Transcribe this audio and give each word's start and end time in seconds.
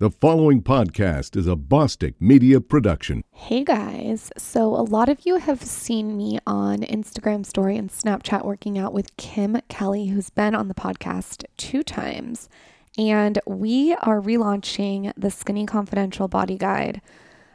The 0.00 0.10
following 0.10 0.62
podcast 0.62 1.36
is 1.36 1.46
a 1.46 1.54
Bosstick 1.56 2.14
Media 2.18 2.62
production. 2.62 3.22
Hey 3.32 3.64
guys. 3.64 4.32
So, 4.38 4.68
a 4.68 4.80
lot 4.80 5.10
of 5.10 5.26
you 5.26 5.36
have 5.36 5.62
seen 5.62 6.16
me 6.16 6.38
on 6.46 6.78
Instagram 6.78 7.44
story 7.44 7.76
and 7.76 7.90
Snapchat 7.90 8.42
working 8.42 8.78
out 8.78 8.94
with 8.94 9.14
Kim 9.18 9.60
Kelly, 9.68 10.06
who's 10.06 10.30
been 10.30 10.54
on 10.54 10.68
the 10.68 10.74
podcast 10.74 11.44
two 11.58 11.82
times. 11.82 12.48
And 12.96 13.38
we 13.46 13.92
are 13.92 14.22
relaunching 14.22 15.12
the 15.18 15.30
Skinny 15.30 15.66
Confidential 15.66 16.28
Body 16.28 16.56
Guide. 16.56 17.02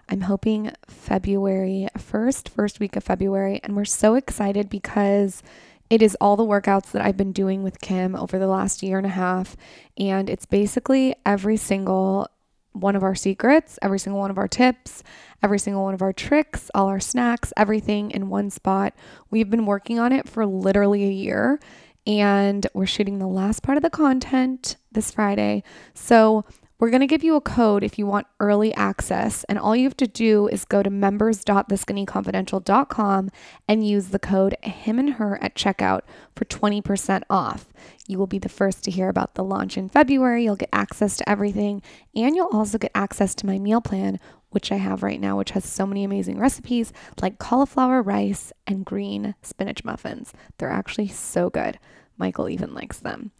I'm 0.07 0.21
hoping 0.21 0.71
February 0.87 1.87
1st, 1.97 2.49
first 2.49 2.79
week 2.79 2.95
of 2.95 3.03
February. 3.03 3.59
And 3.63 3.75
we're 3.75 3.85
so 3.85 4.13
excited 4.13 4.69
because 4.69 5.41
it 5.89 6.03
is 6.03 6.15
all 6.21 6.35
the 6.35 6.43
workouts 6.43 6.91
that 6.91 7.03
I've 7.03 7.17
been 7.17 7.31
doing 7.31 7.63
with 7.63 7.81
Kim 7.81 8.15
over 8.15 8.37
the 8.37 8.47
last 8.47 8.83
year 8.83 8.99
and 8.99 9.05
a 9.07 9.09
half. 9.09 9.57
And 9.97 10.29
it's 10.29 10.45
basically 10.45 11.15
every 11.25 11.57
single 11.57 12.27
one 12.75 12.95
of 12.95 13.03
our 13.03 13.15
secrets, 13.15 13.79
every 13.81 13.99
single 13.99 14.19
one 14.19 14.31
of 14.31 14.37
our 14.37 14.47
tips, 14.47 15.01
every 15.41 15.59
single 15.59 15.83
one 15.83 15.93
of 15.93 16.01
our 16.01 16.13
tricks, 16.13 16.69
all 16.75 16.87
our 16.87 16.99
snacks, 16.99 17.53
everything 17.55 18.11
in 18.11 18.29
one 18.29 18.49
spot. 18.49 18.93
We've 19.31 19.49
been 19.49 19.65
working 19.65 19.99
on 19.99 20.11
it 20.11 20.27
for 20.27 20.45
literally 20.45 21.05
a 21.05 21.11
year 21.11 21.59
and 22.07 22.67
we're 22.73 22.85
shooting 22.85 23.19
the 23.19 23.27
last 23.27 23.63
part 23.63 23.77
of 23.77 23.81
the 23.81 23.89
content 23.89 24.75
this 24.91 25.11
Friday. 25.11 25.63
So 25.93 26.45
we're 26.77 26.89
going 26.89 26.99
to 27.01 27.07
give 27.07 27.23
you 27.23 27.35
a 27.35 27.41
code 27.41 27.83
if 27.83 27.97
you 27.97 28.05
want 28.05 28.27
early 28.39 28.71
access, 28.73 29.43
and 29.45 29.57
all 29.57 29.75
you 29.75 29.85
have 29.85 29.97
to 29.97 30.05
do 30.07 30.47
is 30.49 30.65
go 30.65 30.83
to 30.83 30.89
members.theskinnyconfidential.com 30.89 33.31
and 33.67 33.87
use 33.87 34.09
the 34.09 34.19
code 34.19 34.55
him 34.61 34.99
and 34.99 35.13
her 35.13 35.41
at 35.41 35.55
checkout 35.55 36.01
for 36.35 36.43
20% 36.45 37.23
off. 37.29 37.71
You 38.07 38.19
will 38.19 38.27
be 38.27 38.39
the 38.39 38.49
first 38.49 38.83
to 38.83 38.91
hear 38.91 39.07
about 39.07 39.35
the 39.35 39.43
launch 39.43 39.77
in 39.77 39.87
February. 39.87 40.43
You'll 40.43 40.57
get 40.57 40.67
access 40.73 41.15
to 41.17 41.29
everything, 41.29 41.81
and 42.13 42.35
you'll 42.35 42.49
also 42.51 42.77
get 42.77 42.91
access 42.93 43.33
to 43.35 43.45
my 43.45 43.57
meal 43.57 43.79
plan, 43.79 44.19
which 44.49 44.69
I 44.71 44.75
have 44.75 45.01
right 45.01 45.21
now, 45.21 45.37
which 45.37 45.51
has 45.51 45.63
so 45.63 45.85
many 45.85 46.03
amazing 46.03 46.39
recipes 46.39 46.91
like 47.21 47.39
cauliflower 47.39 48.01
rice 48.01 48.51
and 48.67 48.83
green 48.85 49.35
spinach 49.41 49.85
muffins. 49.85 50.33
They're 50.57 50.69
actually 50.69 51.07
so 51.07 51.49
good. 51.49 51.79
Michael 52.17 52.49
even 52.49 52.73
likes 52.73 52.99
them. 52.99 53.31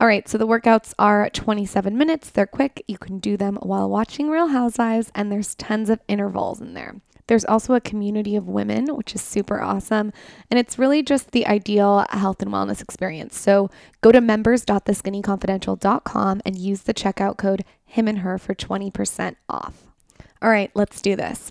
All 0.00 0.06
right, 0.06 0.28
so 0.28 0.38
the 0.38 0.46
workouts 0.46 0.94
are 0.96 1.28
27 1.30 1.98
minutes. 1.98 2.30
They're 2.30 2.46
quick. 2.46 2.84
You 2.86 2.98
can 2.98 3.18
do 3.18 3.36
them 3.36 3.58
while 3.62 3.90
watching 3.90 4.30
Real 4.30 4.46
Housewives, 4.48 5.10
and 5.12 5.32
there's 5.32 5.56
tons 5.56 5.90
of 5.90 5.98
intervals 6.06 6.60
in 6.60 6.74
there. 6.74 7.00
There's 7.26 7.44
also 7.44 7.74
a 7.74 7.80
community 7.80 8.36
of 8.36 8.46
women, 8.48 8.94
which 8.94 9.12
is 9.14 9.22
super 9.22 9.60
awesome. 9.60 10.12
And 10.50 10.58
it's 10.58 10.78
really 10.78 11.02
just 11.02 11.32
the 11.32 11.46
ideal 11.46 12.06
health 12.10 12.40
and 12.40 12.50
wellness 12.50 12.80
experience. 12.80 13.36
So 13.36 13.70
go 14.00 14.12
to 14.12 14.20
members.theskinnyconfidential.com 14.20 16.40
and 16.46 16.58
use 16.58 16.82
the 16.82 16.94
checkout 16.94 17.36
code 17.36 17.64
him 17.84 18.08
and 18.08 18.20
her 18.20 18.38
for 18.38 18.54
20% 18.54 19.36
off. 19.48 19.82
All 20.40 20.50
right, 20.50 20.70
let's 20.74 21.02
do 21.02 21.16
this. 21.16 21.50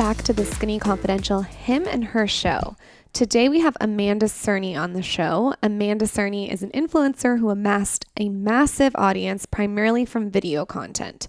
back 0.00 0.22
to 0.22 0.32
the 0.32 0.46
Skinny 0.46 0.78
Confidential 0.78 1.42
Him 1.42 1.86
and 1.86 2.02
Her 2.02 2.26
show. 2.26 2.74
Today 3.12 3.50
we 3.50 3.60
have 3.60 3.76
Amanda 3.82 4.28
Cerny 4.28 4.74
on 4.74 4.94
the 4.94 5.02
show. 5.02 5.52
Amanda 5.62 6.06
Cerny 6.06 6.50
is 6.50 6.62
an 6.62 6.70
influencer 6.70 7.38
who 7.38 7.50
amassed 7.50 8.06
a 8.16 8.30
massive 8.30 8.96
audience 8.96 9.44
primarily 9.44 10.06
from 10.06 10.30
video 10.30 10.64
content. 10.64 11.28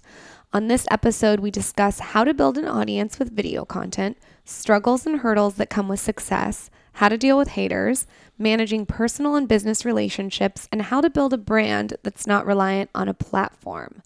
On 0.54 0.68
this 0.68 0.86
episode, 0.90 1.40
we 1.40 1.50
discuss 1.50 1.98
how 1.98 2.24
to 2.24 2.32
build 2.32 2.56
an 2.56 2.66
audience 2.66 3.18
with 3.18 3.36
video 3.36 3.66
content, 3.66 4.16
struggles 4.46 5.04
and 5.04 5.20
hurdles 5.20 5.56
that 5.56 5.68
come 5.68 5.86
with 5.86 6.00
success, 6.00 6.70
how 6.94 7.10
to 7.10 7.18
deal 7.18 7.36
with 7.36 7.48
haters, 7.48 8.06
managing 8.38 8.86
personal 8.86 9.34
and 9.34 9.48
business 9.48 9.84
relationships, 9.84 10.66
and 10.72 10.80
how 10.80 11.02
to 11.02 11.10
build 11.10 11.34
a 11.34 11.38
brand 11.38 11.98
that's 12.02 12.26
not 12.26 12.46
reliant 12.46 12.88
on 12.94 13.06
a 13.06 13.12
platform. 13.12 14.00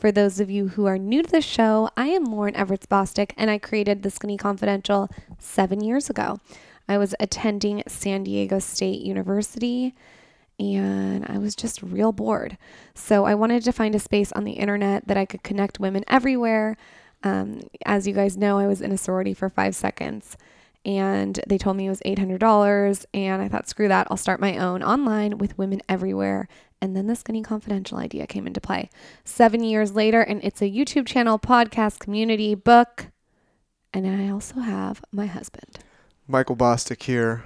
For 0.00 0.10
those 0.10 0.40
of 0.40 0.48
you 0.48 0.68
who 0.68 0.86
are 0.86 0.96
new 0.96 1.22
to 1.22 1.30
the 1.30 1.42
show, 1.42 1.90
I 1.94 2.06
am 2.06 2.28
Lauryn 2.28 2.56
Evarts 2.56 2.86
Bosstick 2.86 3.32
and 3.36 3.50
I 3.50 3.58
created 3.58 4.02
the 4.02 4.08
Skinny 4.08 4.38
Confidential 4.38 5.10
seven 5.38 5.84
years 5.84 6.08
ago. 6.08 6.38
I 6.88 6.96
was 6.96 7.14
attending 7.20 7.82
San 7.86 8.24
Diego 8.24 8.60
State 8.60 9.02
University 9.02 9.94
and 10.58 11.26
I 11.28 11.36
was 11.36 11.54
just 11.54 11.82
real 11.82 12.12
bored. 12.12 12.56
So 12.94 13.26
I 13.26 13.34
wanted 13.34 13.62
to 13.64 13.72
find 13.72 13.94
a 13.94 13.98
space 13.98 14.32
on 14.32 14.44
the 14.44 14.52
internet 14.52 15.06
that 15.06 15.18
I 15.18 15.26
could 15.26 15.42
connect 15.42 15.80
women 15.80 16.04
everywhere. 16.08 16.78
Um, 17.22 17.60
as 17.84 18.06
you 18.06 18.14
guys 18.14 18.38
know, 18.38 18.58
I 18.58 18.66
was 18.66 18.80
in 18.80 18.92
a 18.92 18.98
sorority 18.98 19.34
for 19.34 19.50
five 19.50 19.76
seconds 19.76 20.34
and 20.82 21.40
they 21.46 21.58
told 21.58 21.76
me 21.76 21.84
it 21.84 21.90
was 21.90 22.00
$800. 22.06 23.04
And 23.12 23.42
I 23.42 23.48
thought, 23.48 23.68
screw 23.68 23.88
that, 23.88 24.06
I'll 24.10 24.16
start 24.16 24.40
my 24.40 24.56
own 24.56 24.82
online 24.82 25.36
with 25.36 25.58
women 25.58 25.82
everywhere. 25.90 26.48
And 26.80 26.96
then 26.96 27.06
the 27.06 27.14
Skinny 27.14 27.42
Confidential 27.42 27.98
idea 27.98 28.26
came 28.26 28.46
into 28.46 28.60
play. 28.60 28.88
Seven 29.24 29.62
years 29.62 29.94
later, 29.94 30.22
and 30.22 30.42
it's 30.42 30.62
a 30.62 30.70
YouTube 30.70 31.06
channel, 31.06 31.38
podcast, 31.38 31.98
community, 31.98 32.54
book. 32.54 33.08
And 33.92 34.06
I 34.06 34.30
also 34.30 34.60
have 34.60 35.04
my 35.12 35.26
husband. 35.26 35.80
Michael 36.26 36.56
Bosstick 36.56 37.02
here, 37.02 37.44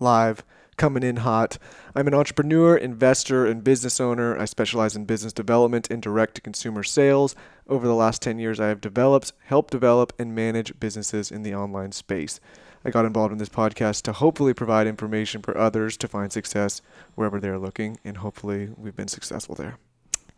live, 0.00 0.42
coming 0.76 1.02
in 1.02 1.16
hot. 1.16 1.58
I'm 1.94 2.08
an 2.08 2.14
entrepreneur, 2.14 2.76
investor, 2.76 3.46
and 3.46 3.62
business 3.62 4.00
owner. 4.00 4.36
I 4.38 4.44
specialize 4.44 4.96
in 4.96 5.04
business 5.04 5.32
development 5.32 5.88
and 5.90 6.02
direct 6.02 6.34
to 6.36 6.40
consumer 6.40 6.82
sales. 6.82 7.36
Over 7.68 7.86
the 7.86 7.94
last 7.94 8.22
10 8.22 8.38
years, 8.38 8.60
I 8.60 8.68
have 8.68 8.80
developed, 8.80 9.32
helped 9.44 9.70
develop, 9.70 10.12
and 10.18 10.34
manage 10.34 10.78
businesses 10.80 11.30
in 11.30 11.42
the 11.42 11.54
online 11.54 11.92
space. 11.92 12.40
I 12.84 12.90
got 12.90 13.04
involved 13.06 13.32
in 13.32 13.38
this 13.38 13.48
podcast 13.48 14.02
to 14.02 14.12
hopefully 14.12 14.52
provide 14.52 14.86
information 14.86 15.40
for 15.40 15.56
others 15.56 15.96
to 15.98 16.08
find 16.08 16.30
success 16.30 16.82
wherever 17.14 17.40
they're 17.40 17.58
looking, 17.58 17.98
and 18.04 18.18
hopefully, 18.18 18.70
we've 18.76 18.96
been 18.96 19.08
successful 19.08 19.54
there. 19.54 19.78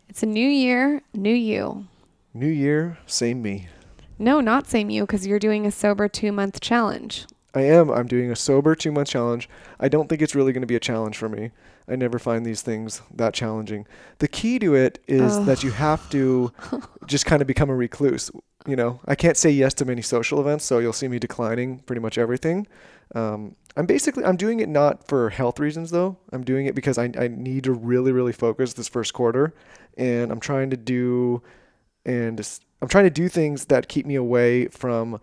It's 0.07 0.23
a 0.23 0.27
new 0.27 0.47
year, 0.47 1.01
new 1.13 1.33
you. 1.33 1.87
New 2.33 2.47
year, 2.47 2.97
same 3.05 3.41
me. 3.41 3.67
No, 4.17 4.39
not 4.39 4.67
same 4.67 4.89
you, 4.89 5.03
because 5.03 5.27
you're 5.27 5.39
doing 5.39 5.65
a 5.65 5.71
sober 5.71 6.07
two 6.07 6.31
month 6.31 6.61
challenge. 6.61 7.25
I 7.53 7.61
am. 7.61 7.89
I'm 7.89 8.07
doing 8.07 8.31
a 8.31 8.35
sober 8.35 8.75
two 8.75 8.91
month 8.91 9.09
challenge. 9.09 9.49
I 9.79 9.89
don't 9.89 10.07
think 10.07 10.21
it's 10.21 10.35
really 10.35 10.53
going 10.53 10.61
to 10.61 10.67
be 10.67 10.75
a 10.75 10.79
challenge 10.79 11.17
for 11.17 11.27
me. 11.27 11.51
I 11.87 11.95
never 11.95 12.19
find 12.19 12.45
these 12.45 12.61
things 12.61 13.01
that 13.13 13.33
challenging. 13.33 13.87
The 14.19 14.27
key 14.27 14.59
to 14.59 14.75
it 14.75 14.99
is 15.07 15.45
that 15.45 15.63
you 15.63 15.71
have 15.71 16.09
to 16.09 16.51
just 17.07 17.25
kind 17.25 17.41
of 17.41 17.47
become 17.47 17.69
a 17.69 17.75
recluse. 17.75 18.29
You 18.67 18.75
know, 18.75 18.99
I 19.05 19.15
can't 19.15 19.37
say 19.37 19.49
yes 19.49 19.73
to 19.75 19.85
many 19.85 20.01
social 20.01 20.41
events, 20.41 20.65
so 20.65 20.79
you'll 20.79 20.93
see 20.93 21.07
me 21.07 21.19
declining 21.19 21.79
pretty 21.79 22.01
much 22.01 22.17
everything. 22.17 22.67
Um, 23.15 23.55
I'm 23.77 23.85
basically 23.85 24.25
I'm 24.25 24.35
doing 24.35 24.59
it 24.59 24.67
not 24.67 25.07
for 25.07 25.29
health 25.29 25.59
reasons 25.59 25.91
though. 25.91 26.17
I'm 26.33 26.43
doing 26.43 26.65
it 26.65 26.75
because 26.75 26.97
I, 26.97 27.05
I 27.17 27.29
need 27.29 27.63
to 27.63 27.71
really 27.71 28.11
really 28.11 28.33
focus 28.33 28.73
this 28.73 28.89
first 28.89 29.13
quarter, 29.13 29.53
and 29.97 30.31
I'm 30.31 30.41
trying 30.41 30.69
to 30.71 30.77
do, 30.77 31.41
and 32.05 32.45
I'm 32.81 32.89
trying 32.89 33.05
to 33.05 33.09
do 33.09 33.29
things 33.29 33.65
that 33.65 33.87
keep 33.87 34.05
me 34.05 34.15
away 34.15 34.67
from 34.67 35.21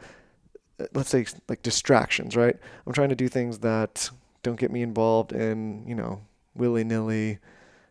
let's 0.95 1.11
say 1.11 1.27
like 1.49 1.63
distractions, 1.63 2.37
right? 2.37 2.57
I'm 2.87 2.93
trying 2.93 3.11
to 3.11 3.15
do 3.15 3.29
things 3.29 3.59
that 3.59 4.11
don't 4.43 4.59
get 4.59 4.71
me 4.71 4.83
involved 4.83 5.33
in, 5.33 5.87
you 5.87 5.95
know, 5.95 6.21
willy-nilly, 6.55 7.39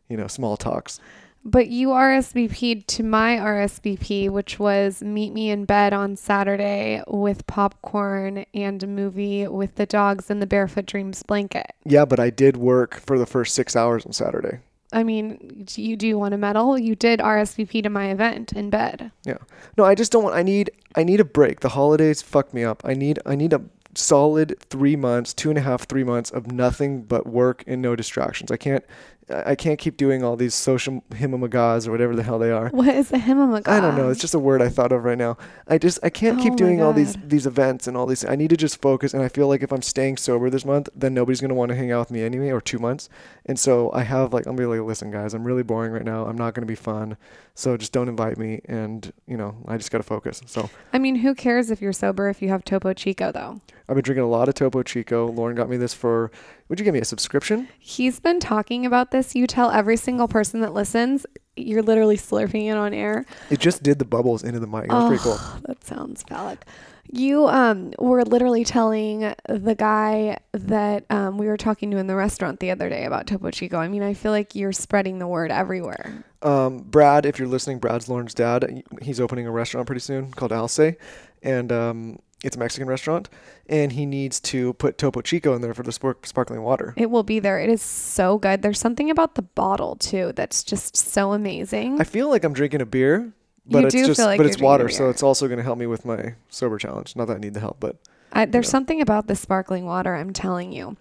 you 0.09 0.17
know, 0.17 0.27
small 0.27 0.57
talks. 0.57 0.99
But 1.45 1.67
you 1.67 1.89
RSVP'd 1.89 2.87
to 2.89 3.03
my 3.03 3.35
RSVP, 3.35 4.29
which 4.29 4.59
was 4.59 5.03
meet 5.03 5.33
me 5.33 5.49
in 5.49 5.65
bed 5.65 5.91
on 5.91 6.15
Saturday 6.15 7.03
with 7.07 7.45
popcorn 7.47 8.45
and 8.53 8.81
a 8.81 8.87
movie 8.87 9.47
with 9.47 9.75
the 9.75 9.85
dogs 9.85 10.29
and 10.29 10.41
the 10.41 10.47
Barefoot 10.47 10.85
Dreams 10.85 11.21
blanket. 11.23 11.73
Yeah, 11.85 12.05
but 12.05 12.19
I 12.19 12.29
did 12.29 12.55
work 12.55 12.95
for 12.95 13.19
the 13.19 13.25
first 13.25 13.55
six 13.55 13.75
hours 13.75 14.05
on 14.05 14.13
Saturday. 14.13 14.59
I 14.93 15.03
mean, 15.03 15.65
you 15.75 15.97
do 15.97 16.17
want 16.17 16.35
a 16.35 16.37
medal? 16.37 16.77
You 16.77 16.95
did 16.95 17.19
RSVP 17.19 17.83
to 17.83 17.89
my 17.89 18.11
event 18.11 18.53
in 18.53 18.69
bed. 18.69 19.11
Yeah. 19.25 19.39
No, 19.75 19.83
I 19.83 19.95
just 19.95 20.11
don't 20.11 20.23
want. 20.23 20.35
I 20.35 20.43
need. 20.43 20.69
I 20.95 21.03
need 21.03 21.19
a 21.19 21.25
break. 21.25 21.61
The 21.61 21.69
holidays 21.69 22.21
fucked 22.21 22.53
me 22.53 22.63
up. 22.63 22.83
I 22.85 22.93
need. 22.93 23.19
I 23.25 23.35
need 23.35 23.53
a 23.53 23.61
solid 23.95 24.55
three 24.59 24.95
months, 24.95 25.33
two 25.33 25.49
and 25.49 25.57
a 25.57 25.61
half, 25.61 25.87
three 25.87 26.03
months 26.03 26.29
of 26.29 26.51
nothing 26.51 27.01
but 27.01 27.25
work 27.25 27.63
and 27.65 27.81
no 27.81 27.95
distractions. 27.95 28.51
I 28.51 28.57
can't. 28.57 28.85
I 29.29 29.55
can't 29.55 29.79
keep 29.79 29.97
doing 29.97 30.23
all 30.23 30.35
these 30.35 30.53
social 30.53 31.03
himamagas 31.11 31.87
or 31.87 31.91
whatever 31.91 32.15
the 32.15 32.23
hell 32.23 32.39
they 32.39 32.51
are. 32.51 32.69
What 32.69 32.89
is 32.89 33.11
a 33.11 33.17
himamaga? 33.17 33.67
I 33.67 33.79
don't 33.79 33.95
know. 33.95 34.09
It's 34.09 34.19
just 34.19 34.33
a 34.33 34.39
word 34.39 34.61
I 34.61 34.69
thought 34.69 34.91
of 34.91 35.03
right 35.03 35.17
now. 35.17 35.37
I 35.67 35.77
just 35.77 35.99
I 36.03 36.09
can't 36.09 36.39
Oh 36.39 36.43
keep 36.43 36.55
doing 36.55 36.81
all 36.81 36.93
these 36.93 37.15
these 37.23 37.45
events 37.45 37.87
and 37.87 37.95
all 37.95 38.05
these. 38.05 38.25
I 38.25 38.35
need 38.35 38.49
to 38.49 38.57
just 38.57 38.81
focus. 38.81 39.13
And 39.13 39.23
I 39.23 39.27
feel 39.29 39.47
like 39.47 39.63
if 39.63 39.71
I'm 39.71 39.81
staying 39.81 40.17
sober 40.17 40.49
this 40.49 40.65
month, 40.65 40.89
then 40.95 41.13
nobody's 41.13 41.41
gonna 41.41 41.53
want 41.53 41.69
to 41.69 41.75
hang 41.75 41.91
out 41.91 41.99
with 41.99 42.11
me 42.11 42.23
anyway, 42.23 42.49
or 42.49 42.61
two 42.61 42.79
months. 42.79 43.09
And 43.45 43.57
so 43.59 43.91
I 43.93 44.03
have 44.03 44.33
like 44.33 44.45
I'm 44.45 44.55
gonna 44.55 44.67
be 44.69 44.77
like, 44.77 44.87
listen, 44.87 45.11
guys, 45.11 45.33
I'm 45.33 45.45
really 45.45 45.63
boring 45.63 45.91
right 45.91 46.05
now. 46.05 46.25
I'm 46.25 46.37
not 46.37 46.53
gonna 46.53 46.67
be 46.67 46.75
fun. 46.75 47.17
So 47.55 47.77
just 47.77 47.91
don't 47.91 48.09
invite 48.09 48.37
me. 48.37 48.61
And 48.65 49.13
you 49.27 49.37
know, 49.37 49.55
I 49.67 49.77
just 49.77 49.91
gotta 49.91 50.03
focus. 50.03 50.41
So 50.45 50.69
I 50.91 50.99
mean, 50.99 51.15
who 51.15 51.35
cares 51.35 51.71
if 51.71 51.81
you're 51.81 51.93
sober 51.93 52.29
if 52.29 52.41
you 52.41 52.49
have 52.49 52.65
Topo 52.65 52.93
Chico, 52.93 53.31
though? 53.31 53.61
I've 53.87 53.95
been 53.95 54.03
drinking 54.03 54.23
a 54.23 54.29
lot 54.29 54.47
of 54.47 54.55
Topo 54.55 54.81
Chico. 54.83 55.29
Lauryn 55.29 55.55
got 55.55 55.69
me 55.69 55.77
this 55.77 55.93
for. 55.93 56.31
Would 56.69 56.79
you 56.79 56.85
give 56.85 56.93
me 56.93 57.01
a 57.01 57.05
subscription? 57.05 57.67
He's 57.79 58.19
been 58.19 58.39
talking 58.39 58.85
about 58.85 59.11
this. 59.11 59.35
You 59.35 59.47
tell 59.47 59.69
every 59.71 59.97
single 59.97 60.27
person 60.27 60.61
that 60.61 60.73
listens, 60.73 61.25
you're 61.55 61.83
literally 61.83 62.17
slurping 62.17 62.71
it 62.71 62.77
on 62.77 62.93
air. 62.93 63.25
It 63.49 63.59
just 63.59 63.83
did 63.83 63.99
the 63.99 64.05
bubbles 64.05 64.43
into 64.43 64.59
the 64.59 64.67
mic. 64.67 64.87
That 64.89 64.93
was 64.93 65.07
pretty 65.07 65.23
cool. 65.23 65.37
Oh, 65.37 65.59
That 65.67 65.83
sounds 65.83 66.23
phallic. 66.23 66.65
You 67.11 67.47
um 67.47 67.93
were 67.99 68.23
literally 68.23 68.63
telling 68.63 69.35
the 69.47 69.75
guy 69.77 70.37
that 70.53 71.03
um, 71.09 71.37
we 71.37 71.47
were 71.47 71.57
talking 71.57 71.91
to 71.91 71.97
in 71.97 72.07
the 72.07 72.15
restaurant 72.15 72.59
the 72.61 72.71
other 72.71 72.89
day 72.89 73.03
about 73.03 73.27
Topo 73.27 73.51
Chico. 73.51 73.77
I 73.77 73.89
mean, 73.89 74.01
I 74.01 74.13
feel 74.13 74.31
like 74.31 74.55
you're 74.55 74.71
spreading 74.71 75.19
the 75.19 75.27
word 75.27 75.51
everywhere. 75.51 76.23
Um, 76.41 76.79
Brad, 76.79 77.25
if 77.25 77.37
you're 77.37 77.47
listening, 77.47 77.79
Brad's 77.79 78.07
Lauryn's 78.07 78.33
dad. 78.33 78.83
He's 79.01 79.19
opening 79.19 79.45
a 79.45 79.51
restaurant 79.51 79.85
pretty 79.85 79.99
soon 79.99 80.31
called 80.31 80.53
Alce, 80.53 80.95
and 81.43 81.71
um, 81.73 82.19
it's 82.43 82.55
a 82.55 82.59
Mexican 82.59 82.87
restaurant. 82.87 83.29
And 83.67 83.93
he 83.93 84.05
needs 84.05 84.39
to 84.41 84.73
put 84.73 84.97
Topo 84.97 85.21
Chico 85.21 85.55
in 85.55 85.61
there 85.61 85.73
for 85.73 85.83
the 85.83 85.91
spark- 85.91 86.25
sparkling 86.27 86.61
water. 86.61 86.93
It 86.97 87.09
will 87.09 87.23
be 87.23 87.39
there. 87.39 87.59
It 87.59 87.69
is 87.69 87.81
so 87.81 88.37
good. 88.37 88.61
There's 88.61 88.79
something 88.79 89.09
about 89.09 89.35
the 89.35 89.41
bottle 89.41 89.95
too 89.95 90.33
that's 90.35 90.63
just 90.63 90.95
so 90.95 91.33
amazing. 91.33 91.99
I 91.99 92.03
feel 92.03 92.29
like 92.29 92.43
I'm 92.43 92.53
drinking 92.53 92.81
a 92.81 92.85
beer, 92.85 93.31
but 93.65 93.79
You 93.79 93.85
it's 93.87 93.95
do 93.95 94.05
just 94.05 94.19
feel 94.19 94.27
like 94.27 94.37
but 94.37 94.45
it's 94.45 94.59
water, 94.59 94.89
so 94.89 95.09
it's 95.09 95.23
also 95.23 95.47
going 95.47 95.57
to 95.57 95.63
help 95.63 95.77
me 95.77 95.87
with 95.87 96.05
my 96.05 96.35
sober 96.49 96.77
challenge. 96.77 97.15
Not 97.15 97.25
that 97.25 97.37
I 97.37 97.39
need 97.39 97.53
the 97.53 97.61
help, 97.61 97.77
but 97.79 97.95
I, 98.33 98.45
there's 98.45 98.69
something 98.69 98.99
about 99.01 99.27
the 99.27 99.35
sparkling 99.35 99.85
water, 99.85 100.15
I'm 100.15 100.33
telling 100.33 100.73
you. 100.73 100.97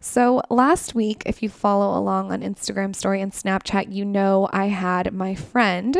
So, 0.00 0.40
last 0.50 0.94
week, 0.94 1.22
if 1.26 1.42
you 1.42 1.48
follow 1.48 1.98
along 1.98 2.30
on 2.30 2.40
Instagram 2.40 2.94
story 2.94 3.20
and 3.20 3.32
Snapchat, 3.32 3.92
you 3.92 4.04
know 4.04 4.48
I 4.52 4.66
had 4.66 5.12
my 5.12 5.34
friend 5.34 5.96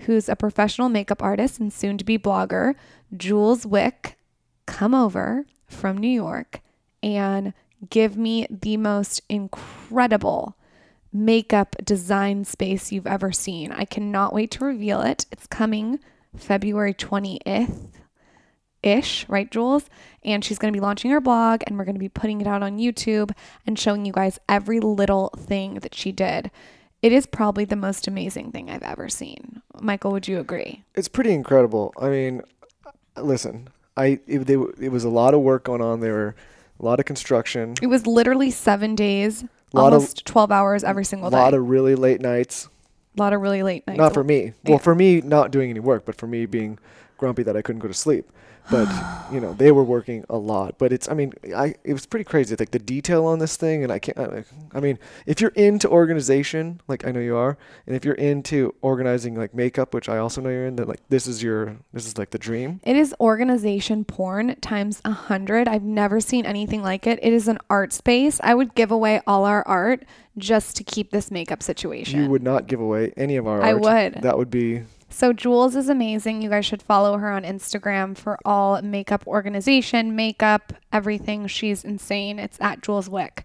who's 0.00 0.28
a 0.28 0.34
professional 0.34 0.88
makeup 0.88 1.22
artist 1.22 1.60
and 1.60 1.72
soon 1.72 1.96
to 1.98 2.04
be 2.04 2.18
blogger, 2.18 2.74
Jules 3.16 3.64
Wick, 3.64 4.18
come 4.66 4.94
over 4.94 5.46
from 5.66 5.98
New 5.98 6.08
York 6.08 6.60
and 7.02 7.52
give 7.90 8.16
me 8.16 8.46
the 8.50 8.76
most 8.76 9.22
incredible 9.28 10.56
makeup 11.12 11.76
design 11.84 12.44
space 12.44 12.90
you've 12.90 13.06
ever 13.06 13.30
seen. 13.32 13.70
I 13.72 13.84
cannot 13.84 14.32
wait 14.32 14.50
to 14.52 14.64
reveal 14.64 15.00
it. 15.00 15.26
It's 15.30 15.46
coming 15.46 16.00
February 16.36 16.94
20th 16.94 17.88
ish, 18.82 19.26
right, 19.28 19.50
Jules? 19.50 19.88
And 20.22 20.44
she's 20.44 20.58
going 20.58 20.72
to 20.72 20.76
be 20.76 20.82
launching 20.82 21.10
her 21.10 21.20
blog 21.20 21.62
and 21.66 21.78
we're 21.78 21.84
going 21.84 21.94
to 21.94 22.00
be 22.00 22.08
putting 22.08 22.40
it 22.40 22.46
out 22.46 22.62
on 22.62 22.78
YouTube 22.78 23.32
and 23.66 23.78
showing 23.78 24.04
you 24.04 24.12
guys 24.12 24.38
every 24.48 24.80
little 24.80 25.30
thing 25.38 25.74
that 25.76 25.94
she 25.94 26.12
did. 26.12 26.50
It 27.00 27.12
is 27.12 27.26
probably 27.26 27.64
the 27.64 27.76
most 27.76 28.06
amazing 28.06 28.50
thing 28.50 28.70
I've 28.70 28.82
ever 28.82 29.08
seen. 29.08 29.62
Michael, 29.80 30.12
would 30.12 30.28
you 30.28 30.38
agree? 30.38 30.84
it's 30.94 31.08
pretty 31.08 31.32
incredible. 31.32 31.92
I 31.98 32.08
mean, 32.08 32.42
listen, 33.16 33.68
I 33.96 34.18
it, 34.26 34.40
they, 34.46 34.54
it 34.80 34.90
was 34.90 35.04
a 35.04 35.08
lot 35.08 35.34
of 35.34 35.40
work 35.40 35.64
going 35.64 35.80
on. 35.80 36.00
There 36.00 36.12
were 36.12 36.34
a 36.80 36.84
lot 36.84 36.98
of 36.98 37.06
construction, 37.06 37.74
It 37.80 37.86
was 37.86 38.06
literally 38.06 38.50
seven 38.50 38.94
days, 38.94 39.44
Lot 39.72 39.88
of- 39.88 39.94
almost 39.94 40.26
12 40.26 40.50
hours 40.50 40.82
every 40.84 41.04
single 41.04 41.30
day. 41.30 41.36
a 41.36 41.38
day. 41.38 41.44
lot 41.44 41.54
of 41.54 41.68
really 41.68 41.94
late 41.94 42.20
nights. 42.20 42.68
a 43.16 43.20
lot 43.22 43.32
of 43.32 43.40
really 43.40 43.62
late 43.62 43.86
nights. 43.86 43.98
Not 43.98 44.12
for 44.12 44.24
me. 44.24 44.52
Yeah. 44.64 44.70
Well, 44.70 44.78
for 44.80 44.94
me, 44.94 45.20
not 45.20 45.52
doing 45.52 45.70
any 45.70 45.78
work, 45.80 46.04
but 46.04 46.16
for 46.16 46.26
me 46.26 46.46
being 46.46 46.78
grumpy 47.16 47.44
that 47.44 47.56
I 47.56 47.62
couldn't 47.62 47.78
go 47.80 47.86
to 47.88 47.94
sleep. 47.94 48.28
But 48.70 48.88
you 49.32 49.40
know, 49.40 49.52
they 49.52 49.72
were 49.72 49.84
working 49.84 50.24
a 50.28 50.36
lot. 50.36 50.78
But 50.78 50.92
it's, 50.92 51.08
I 51.08 51.14
mean, 51.14 51.32
I 51.54 51.74
it 51.84 51.92
was 51.92 52.06
pretty 52.06 52.24
crazy. 52.24 52.56
Like 52.58 52.70
the 52.70 52.78
detail 52.78 53.26
on 53.26 53.38
this 53.38 53.56
thing, 53.56 53.82
and 53.82 53.92
I 53.92 53.98
can't. 53.98 54.18
I, 54.18 54.44
I 54.72 54.80
mean, 54.80 54.98
if 55.26 55.40
you're 55.40 55.50
into 55.52 55.88
organization, 55.88 56.80
like 56.88 57.06
I 57.06 57.10
know 57.10 57.20
you 57.20 57.36
are, 57.36 57.56
and 57.86 57.96
if 57.96 58.04
you're 58.04 58.14
into 58.14 58.74
organizing 58.82 59.34
like 59.34 59.54
makeup, 59.54 59.94
which 59.94 60.08
I 60.08 60.18
also 60.18 60.40
know 60.40 60.50
you're 60.50 60.66
in, 60.66 60.76
then 60.76 60.86
like 60.86 61.00
this 61.08 61.26
is 61.26 61.42
your, 61.42 61.76
this 61.92 62.06
is 62.06 62.18
like 62.18 62.30
the 62.30 62.38
dream. 62.38 62.80
It 62.84 62.96
is 62.96 63.14
organization 63.20 64.04
porn 64.04 64.56
times 64.56 65.00
a 65.04 65.12
hundred. 65.12 65.68
I've 65.68 65.82
never 65.82 66.20
seen 66.20 66.46
anything 66.46 66.82
like 66.82 67.06
it. 67.06 67.18
It 67.22 67.32
is 67.32 67.48
an 67.48 67.58
art 67.70 67.92
space. 67.92 68.40
I 68.42 68.54
would 68.54 68.74
give 68.74 68.90
away 68.90 69.20
all 69.26 69.44
our 69.44 69.66
art 69.66 70.04
just 70.36 70.76
to 70.76 70.84
keep 70.84 71.10
this 71.10 71.30
makeup 71.30 71.62
situation. 71.62 72.22
You 72.22 72.30
would 72.30 72.42
not 72.42 72.66
give 72.66 72.80
away 72.80 73.12
any 73.16 73.36
of 73.36 73.46
our 73.46 73.60
art 73.60 73.64
I 73.64 73.72
art. 73.72 73.82
would. 73.82 74.22
That 74.22 74.36
would 74.36 74.50
be 74.50 74.82
So 75.14 75.32
Jules 75.32 75.76
is 75.76 75.88
amazing. 75.88 76.42
You 76.42 76.50
guys 76.50 76.66
should 76.66 76.82
follow 76.82 77.18
her 77.18 77.30
on 77.30 77.44
Instagram 77.44 78.16
for 78.18 78.36
all 78.44 78.82
makeup 78.82 79.24
organization, 79.28 80.16
makeup, 80.16 80.72
everything. 80.92 81.46
She's 81.46 81.84
insane. 81.84 82.40
It's 82.40 82.60
at 82.60 82.82
Jules 82.82 83.08
Wick. 83.08 83.44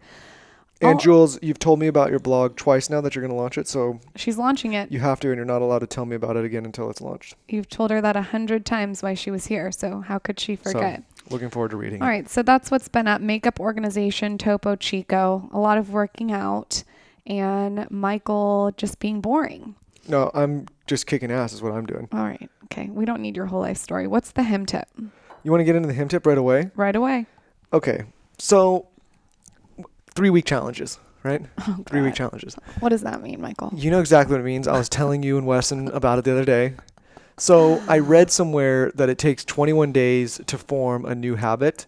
And 0.82 0.96
Oh. 0.96 0.98
Jules, 1.00 1.38
you've 1.44 1.60
told 1.60 1.78
me 1.80 1.86
about 1.86 2.10
your 2.10 2.18
blog 2.18 2.56
twice 2.56 2.90
now 2.90 3.02
that 3.02 3.14
you're 3.14 3.22
going 3.22 3.36
to 3.36 3.40
launch 3.40 3.60
it, 3.60 3.68
so 3.68 4.00
She's 4.16 4.36
launching 4.40 4.74
it. 4.74 4.92
you 4.92 5.00
have 5.00 5.20
to, 5.20 5.28
and 5.28 5.36
you're 5.38 5.46
not 5.46 5.62
allowed 5.62 5.80
to 5.80 5.88
tell 5.88 6.06
me 6.08 6.16
about 6.16 6.38
it 6.38 6.44
again 6.44 6.66
until 6.66 6.90
it's 6.90 7.02
launched. 7.02 7.36
You've 7.48 7.70
told 7.70 7.92
her 7.92 8.02
that 8.02 8.16
a 8.16 8.24
hundred 8.24 8.66
times 8.66 9.04
why 9.04 9.14
she 9.14 9.30
was 9.30 9.46
here. 9.46 9.72
So 9.72 10.02
how 10.02 10.18
could 10.18 10.40
she 10.40 10.56
forget? 10.56 11.04
So, 11.20 11.26
looking 11.30 11.52
forward 11.52 11.70
to 11.72 11.78
reading. 11.78 12.02
All 12.02 12.08
it. 12.08 12.12
right, 12.12 12.30
so 12.30 12.42
that's 12.42 12.72
what's 12.72 12.88
been 12.88 13.08
up. 13.08 13.22
Makeup 13.22 13.60
organization, 13.60 14.40
Topo 14.40 14.76
Chico, 14.76 15.48
a 15.54 15.60
lot 15.60 15.78
of 15.78 15.92
working 15.92 16.32
out, 16.32 16.84
and 17.28 17.86
Michael 17.92 18.72
just 18.76 18.98
being 19.00 19.22
boring. 19.22 19.76
No, 20.08 20.32
I'm 20.34 20.66
just 20.90 21.06
kicking 21.08 21.32
ass, 21.32 21.54
is 21.54 21.62
what 21.62 21.72
I'm 21.72 21.86
doing. 21.86 22.10
All 22.12 22.24
right, 22.26 22.50
okay. 22.66 22.90
We 22.90 23.06
don't 23.06 23.22
need 23.22 23.38
your 23.38 23.46
whole 23.46 23.62
life 23.62 23.78
story. 23.78 24.08
What's 24.08 24.32
the 24.32 24.44
hem 24.44 24.66
tip? 24.66 24.88
You 25.44 25.52
want 25.52 25.62
to 25.62 25.66
get 25.66 25.76
into 25.78 25.88
the 25.88 25.94
hem 25.94 26.10
tip 26.10 26.26
right 26.26 26.38
away? 26.38 26.72
Right 26.76 26.96
away. 26.96 27.28
Okay, 27.72 28.04
so 28.38 28.88
three 30.16 30.30
week 30.30 30.46
challenges, 30.46 31.00
right? 31.24 31.42
Oh, 31.68 31.84
Three 31.86 32.02
week 32.02 32.16
challenges. 32.16 32.56
What 32.80 32.90
does 32.90 33.04
that 33.04 33.22
mean, 33.22 33.40
Michael? 33.40 33.72
You 33.76 33.92
know 33.92 34.00
exactly 34.00 34.34
what 34.34 34.42
it 34.42 34.46
means. 34.46 34.68
I 34.68 34.78
was 34.78 34.90
telling 34.90 35.24
you 35.24 35.38
and 35.38 35.46
Weston 35.48 35.88
about 35.90 36.20
it 36.20 36.26
the 36.26 36.32
other 36.32 36.46
day. 36.46 36.74
So 37.38 37.82
I 37.88 38.00
read 38.00 38.32
somewhere 38.32 38.92
that 38.96 39.08
it 39.08 39.18
takes 39.18 39.46
21 39.46 39.94
days 39.94 40.42
to 40.48 40.58
form 40.58 41.06
a 41.06 41.16
new 41.16 41.36
habit, 41.36 41.86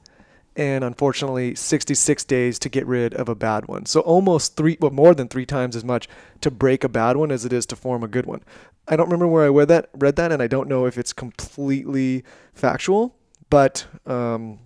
and 0.56 0.83
unfortunately 0.83 1.56
66 1.56 2.24
days 2.25 2.59
to 2.59 2.69
get 2.69 2.86
rid 2.86 3.13
of 3.13 3.30
a 3.30 3.36
bad 3.36 3.68
one. 3.68 3.86
So 3.86 4.01
almost 4.01 4.56
three, 4.56 4.77
well, 4.80 4.92
more 4.92 5.13
than 5.13 5.27
three 5.27 5.45
times 5.45 5.75
as 5.75 5.83
much 5.83 6.07
to 6.42 6.51
break 6.51 6.83
a 6.83 6.89
bad 6.89 7.18
one 7.18 7.31
as 7.31 7.45
it 7.45 7.53
is 7.53 7.65
to 7.68 7.75
form 7.75 8.03
a 8.03 8.07
good 8.07 8.25
one. 8.25 8.42
I 8.88 8.95
don't 8.95 9.07
remember 9.07 9.27
where 9.27 9.45
I 9.45 9.50
read 9.50 9.68
that, 9.69 9.89
read 9.94 10.15
that, 10.18 10.31
and 10.31 10.42
I 10.42 10.48
don't 10.48 10.68
know 10.68 10.86
if 10.86 10.98
it's 10.98 11.13
completely 11.13 12.24
factual, 12.53 13.15
but 13.50 13.86
um, 14.06 14.59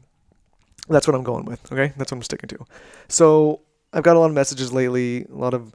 that's 0.89 1.07
what 1.07 1.15
I'm 1.15 1.23
going 1.23 1.45
with. 1.45 1.71
Okay, 1.71 1.93
that's 1.97 2.11
what 2.11 2.17
I'm 2.17 2.23
sticking 2.23 2.47
to. 2.49 2.65
So 3.07 3.61
I've 3.93 4.03
got 4.03 4.15
a 4.15 4.19
lot 4.19 4.27
of 4.27 4.33
messages 4.33 4.73
lately, 4.73 5.25
a 5.25 5.35
lot 5.35 5.53
of 5.53 5.73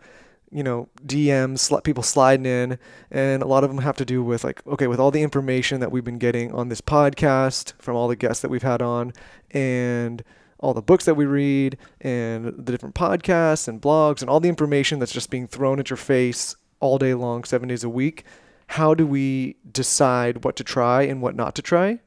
you 0.53 0.63
know 0.63 0.89
DMs, 1.07 1.83
people 1.85 2.03
sliding 2.03 2.47
in, 2.47 2.79
and 3.11 3.43
a 3.43 3.47
lot 3.47 3.65
of 3.65 3.71
them 3.71 3.79
have 3.79 3.97
to 3.97 4.05
do 4.05 4.23
with 4.23 4.45
like, 4.45 4.67
okay, 4.67 4.87
with 4.87 5.01
all 5.01 5.11
the 5.11 5.23
information 5.23 5.81
that 5.81 5.93
we've 5.93 6.05
been 6.05 6.19
getting 6.19 6.53
on 6.53 6.69
this 6.69 6.81
podcast 6.81 7.75
from 7.79 7.97
all 7.97 8.09
the 8.09 8.17
guests 8.17 8.43
that 8.43 8.51
we've 8.51 8.63
had 8.63 8.83
on, 8.83 9.13
and 9.53 10.23
all 10.59 10.75
the 10.75 10.83
books 10.83 11.05
that 11.05 11.15
we 11.15 11.25
read, 11.25 11.77
and 12.01 12.47
the 12.47 12.73
different 12.73 12.95
podcasts 12.95 13.69
and 13.69 13.81
blogs, 13.81 14.21
and 14.21 14.31
all 14.31 14.41
the 14.41 14.49
information 14.49 14.99
that's 14.99 15.13
just 15.13 15.31
being 15.31 15.47
thrown 15.47 15.79
at 15.81 15.91
your 15.91 15.97
face 15.97 16.57
all 16.81 16.99
day 16.99 17.15
long, 17.15 17.45
seven 17.45 17.69
days 17.69 17.85
a 17.85 17.89
week. 17.89 18.25
How 18.67 18.95
do 18.95 19.07
we 19.07 19.57
decide 19.71 20.45
what 20.45 20.57
to 20.57 20.65
try 20.65 21.03
and 21.03 21.21
what 21.21 21.35
not 21.35 21.55
to 21.57 21.63
try? 21.63 21.99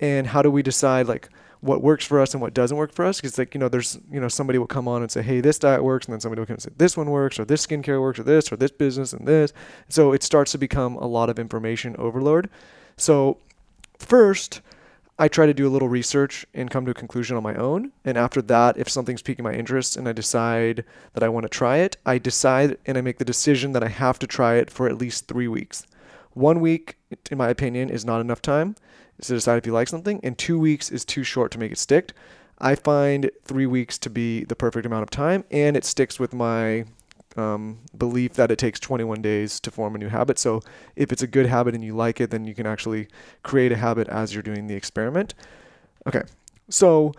and 0.00 0.26
how 0.26 0.42
do 0.42 0.50
we 0.50 0.62
decide 0.62 1.06
like 1.06 1.28
what 1.60 1.82
works 1.82 2.06
for 2.06 2.20
us 2.20 2.32
and 2.32 2.40
what 2.40 2.54
doesn't 2.54 2.76
work 2.76 2.92
for 2.92 3.04
us 3.04 3.20
because 3.20 3.36
like 3.36 3.54
you 3.54 3.60
know 3.60 3.68
there's 3.68 3.98
you 4.10 4.18
know 4.18 4.28
somebody 4.28 4.58
will 4.58 4.66
come 4.66 4.88
on 4.88 5.02
and 5.02 5.10
say 5.10 5.22
hey 5.22 5.40
this 5.40 5.58
diet 5.58 5.84
works 5.84 6.06
and 6.06 6.12
then 6.12 6.20
somebody 6.20 6.40
will 6.40 6.46
come 6.46 6.54
and 6.54 6.62
say 6.62 6.70
this 6.78 6.96
one 6.96 7.10
works 7.10 7.38
or 7.38 7.44
this 7.44 7.66
skincare 7.66 8.00
works 8.00 8.18
or 8.18 8.22
this 8.22 8.50
or 8.50 8.56
this 8.56 8.70
business 8.70 9.12
and 9.12 9.26
this. 9.26 9.52
So 9.88 10.12
it 10.12 10.22
starts 10.22 10.52
to 10.52 10.58
become 10.58 10.96
a 10.96 11.06
lot 11.06 11.28
of 11.28 11.38
information 11.38 11.96
overload. 11.98 12.48
So 12.96 13.38
first 13.98 14.62
i 15.18 15.28
try 15.28 15.44
to 15.44 15.52
do 15.52 15.68
a 15.68 15.70
little 15.70 15.88
research 15.88 16.46
and 16.54 16.70
come 16.70 16.86
to 16.86 16.90
a 16.92 16.94
conclusion 16.94 17.36
on 17.36 17.42
my 17.42 17.54
own. 17.54 17.92
And 18.06 18.16
after 18.16 18.40
that 18.42 18.78
if 18.78 18.88
something's 18.88 19.20
piquing 19.20 19.44
my 19.44 19.52
interest 19.52 19.98
and 19.98 20.08
i 20.08 20.12
decide 20.12 20.84
that 21.12 21.22
i 21.22 21.28
want 21.28 21.44
to 21.44 21.50
try 21.50 21.78
it 21.78 21.98
i 22.06 22.16
decide 22.16 22.78
and 22.86 22.96
i 22.96 23.02
make 23.02 23.18
the 23.18 23.24
decision 23.24 23.72
that 23.72 23.84
i 23.84 23.88
have 23.88 24.18
to 24.20 24.26
try 24.26 24.54
it 24.54 24.70
for 24.70 24.88
at 24.88 24.96
least 24.96 25.28
three 25.28 25.48
weeks. 25.48 25.86
One 26.32 26.60
week 26.60 26.96
in 27.30 27.36
my 27.36 27.50
opinion 27.50 27.90
is 27.90 28.06
not 28.06 28.22
enough 28.22 28.40
time 28.40 28.76
to 29.22 29.34
decide 29.34 29.58
if 29.58 29.66
you 29.66 29.72
like 29.72 29.88
something, 29.88 30.20
and 30.22 30.36
two 30.36 30.58
weeks 30.58 30.90
is 30.90 31.04
too 31.04 31.22
short 31.22 31.50
to 31.52 31.58
make 31.58 31.72
it 31.72 31.78
stick. 31.78 32.12
I 32.58 32.74
find 32.74 33.30
three 33.44 33.66
weeks 33.66 33.98
to 33.98 34.10
be 34.10 34.44
the 34.44 34.56
perfect 34.56 34.86
amount 34.86 35.02
of 35.02 35.10
time, 35.10 35.44
and 35.50 35.76
it 35.76 35.84
sticks 35.84 36.18
with 36.20 36.34
my 36.34 36.84
um, 37.36 37.78
belief 37.96 38.34
that 38.34 38.50
it 38.50 38.58
takes 38.58 38.80
21 38.80 39.22
days 39.22 39.60
to 39.60 39.70
form 39.70 39.94
a 39.94 39.98
new 39.98 40.08
habit. 40.08 40.38
So 40.38 40.60
if 40.96 41.12
it's 41.12 41.22
a 41.22 41.26
good 41.26 41.46
habit 41.46 41.74
and 41.74 41.84
you 41.84 41.94
like 41.94 42.20
it, 42.20 42.30
then 42.30 42.44
you 42.44 42.54
can 42.54 42.66
actually 42.66 43.08
create 43.42 43.72
a 43.72 43.76
habit 43.76 44.08
as 44.08 44.34
you're 44.34 44.42
doing 44.42 44.66
the 44.66 44.74
experiment. 44.74 45.34
Okay, 46.06 46.22
so 46.68 47.12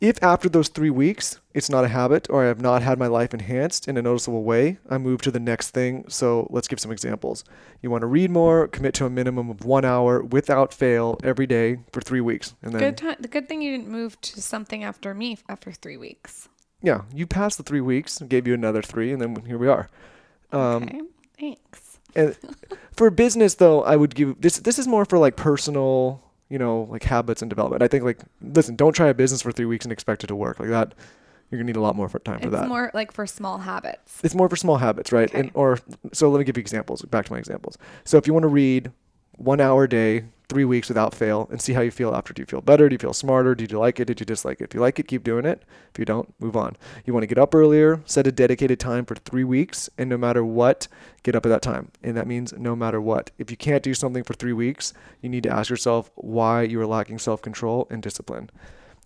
if 0.00 0.22
after 0.22 0.48
those 0.48 0.68
three 0.68 0.90
weeks 0.90 1.40
it's 1.52 1.68
not 1.68 1.84
a 1.84 1.88
habit 1.88 2.28
or 2.30 2.44
I 2.44 2.48
have 2.48 2.60
not 2.60 2.82
had 2.82 2.98
my 2.98 3.06
life 3.06 3.34
enhanced 3.34 3.88
in 3.88 3.96
a 3.96 4.02
noticeable 4.02 4.42
way, 4.44 4.78
I 4.88 4.98
move 4.98 5.20
to 5.22 5.30
the 5.30 5.40
next 5.40 5.70
thing. 5.70 6.04
So 6.08 6.46
let's 6.50 6.68
give 6.68 6.80
some 6.80 6.92
examples. 6.92 7.44
You 7.82 7.90
want 7.90 8.02
to 8.02 8.06
read 8.06 8.30
more, 8.30 8.68
commit 8.68 8.94
to 8.94 9.06
a 9.06 9.10
minimum 9.10 9.50
of 9.50 9.64
one 9.64 9.84
hour 9.84 10.22
without 10.22 10.72
fail 10.72 11.18
every 11.22 11.46
day 11.46 11.78
for 11.92 12.00
three 12.00 12.20
weeks. 12.20 12.54
And 12.62 12.72
then, 12.72 12.80
Good 12.80 12.96
time. 12.96 13.16
The 13.20 13.28
good 13.28 13.48
thing 13.48 13.62
you 13.62 13.72
didn't 13.76 13.88
move 13.88 14.20
to 14.22 14.40
something 14.40 14.84
after 14.84 15.12
me 15.12 15.38
after 15.48 15.72
three 15.72 15.96
weeks. 15.96 16.48
yeah, 16.82 17.02
you 17.12 17.26
passed 17.26 17.58
the 17.58 17.64
three 17.64 17.80
weeks, 17.82 18.18
gave 18.20 18.46
you 18.46 18.54
another 18.54 18.80
three, 18.82 19.12
and 19.12 19.20
then 19.20 19.36
here 19.44 19.58
we 19.58 19.68
are. 19.68 19.90
Um, 20.52 20.84
okay, 20.84 21.00
thanks. 21.38 21.98
And 22.14 22.36
for 22.96 23.10
business, 23.10 23.54
though, 23.56 23.82
I 23.82 23.96
would 23.96 24.14
give 24.14 24.40
this. 24.40 24.56
This 24.58 24.78
is 24.78 24.86
more 24.88 25.04
for 25.04 25.18
like 25.18 25.36
personal, 25.36 26.22
you 26.50 26.58
know, 26.58 26.86
like 26.90 27.04
habits 27.04 27.40
and 27.40 27.48
development. 27.48 27.82
I 27.82 27.88
think 27.88 28.04
like 28.04 28.18
listen, 28.42 28.76
don't 28.76 28.92
try 28.92 29.08
a 29.08 29.14
business 29.14 29.40
for 29.40 29.52
three 29.52 29.64
weeks 29.64 29.86
and 29.86 29.92
expect 29.92 30.22
it 30.24 30.26
to 30.26 30.36
work 30.36 30.60
like 30.60 30.68
that. 30.68 30.94
You're 31.50 31.58
gonna 31.58 31.66
need 31.66 31.76
a 31.76 31.80
lot 31.80 31.96
more 31.96 32.08
for 32.08 32.18
time 32.18 32.40
for 32.40 32.50
that. 32.50 32.60
It's 32.62 32.68
more 32.68 32.90
like 32.92 33.12
for 33.12 33.26
small 33.26 33.58
habits. 33.58 34.20
it's 34.22 34.34
more 34.34 34.48
for 34.48 34.56
small 34.56 34.76
habits, 34.76 35.10
right? 35.12 35.28
Okay. 35.30 35.40
And 35.40 35.50
or 35.54 35.78
so 36.12 36.28
let 36.30 36.38
me 36.38 36.44
give 36.44 36.56
you 36.56 36.60
examples. 36.60 37.02
Back 37.02 37.26
to 37.26 37.32
my 37.32 37.38
examples. 37.38 37.78
So 38.04 38.18
if 38.18 38.26
you 38.26 38.34
want 38.34 38.44
to 38.44 38.48
read 38.48 38.92
one 39.36 39.60
hour 39.60 39.84
a 39.84 39.88
day, 39.88 40.24
three 40.50 40.64
weeks 40.64 40.88
without 40.88 41.14
fail, 41.14 41.48
and 41.50 41.62
see 41.62 41.72
how 41.72 41.80
you 41.80 41.92
feel 41.92 42.14
after. 42.14 42.34
Do 42.34 42.42
you 42.42 42.46
feel 42.46 42.60
better? 42.60 42.88
Do 42.88 42.94
you 42.94 42.98
feel 42.98 43.14
smarter? 43.14 43.54
Did 43.54 43.70
you 43.70 43.78
like 43.78 44.00
it? 44.00 44.06
Did 44.06 44.18
you 44.20 44.26
dislike 44.26 44.60
it? 44.60 44.64
If 44.64 44.74
you 44.74 44.80
like 44.80 44.98
it, 44.98 45.06
keep 45.06 45.22
doing 45.22 45.46
it. 45.46 45.62
If 45.92 45.98
you 45.98 46.04
don't, 46.04 46.34
move 46.40 46.56
on. 46.56 46.76
You 47.06 47.14
want 47.14 47.22
to 47.22 47.28
get 47.28 47.38
up 47.38 47.54
earlier, 47.54 48.02
set 48.04 48.26
a 48.26 48.32
dedicated 48.32 48.80
time 48.80 49.06
for 49.06 49.14
three 49.14 49.44
weeks, 49.44 49.88
and 49.96 50.10
no 50.10 50.18
matter 50.18 50.44
what, 50.44 50.88
get 51.22 51.36
up 51.36 51.46
at 51.46 51.50
that 51.50 51.62
time. 51.62 51.92
And 52.02 52.16
that 52.16 52.26
means 52.26 52.52
no 52.52 52.74
matter 52.74 53.00
what. 53.00 53.30
If 53.38 53.50
you 53.50 53.56
can't 53.56 53.82
do 53.82 53.94
something 53.94 54.24
for 54.24 54.34
three 54.34 54.52
weeks, 54.52 54.92
you 55.22 55.28
need 55.28 55.44
to 55.44 55.52
ask 55.52 55.70
yourself 55.70 56.10
why 56.16 56.62
you 56.62 56.80
are 56.80 56.86
lacking 56.86 57.20
self 57.20 57.40
control 57.40 57.86
and 57.88 58.02
discipline. 58.02 58.50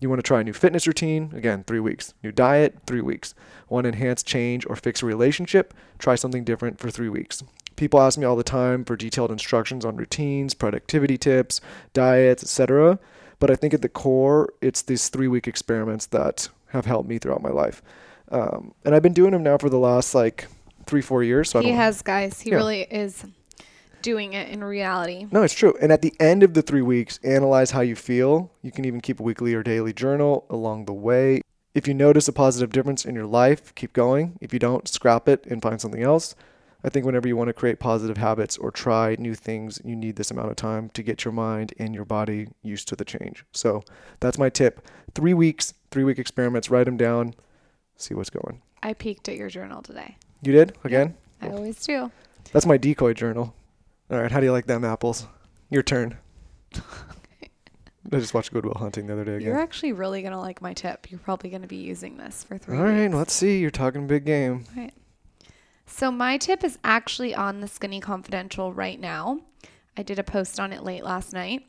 You 0.00 0.08
want 0.08 0.18
to 0.18 0.26
try 0.26 0.40
a 0.40 0.44
new 0.44 0.52
fitness 0.52 0.86
routine? 0.86 1.30
Again, 1.34 1.62
three 1.64 1.80
weeks. 1.80 2.14
New 2.22 2.32
diet? 2.32 2.78
Three 2.86 3.00
weeks. 3.00 3.34
Want 3.68 3.84
to 3.84 3.88
enhance 3.88 4.22
change 4.22 4.66
or 4.66 4.76
fix 4.76 5.02
a 5.02 5.06
relationship? 5.06 5.72
Try 5.98 6.14
something 6.14 6.42
different 6.42 6.78
for 6.78 6.90
three 6.90 7.08
weeks. 7.08 7.42
People 7.76 8.00
ask 8.00 8.18
me 8.18 8.24
all 8.24 8.36
the 8.36 8.44
time 8.44 8.84
for 8.84 8.96
detailed 8.96 9.30
instructions 9.30 9.84
on 9.84 9.96
routines, 9.96 10.54
productivity 10.54 11.18
tips, 11.18 11.60
diets, 11.92 12.42
etc. 12.42 12.98
But 13.38 13.50
I 13.50 13.56
think 13.56 13.74
at 13.74 13.82
the 13.82 13.88
core, 13.88 14.52
it's 14.60 14.82
these 14.82 15.08
three 15.08 15.28
week 15.28 15.48
experiments 15.48 16.06
that 16.06 16.48
have 16.68 16.86
helped 16.86 17.08
me 17.08 17.18
throughout 17.18 17.42
my 17.42 17.50
life. 17.50 17.82
Um, 18.30 18.74
and 18.84 18.94
I've 18.94 19.02
been 19.02 19.12
doing 19.12 19.32
them 19.32 19.42
now 19.42 19.58
for 19.58 19.68
the 19.68 19.78
last 19.78 20.14
like 20.14 20.46
three, 20.86 21.02
four 21.02 21.22
years. 21.22 21.50
So 21.50 21.60
I 21.60 21.62
He 21.62 21.70
has, 21.70 22.02
guys. 22.02 22.40
He 22.40 22.50
Yeah. 22.50 22.56
really 22.56 22.82
is 22.82 23.24
doing 24.02 24.34
it 24.34 24.50
in 24.50 24.62
reality. 24.62 25.26
No, 25.30 25.42
it's 25.42 25.54
true. 25.54 25.74
And 25.80 25.90
at 25.90 26.02
the 26.02 26.12
end 26.20 26.42
of 26.42 26.54
the 26.54 26.62
three 26.62 26.82
weeks, 26.82 27.18
analyze 27.24 27.70
how 27.70 27.80
you 27.80 27.96
feel. 27.96 28.50
You 28.62 28.70
can 28.70 28.84
even 28.84 29.00
keep 29.00 29.18
a 29.18 29.22
weekly 29.22 29.54
or 29.54 29.62
daily 29.62 29.92
journal 29.92 30.44
along 30.50 30.84
the 30.84 30.92
way. 30.92 31.40
If 31.74 31.88
you 31.88 31.94
notice 31.94 32.28
a 32.28 32.32
positive 32.32 32.70
difference 32.70 33.04
in 33.04 33.14
your 33.14 33.26
life, 33.26 33.74
keep 33.74 33.92
going. 33.92 34.38
If 34.40 34.52
you 34.52 34.58
don't, 34.58 34.86
scrap 34.86 35.28
it 35.28 35.44
and 35.46 35.60
find 35.60 35.80
something 35.80 36.02
else. 36.02 36.34
I 36.84 36.90
think 36.90 37.06
whenever 37.06 37.26
you 37.26 37.36
want 37.36 37.48
to 37.48 37.54
create 37.54 37.80
positive 37.80 38.18
habits 38.18 38.58
or 38.58 38.70
try 38.70 39.16
new 39.18 39.34
things, 39.34 39.80
you 39.84 39.96
need 39.96 40.16
this 40.16 40.30
amount 40.30 40.50
of 40.50 40.56
time 40.56 40.90
to 40.90 41.02
get 41.02 41.24
your 41.24 41.32
mind 41.32 41.72
and 41.78 41.94
your 41.94 42.04
body 42.04 42.48
used 42.62 42.88
to 42.88 42.96
the 42.96 43.06
change. 43.06 43.44
So 43.52 43.82
that's 44.20 44.36
my 44.36 44.50
tip. 44.50 44.86
Three 45.14 45.32
weeks, 45.32 45.72
three 45.90 46.04
week 46.04 46.18
experiments, 46.18 46.70
write 46.70 46.84
them 46.84 46.98
down, 46.98 47.34
see 47.96 48.12
what's 48.12 48.28
going. 48.28 48.60
I 48.82 48.92
peeked 48.92 49.30
at 49.30 49.36
your 49.36 49.48
journal 49.48 49.80
today. 49.80 50.18
You 50.42 50.52
did? 50.52 50.76
Again? 50.84 51.14
I 51.40 51.48
always 51.48 51.84
do. 51.84 52.10
That's 52.52 52.66
my 52.66 52.76
decoy 52.76 53.14
journal. 53.14 53.54
All 54.10 54.20
right, 54.20 54.30
how 54.30 54.40
do 54.40 54.46
you 54.46 54.52
like 54.52 54.66
them 54.66 54.84
apples? 54.84 55.26
Your 55.70 55.82
turn. 55.82 56.18
I 58.12 58.18
just 58.18 58.34
watched 58.34 58.52
Good 58.52 58.66
Will 58.66 58.74
Hunting 58.74 59.06
the 59.06 59.14
other 59.14 59.24
day 59.24 59.36
again. 59.36 59.48
You're 59.48 59.58
actually 59.58 59.92
really 59.92 60.22
gonna 60.22 60.38
like 60.38 60.60
my 60.60 60.74
tip. 60.74 61.10
You're 61.10 61.20
probably 61.20 61.48
gonna 61.48 61.66
be 61.66 61.76
using 61.76 62.18
this 62.18 62.44
for 62.44 62.58
three. 62.58 62.76
All 62.76 62.84
right, 62.84 63.04
weeks. 63.04 63.14
let's 63.14 63.32
see. 63.32 63.58
You're 63.60 63.70
talking 63.70 64.06
big 64.06 64.26
game. 64.26 64.66
Right. 64.76 64.92
So 65.86 66.10
my 66.10 66.38
tip 66.38 66.64
is 66.64 66.78
actually 66.82 67.34
on 67.34 67.60
the 67.60 67.68
Skinny 67.68 68.00
Confidential 68.00 68.72
right 68.72 68.98
now. 68.98 69.40
I 69.96 70.02
did 70.02 70.18
a 70.18 70.24
post 70.24 70.58
on 70.58 70.72
it 70.72 70.82
late 70.82 71.04
last 71.04 71.32
night. 71.32 71.66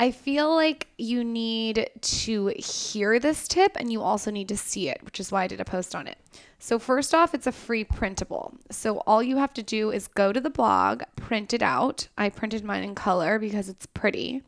I 0.00 0.12
feel 0.12 0.54
like 0.54 0.86
you 0.96 1.24
need 1.24 1.90
to 2.00 2.52
hear 2.56 3.18
this 3.18 3.48
tip 3.48 3.72
and 3.74 3.90
you 3.90 4.00
also 4.00 4.30
need 4.30 4.48
to 4.48 4.56
see 4.56 4.88
it, 4.88 5.02
which 5.02 5.18
is 5.18 5.32
why 5.32 5.42
I 5.42 5.46
did 5.48 5.60
a 5.60 5.64
post 5.64 5.96
on 5.96 6.06
it. 6.06 6.16
So, 6.60 6.78
first 6.78 7.14
off, 7.14 7.34
it's 7.34 7.48
a 7.48 7.52
free 7.52 7.82
printable. 7.82 8.54
So, 8.70 8.98
all 9.06 9.22
you 9.22 9.38
have 9.38 9.52
to 9.54 9.62
do 9.62 9.90
is 9.90 10.06
go 10.06 10.32
to 10.32 10.40
the 10.40 10.50
blog, 10.50 11.02
print 11.16 11.52
it 11.52 11.62
out. 11.62 12.08
I 12.16 12.28
printed 12.28 12.64
mine 12.64 12.84
in 12.84 12.94
color 12.94 13.40
because 13.40 13.68
it's 13.68 13.86
pretty, 13.86 14.42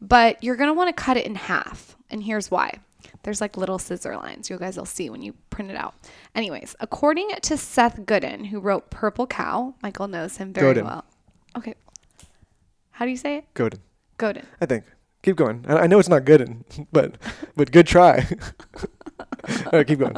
but 0.00 0.42
you're 0.42 0.56
gonna 0.56 0.74
wanna 0.74 0.92
cut 0.92 1.16
it 1.16 1.26
in 1.26 1.36
half. 1.36 1.96
And 2.10 2.24
here's 2.24 2.50
why 2.50 2.80
there's 3.22 3.40
like 3.40 3.56
little 3.56 3.78
scissor 3.78 4.16
lines 4.16 4.50
you 4.50 4.58
guys 4.58 4.76
will 4.76 4.84
see 4.84 5.10
when 5.10 5.22
you 5.22 5.34
print 5.50 5.70
it 5.70 5.76
out. 5.76 5.94
Anyways, 6.34 6.74
according 6.80 7.28
to 7.42 7.56
Seth 7.56 7.96
Gooden, 8.00 8.46
who 8.46 8.60
wrote 8.60 8.90
Purple 8.90 9.26
Cow, 9.26 9.74
Michael 9.82 10.08
knows 10.08 10.36
him 10.38 10.52
very 10.52 10.68
Godin. 10.74 10.84
well. 10.86 11.04
Okay. 11.56 11.74
How 12.92 13.04
do 13.04 13.10
you 13.10 13.16
say 13.16 13.38
it? 13.38 13.44
Good. 13.54 13.78
Godin. 14.18 14.46
I 14.60 14.66
think. 14.66 14.84
Keep 15.22 15.36
going. 15.36 15.64
I, 15.68 15.78
I 15.80 15.86
know 15.86 15.98
it's 15.98 16.08
not 16.08 16.24
good, 16.24 16.40
in, 16.40 16.64
but 16.92 17.16
but 17.56 17.70
good 17.72 17.86
try. 17.86 18.26
All 19.48 19.70
right, 19.72 19.86
keep 19.86 19.98
going. 20.00 20.16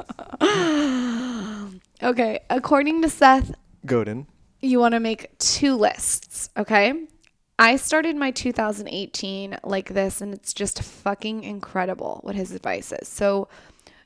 Okay. 2.03 2.41
According 2.51 3.03
to 3.03 3.09
Seth, 3.09 3.55
Godin. 3.87 4.27
you 4.61 4.79
want 4.79 4.93
to 4.93 5.01
make 5.01 5.37
two 5.39 5.75
lists, 5.77 6.51
okay? 6.57 7.07
I 7.59 7.77
started 7.77 8.17
my 8.17 8.33
2018 8.33 9.59
like 9.63 9.91
this, 9.91 10.21
and 10.21 10.35
it's 10.35 10.53
just 10.53 10.83
fucking 10.83 11.45
incredible 11.45 12.19
what 12.23 12.35
his 12.35 12.51
advice 12.51 12.93
is. 12.93 13.07
So, 13.07 13.49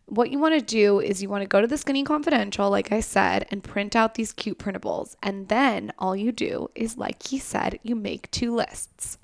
what 0.04 0.30
you 0.30 0.38
want 0.38 0.54
to 0.54 0.64
do 0.64 1.00
is 1.00 1.22
you 1.22 1.28
want 1.28 1.42
to 1.42 1.48
go 1.48 1.60
to 1.60 1.66
the 1.66 1.78
Skinny 1.78 2.02
Confidential, 2.02 2.70
like 2.70 2.92
I 2.92 3.00
said, 3.00 3.46
and 3.50 3.64
print 3.64 3.96
out 3.96 4.14
these 4.14 4.32
cute 4.32 4.58
printables. 4.58 5.16
And 5.22 5.48
then 5.48 5.92
all 5.98 6.14
you 6.14 6.30
do 6.30 6.68
is, 6.74 6.98
like 6.98 7.26
he 7.26 7.38
said, 7.38 7.78
you 7.82 7.94
make 7.94 8.30
two 8.30 8.54
lists. 8.54 9.18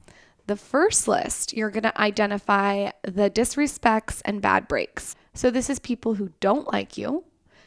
The 0.47 0.57
first 0.57 1.07
list, 1.07 1.55
you're 1.55 1.71
going 1.71 1.85
to 1.85 2.01
identify 2.01 2.91
the 3.03 3.31
disrespects 3.31 4.23
and 4.25 4.43
bad 4.43 4.69
breaks. 4.69 5.17
So, 5.35 5.51
this 5.51 5.69
is 5.69 5.79
people 5.79 6.15
who 6.15 6.33
don't 6.41 6.73
like 6.73 6.97
you. 6.97 7.25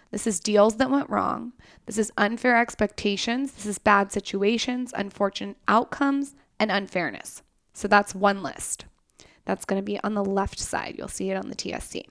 This 0.10 0.26
is 0.26 0.40
deals 0.40 0.78
that 0.78 0.90
went 0.90 1.10
wrong. 1.10 1.54
This 1.86 2.00
is 2.00 2.12
unfair 2.18 2.58
expectations. 2.58 3.52
This 3.52 3.66
is 3.68 3.78
bad 3.78 4.12
situations, 4.12 4.92
unfortunate 4.96 5.58
outcomes, 5.68 6.36
and 6.60 6.72
unfairness. 6.72 7.44
So, 7.74 7.88
that's 7.88 8.16
one 8.16 8.42
list. 8.44 8.86
That's 9.46 9.66
going 9.66 9.82
to 9.82 9.86
be 9.86 10.00
on 10.04 10.14
the 10.14 10.26
left 10.26 10.60
side. 10.60 10.96
You'll 10.98 11.08
see 11.08 11.32
it 11.32 11.38
on 11.38 11.50
the 11.50 11.56
TSC. 11.56 12.06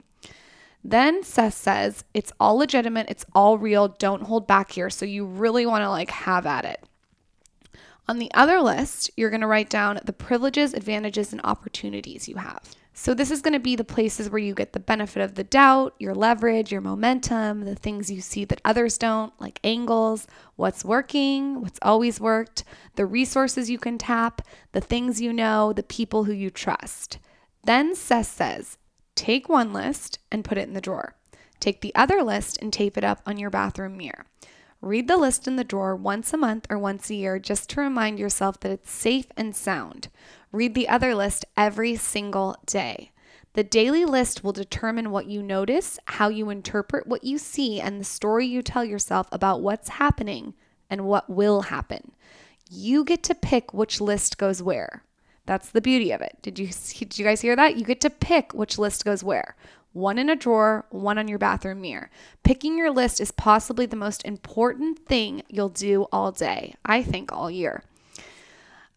Then 0.83 1.23
Seth 1.23 1.53
says, 1.53 2.03
it's 2.13 2.31
all 2.39 2.55
legitimate, 2.55 3.09
it's 3.09 3.25
all 3.33 3.57
real, 3.57 3.89
don't 3.89 4.23
hold 4.23 4.47
back 4.47 4.71
here. 4.71 4.89
So 4.89 5.05
you 5.05 5.25
really 5.25 5.65
want 5.65 5.83
to 5.83 5.89
like 5.89 6.09
have 6.11 6.45
at 6.45 6.65
it. 6.65 6.83
On 8.07 8.19
the 8.19 8.31
other 8.33 8.61
list, 8.61 9.11
you're 9.17 9.29
going 9.29 9.41
to 9.41 9.47
write 9.47 9.69
down 9.69 9.99
the 10.05 10.13
privileges, 10.13 10.73
advantages, 10.73 11.33
and 11.33 11.41
opportunities 11.43 12.29
you 12.29 12.35
have. 12.35 12.73
So, 12.99 13.13
this 13.13 13.29
is 13.29 13.43
going 13.43 13.53
to 13.53 13.59
be 13.59 13.75
the 13.75 13.83
places 13.83 14.27
where 14.27 14.39
you 14.39 14.55
get 14.55 14.73
the 14.73 14.79
benefit 14.79 15.21
of 15.21 15.35
the 15.35 15.43
doubt, 15.43 15.93
your 15.99 16.15
leverage, 16.15 16.71
your 16.71 16.81
momentum, 16.81 17.63
the 17.63 17.75
things 17.75 18.09
you 18.09 18.21
see 18.21 18.43
that 18.45 18.59
others 18.65 18.97
don't, 18.97 19.31
like 19.39 19.59
angles, 19.63 20.25
what's 20.55 20.83
working, 20.83 21.61
what's 21.61 21.77
always 21.83 22.19
worked, 22.19 22.63
the 22.95 23.05
resources 23.05 23.69
you 23.69 23.77
can 23.77 23.99
tap, 23.99 24.41
the 24.71 24.81
things 24.81 25.21
you 25.21 25.31
know, 25.31 25.73
the 25.73 25.83
people 25.83 26.23
who 26.23 26.33
you 26.33 26.49
trust. 26.49 27.19
Then 27.65 27.93
Seth 27.93 28.35
says, 28.35 28.79
take 29.13 29.47
one 29.47 29.73
list 29.73 30.17
and 30.31 30.43
put 30.43 30.57
it 30.57 30.67
in 30.67 30.73
the 30.73 30.81
drawer. 30.81 31.13
Take 31.59 31.81
the 31.81 31.93
other 31.93 32.23
list 32.23 32.57
and 32.63 32.73
tape 32.73 32.97
it 32.97 33.03
up 33.03 33.21
on 33.27 33.37
your 33.37 33.51
bathroom 33.51 33.95
mirror. 33.95 34.25
Read 34.81 35.07
the 35.07 35.17
list 35.17 35.47
in 35.47 35.55
the 35.55 35.63
drawer 35.63 35.95
once 35.95 36.33
a 36.33 36.37
month 36.37 36.67
or 36.69 36.77
once 36.77 37.09
a 37.09 37.15
year 37.15 37.39
just 37.39 37.69
to 37.71 37.81
remind 37.81 38.19
yourself 38.19 38.59
that 38.59 38.71
it's 38.71 38.91
safe 38.91 39.27
and 39.35 39.55
sound. 39.55 40.09
Read 40.51 40.75
the 40.75 40.87
other 40.87 41.15
list 41.15 41.45
every 41.55 41.95
single 41.95 42.55
day. 42.65 43.11
The 43.53 43.63
daily 43.63 44.05
list 44.05 44.43
will 44.43 44.53
determine 44.53 45.09
what 45.09 45.25
you 45.25 45.41
notice, 45.41 45.97
how 46.05 46.29
you 46.29 46.51
interpret 46.51 47.07
what 47.07 47.23
you 47.23 47.39
see, 47.39 47.81
and 47.81 47.99
the 47.99 48.05
story 48.05 48.45
you 48.45 48.61
tell 48.61 48.85
yourself 48.85 49.27
about 49.31 49.61
what's 49.61 49.89
happening 49.89 50.53
and 50.91 51.05
what 51.05 51.27
will 51.27 51.61
happen. 51.63 52.11
You 52.69 53.03
get 53.03 53.23
to 53.23 53.35
pick 53.35 53.73
which 53.73 53.99
list 53.99 54.37
goes 54.37 54.61
where. 54.61 55.03
That's 55.47 55.71
the 55.71 55.81
beauty 55.81 56.11
of 56.11 56.21
it. 56.21 56.37
Did 56.41 56.59
you 56.59 56.67
did 56.67 57.17
you 57.17 57.25
guys 57.25 57.41
hear 57.41 57.55
that? 57.55 57.77
You 57.77 57.85
get 57.85 58.01
to 58.01 58.09
pick 58.09 58.53
which 58.53 58.77
list 58.77 59.03
goes 59.03 59.23
where. 59.23 59.55
One 59.97 60.19
in 60.19 60.29
a 60.29 60.35
drawer, 60.35 60.85
one 60.91 61.17
on 61.17 61.27
your 61.27 61.39
bathroom 61.39 61.81
mirror. 61.81 62.11
Picking 62.43 62.77
your 62.77 62.91
list 62.91 63.19
is 63.19 63.31
possibly 63.31 63.87
the 63.87 63.95
most 63.95 64.23
important 64.25 64.99
thing 64.99 65.41
you'll 65.49 65.69
do 65.69 66.05
all 66.11 66.31
day. 66.31 66.75
I 66.85 67.01
think 67.01 67.31
all 67.31 67.49
year. 67.49 67.83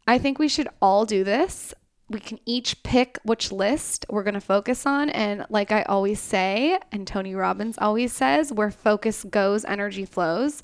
I 0.07 0.19
think 0.19 0.39
we 0.39 0.47
should 0.47 0.69
all 0.83 1.07
do 1.07 1.25
this. 1.25 1.73
We 2.11 2.21
can 2.21 2.39
each 2.45 2.83
pick 2.83 3.19
which 3.23 3.51
list 3.51 4.05
we're 4.11 4.25
going 4.25 4.35
to 4.35 4.43
focus 4.43 4.85
on. 4.85 5.09
And 5.09 5.47
like 5.49 5.73
I 5.73 5.85
always 5.85 6.21
say, 6.21 6.79
and 6.93 7.07
Tony 7.07 7.35
Robbins 7.35 7.79
always 7.79 8.13
says, 8.13 8.53
where 8.53 8.71
focus 8.71 9.25
goes, 9.25 9.65
energy 9.65 10.05
flows. 10.05 10.63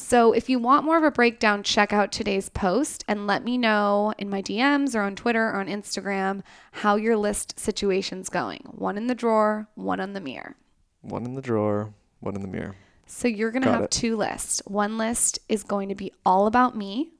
So 0.00 0.32
if 0.32 0.48
you 0.48 0.58
want 0.58 0.86
more 0.86 0.96
of 0.96 1.04
a 1.04 1.10
breakdown, 1.10 1.62
check 1.62 1.92
out 1.92 2.10
today's 2.10 2.48
post 2.48 3.04
and 3.06 3.26
let 3.26 3.44
me 3.44 3.58
know 3.58 4.14
in 4.16 4.30
my 4.30 4.40
DMs 4.40 4.94
or 4.94 5.02
on 5.02 5.14
Twitter 5.14 5.48
or 5.48 5.56
on 5.56 5.66
Instagram 5.66 6.42
how 6.72 6.96
your 6.96 7.18
list 7.18 7.60
situation's 7.60 8.30
going. 8.30 8.62
One 8.72 8.96
in 8.96 9.08
the 9.08 9.14
drawer, 9.14 9.68
one 9.74 10.00
on 10.00 10.14
the 10.14 10.20
mirror. 10.20 10.56
One 11.02 11.26
in 11.26 11.34
the 11.34 11.42
drawer, 11.42 11.92
one 12.20 12.34
in 12.34 12.40
the 12.40 12.48
mirror. 12.48 12.74
So 13.06 13.28
you're 13.28 13.50
going 13.50 13.62
to 13.62 13.70
have 13.70 13.82
it. 13.84 13.90
two 13.90 14.16
lists. 14.16 14.62
One 14.66 14.96
list 14.96 15.38
is 15.50 15.62
going 15.64 15.90
to 15.90 15.94
be 15.94 16.12
all 16.24 16.46
about 16.46 16.74
me, 16.74 17.12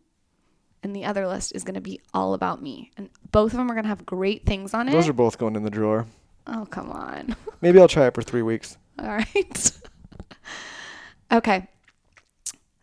and 0.82 0.96
the 0.96 1.04
other 1.04 1.28
list 1.28 1.52
is 1.54 1.64
going 1.64 1.75
to 1.75 1.80
be 1.82 2.00
all 2.14 2.32
about 2.32 2.62
me. 2.62 2.92
And 2.96 3.10
both 3.30 3.52
of 3.52 3.58
them 3.58 3.70
are 3.70 3.75
going 3.75 3.84
to 3.84 3.90
have 3.90 4.06
great 4.06 4.46
things 4.46 4.72
on 4.72 4.87
Those 4.87 4.94
it. 4.94 4.96
Those 4.96 5.08
are 5.10 5.14
both 5.14 5.37
going 5.38 5.54
in 5.54 5.64
the 5.64 5.70
drawer. 5.70 6.06
oh, 6.46 6.66
come 6.70 6.90
on. 6.90 7.37
Maybe 7.60 7.78
I'll 7.78 7.88
try 7.88 8.06
it 8.06 8.14
for 8.14 8.22
three 8.22 8.42
weeks. 8.42 8.78
All 8.99 9.08
right. 9.08 9.72
okay. 11.32 11.68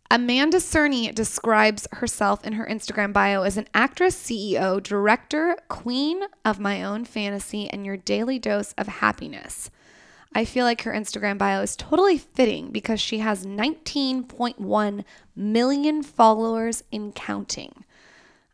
Amanda 0.10 0.58
Cerny 0.58 1.14
describes 1.14 1.86
herself 1.92 2.46
in 2.46 2.54
her 2.54 2.66
Instagram 2.66 3.12
bio 3.12 3.44
as 3.44 3.58
an 3.58 3.68
actress, 3.74 4.16
CEO, 4.16 4.82
director, 4.82 5.58
queen 5.68 6.22
of 6.46 6.62
my 6.62 6.82
own 6.82 7.04
fantasy, 7.04 7.70
and 7.70 7.86
your 7.86 7.98
daily 7.98 8.40
dose 8.40 8.74
of 8.78 8.88
happiness. 8.88 9.70
I 10.34 10.46
feel 10.46 10.64
like 10.64 10.84
her 10.84 10.94
Instagram 10.94 11.38
bio 11.38 11.62
is 11.62 11.76
totally 11.76 12.18
fitting 12.18 12.70
because 12.70 13.02
she 13.02 13.18
has 13.20 13.46
19.1 13.46 15.04
million 15.36 16.04
followers 16.04 16.84
in 16.90 17.12
counting. 17.12 17.84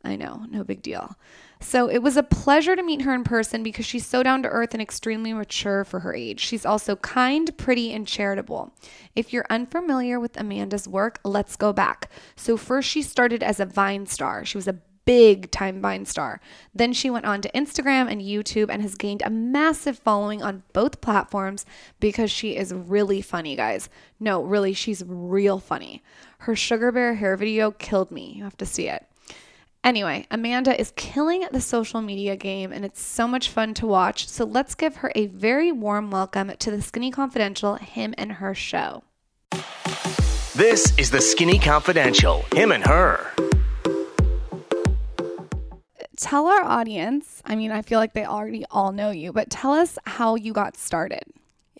I 0.03 0.15
know, 0.17 0.45
no 0.50 0.63
big 0.63 0.81
deal. 0.81 1.15
So 1.62 1.89
it 1.89 2.00
was 2.00 2.17
a 2.17 2.24
pleasure 2.24 2.75
to 2.75 2.83
meet 2.83 3.03
her 3.03 3.13
in 3.13 3.24
person 3.24 3.63
because 3.63 3.86
she's 3.86 4.05
so 4.05 4.22
down 4.22 4.43
to 4.43 4.50
earth 4.50 4.74
and 4.74 4.81
extremely 4.81 5.31
mature 5.31 5.86
for 5.86 6.01
her 6.01 6.13
age. 6.13 6.41
She's 6.41 6.65
also 6.65 6.98
kind, 6.98 7.57
pretty, 7.57 7.93
and 7.93 8.05
charitable. 8.05 8.74
If 9.15 9.31
you're 9.31 9.45
unfamiliar 9.50 10.19
with 10.19 10.38
Amanda's 10.38 10.89
work, 10.89 11.19
let's 11.24 11.55
go 11.55 11.72
back. 11.72 12.12
So, 12.36 12.57
first, 12.57 12.89
she 12.89 13.01
started 13.01 13.41
as 13.41 13.62
a 13.62 13.65
Vine 13.65 14.07
star. 14.07 14.43
She 14.43 14.57
was 14.57 14.67
a 14.67 14.79
big 15.05 15.51
time 15.51 15.81
Vine 15.81 16.05
star. 16.05 16.41
Then 16.75 16.91
she 16.91 17.10
went 17.10 17.25
on 17.25 17.41
to 17.41 17.51
Instagram 17.51 18.12
and 18.12 18.22
YouTube 18.22 18.69
and 18.69 18.81
has 18.81 18.95
gained 18.95 19.22
a 19.25 19.29
massive 19.29 20.00
following 20.00 20.43
on 20.43 20.63
both 20.74 21.00
platforms 21.00 21.65
because 22.01 22.29
she 22.29 22.57
is 22.57 22.74
really 22.74 23.22
funny, 23.22 23.55
guys. 23.55 23.89
No, 24.19 24.43
really, 24.43 24.74
she's 24.74 25.03
real 25.05 25.60
funny. 25.60 26.03
Her 26.39 26.57
Sugar 26.57 26.91
Bear 26.91 27.15
hair 27.15 27.38
video 27.38 27.72
killed 27.72 28.12
me. 28.12 28.33
You 28.36 28.43
have 28.43 28.57
to 28.57 28.65
see 28.65 28.89
it. 28.89 29.05
Anyway, 29.83 30.25
Amanda 30.31 30.79
is 30.79 30.93
killing 30.95 31.45
the 31.51 31.59
social 31.59 32.01
media 32.01 32.37
game 32.37 32.71
and 32.71 32.85
it's 32.85 33.01
so 33.01 33.27
much 33.27 33.49
fun 33.49 33.73
to 33.73 33.85
watch. 33.85 34.29
So 34.29 34.45
let's 34.45 34.75
give 34.75 34.97
her 34.97 35.11
a 35.13 35.25
very 35.27 35.73
warm 35.73 36.09
welcome 36.09 36.53
to 36.57 36.71
the 36.71 36.81
Skinny 36.81 37.11
Confidential 37.11 37.75
Him 37.75 38.13
and 38.17 38.31
Her 38.33 38.55
show. 38.55 39.03
This 40.55 40.97
is 40.97 41.11
the 41.11 41.19
Skinny 41.19 41.59
Confidential, 41.59 42.45
him 42.53 42.71
and 42.71 42.85
her. 42.85 43.29
Tell 46.15 46.47
our 46.47 46.63
audience, 46.63 47.41
I 47.43 47.55
mean, 47.55 47.71
I 47.71 47.81
feel 47.81 47.99
like 47.99 48.13
they 48.13 48.23
already 48.23 48.63
all 48.71 48.93
know 48.93 49.09
you, 49.09 49.33
but 49.33 49.49
tell 49.49 49.73
us 49.73 49.97
how 50.05 50.35
you 50.35 50.53
got 50.53 50.77
started. 50.77 51.23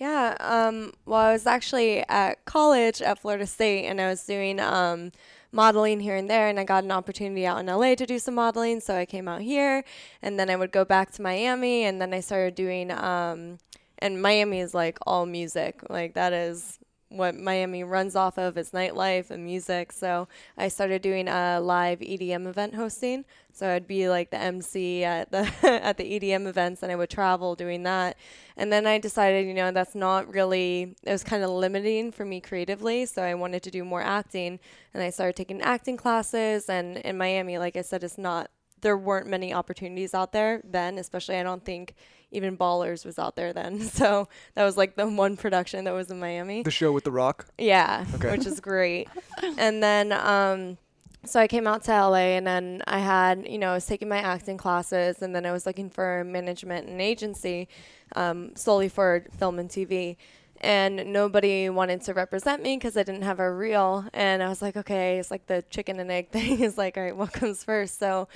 Yeah, 0.02 0.36
um, 0.42 0.92
well, 1.06 1.22
I 1.22 1.32
was 1.32 1.46
actually 1.46 2.04
at 2.10 2.44
college 2.44 3.02
at 3.02 3.20
Florida 3.20 3.48
State 3.48 3.86
and 3.86 4.02
I 4.02 4.10
was 4.10 4.26
doing 4.26 4.60
um, 4.60 5.12
modeling 5.54 6.00
here 6.00 6.16
and 6.16 6.30
there, 6.30 6.50
and 6.50 6.60
I 6.60 6.64
got 6.64 6.84
an 6.84 6.92
opportunity 6.92 7.46
out 7.46 7.60
in 7.60 7.68
LA 7.68 7.96
to 7.96 8.06
do 8.06 8.20
some 8.20 8.36
modeling, 8.36 8.80
so 8.80 8.96
I 8.96 9.06
came 9.06 9.28
out 9.28 9.42
here, 9.42 9.86
and 10.22 10.40
then 10.40 10.50
I 10.50 10.56
would 10.56 10.72
go 10.72 10.84
back 10.84 11.12
to 11.12 11.22
Miami, 11.22 11.84
and 11.84 12.02
then 12.02 12.14
I 12.14 12.20
started 12.20 12.56
doing, 12.56 12.92
um, 12.92 13.60
and 14.00 14.22
Miami 14.22 14.60
is 14.60 14.74
like 14.74 14.98
all 15.06 15.26
music, 15.26 15.82
like 15.90 16.16
that 16.16 16.34
is 16.34 16.80
what 17.14 17.36
Miami 17.36 17.84
runs 17.84 18.16
off 18.16 18.38
of 18.38 18.58
is 18.58 18.72
nightlife 18.72 19.30
and 19.30 19.46
music. 19.46 19.92
So 19.92 20.28
I 20.58 20.68
started 20.68 21.02
doing 21.02 21.28
a 21.28 21.60
live 21.62 22.00
EDM 22.00 22.48
event 22.48 22.76
hosting. 22.76 23.26
So 23.54 23.70
I'd 23.70 23.88
be 23.88 24.10
like 24.10 24.32
the 24.32 24.38
MC 24.38 25.04
at 25.04 25.32
the 25.32 25.50
at 25.64 25.98
the 25.98 26.20
EDM 26.20 26.48
events, 26.48 26.82
and 26.82 26.92
I 26.92 26.96
would 26.96 27.10
travel 27.10 27.56
doing 27.56 27.84
that. 27.84 28.18
And 28.58 28.74
then 28.74 28.88
I 28.88 28.98
decided, 28.98 29.48
you 29.48 29.54
know, 29.54 29.72
that's 29.72 29.96
not 29.96 30.34
really. 30.34 30.96
It 31.04 31.12
was 31.12 31.24
kind 31.24 31.44
of 31.44 31.52
limiting 31.52 32.12
for 32.12 32.26
me 32.26 32.42
creatively. 32.42 33.06
So 33.06 33.22
I 33.22 33.36
wanted 33.36 33.62
to 33.64 33.72
do 33.72 33.86
more 33.86 34.02
acting, 34.02 34.60
and 34.94 35.04
I 35.04 35.12
started 35.12 35.36
taking 35.36 35.62
acting 35.62 35.98
classes. 35.98 36.68
And 36.68 36.98
in 36.98 37.18
Miami, 37.18 37.58
like 37.60 37.78
I 37.78 37.82
said, 37.82 38.04
it's 38.04 38.18
not. 38.18 38.50
There 38.82 38.98
weren't 38.98 39.28
many 39.28 39.54
opportunities 39.54 40.14
out 40.14 40.34
there 40.34 40.62
then, 40.66 40.98
especially 40.98 41.38
I 41.38 41.44
don't 41.44 41.64
think 41.64 41.96
even 42.34 42.58
Ballers 42.58 43.06
was 43.06 43.18
out 43.18 43.36
there 43.36 43.54
then. 43.54 43.80
So 43.94 44.28
that 44.56 44.64
was 44.66 44.76
like 44.76 44.96
the 44.96 45.08
one 45.08 45.38
production 45.38 45.86
that 45.86 45.94
was 45.94 46.12
in 46.12 46.20
Miami. 46.20 46.64
The 46.64 46.72
show 46.72 46.92
with 46.92 47.04
The 47.06 47.12
Rock? 47.12 47.48
Yeah, 47.58 48.06
Okay. 48.16 48.32
which 48.32 48.46
is 48.46 48.60
great. 48.60 49.08
and 49.58 49.82
then, 49.82 50.12
um, 50.12 50.78
so 51.26 51.40
I 51.40 51.48
came 51.48 51.68
out 51.68 51.84
to 51.86 51.92
LA 51.92 52.36
and 52.36 52.46
then 52.46 52.82
I 52.86 53.00
had, 53.00 53.48
you 53.48 53.58
know, 53.58 53.70
I 53.72 53.74
was 53.76 53.86
taking 53.86 54.10
my 54.10 54.18
acting 54.18 54.58
classes 54.58 55.22
and 55.22 55.34
then 55.34 55.46
I 55.46 55.54
was 55.54 55.66
looking 55.66 55.90
for 55.90 56.24
management 56.26 56.90
and 56.90 57.00
agency 57.02 57.70
um, 58.16 58.56
solely 58.56 58.90
for 58.90 59.24
film 59.40 59.58
and 59.60 59.70
TV. 59.70 60.18
And 60.64 61.12
nobody 61.12 61.70
wanted 61.70 62.02
to 62.04 62.14
represent 62.14 62.64
me 62.64 62.78
because 62.78 62.96
I 62.96 63.04
didn't 63.04 63.24
have 63.24 63.42
a 63.42 63.52
reel. 63.52 64.06
And 64.14 64.42
I 64.42 64.48
was 64.48 64.62
like, 64.62 64.78
okay, 64.78 65.20
it's 65.20 65.30
like 65.30 65.46
the 65.48 65.62
chicken 65.70 66.00
and 66.00 66.10
egg 66.10 66.30
thing. 66.32 66.62
It's 66.62 66.78
like, 66.78 66.98
all 66.98 67.04
right, 67.04 67.16
what 67.16 67.34
comes 67.34 67.66
first? 67.66 68.00
So 68.00 68.30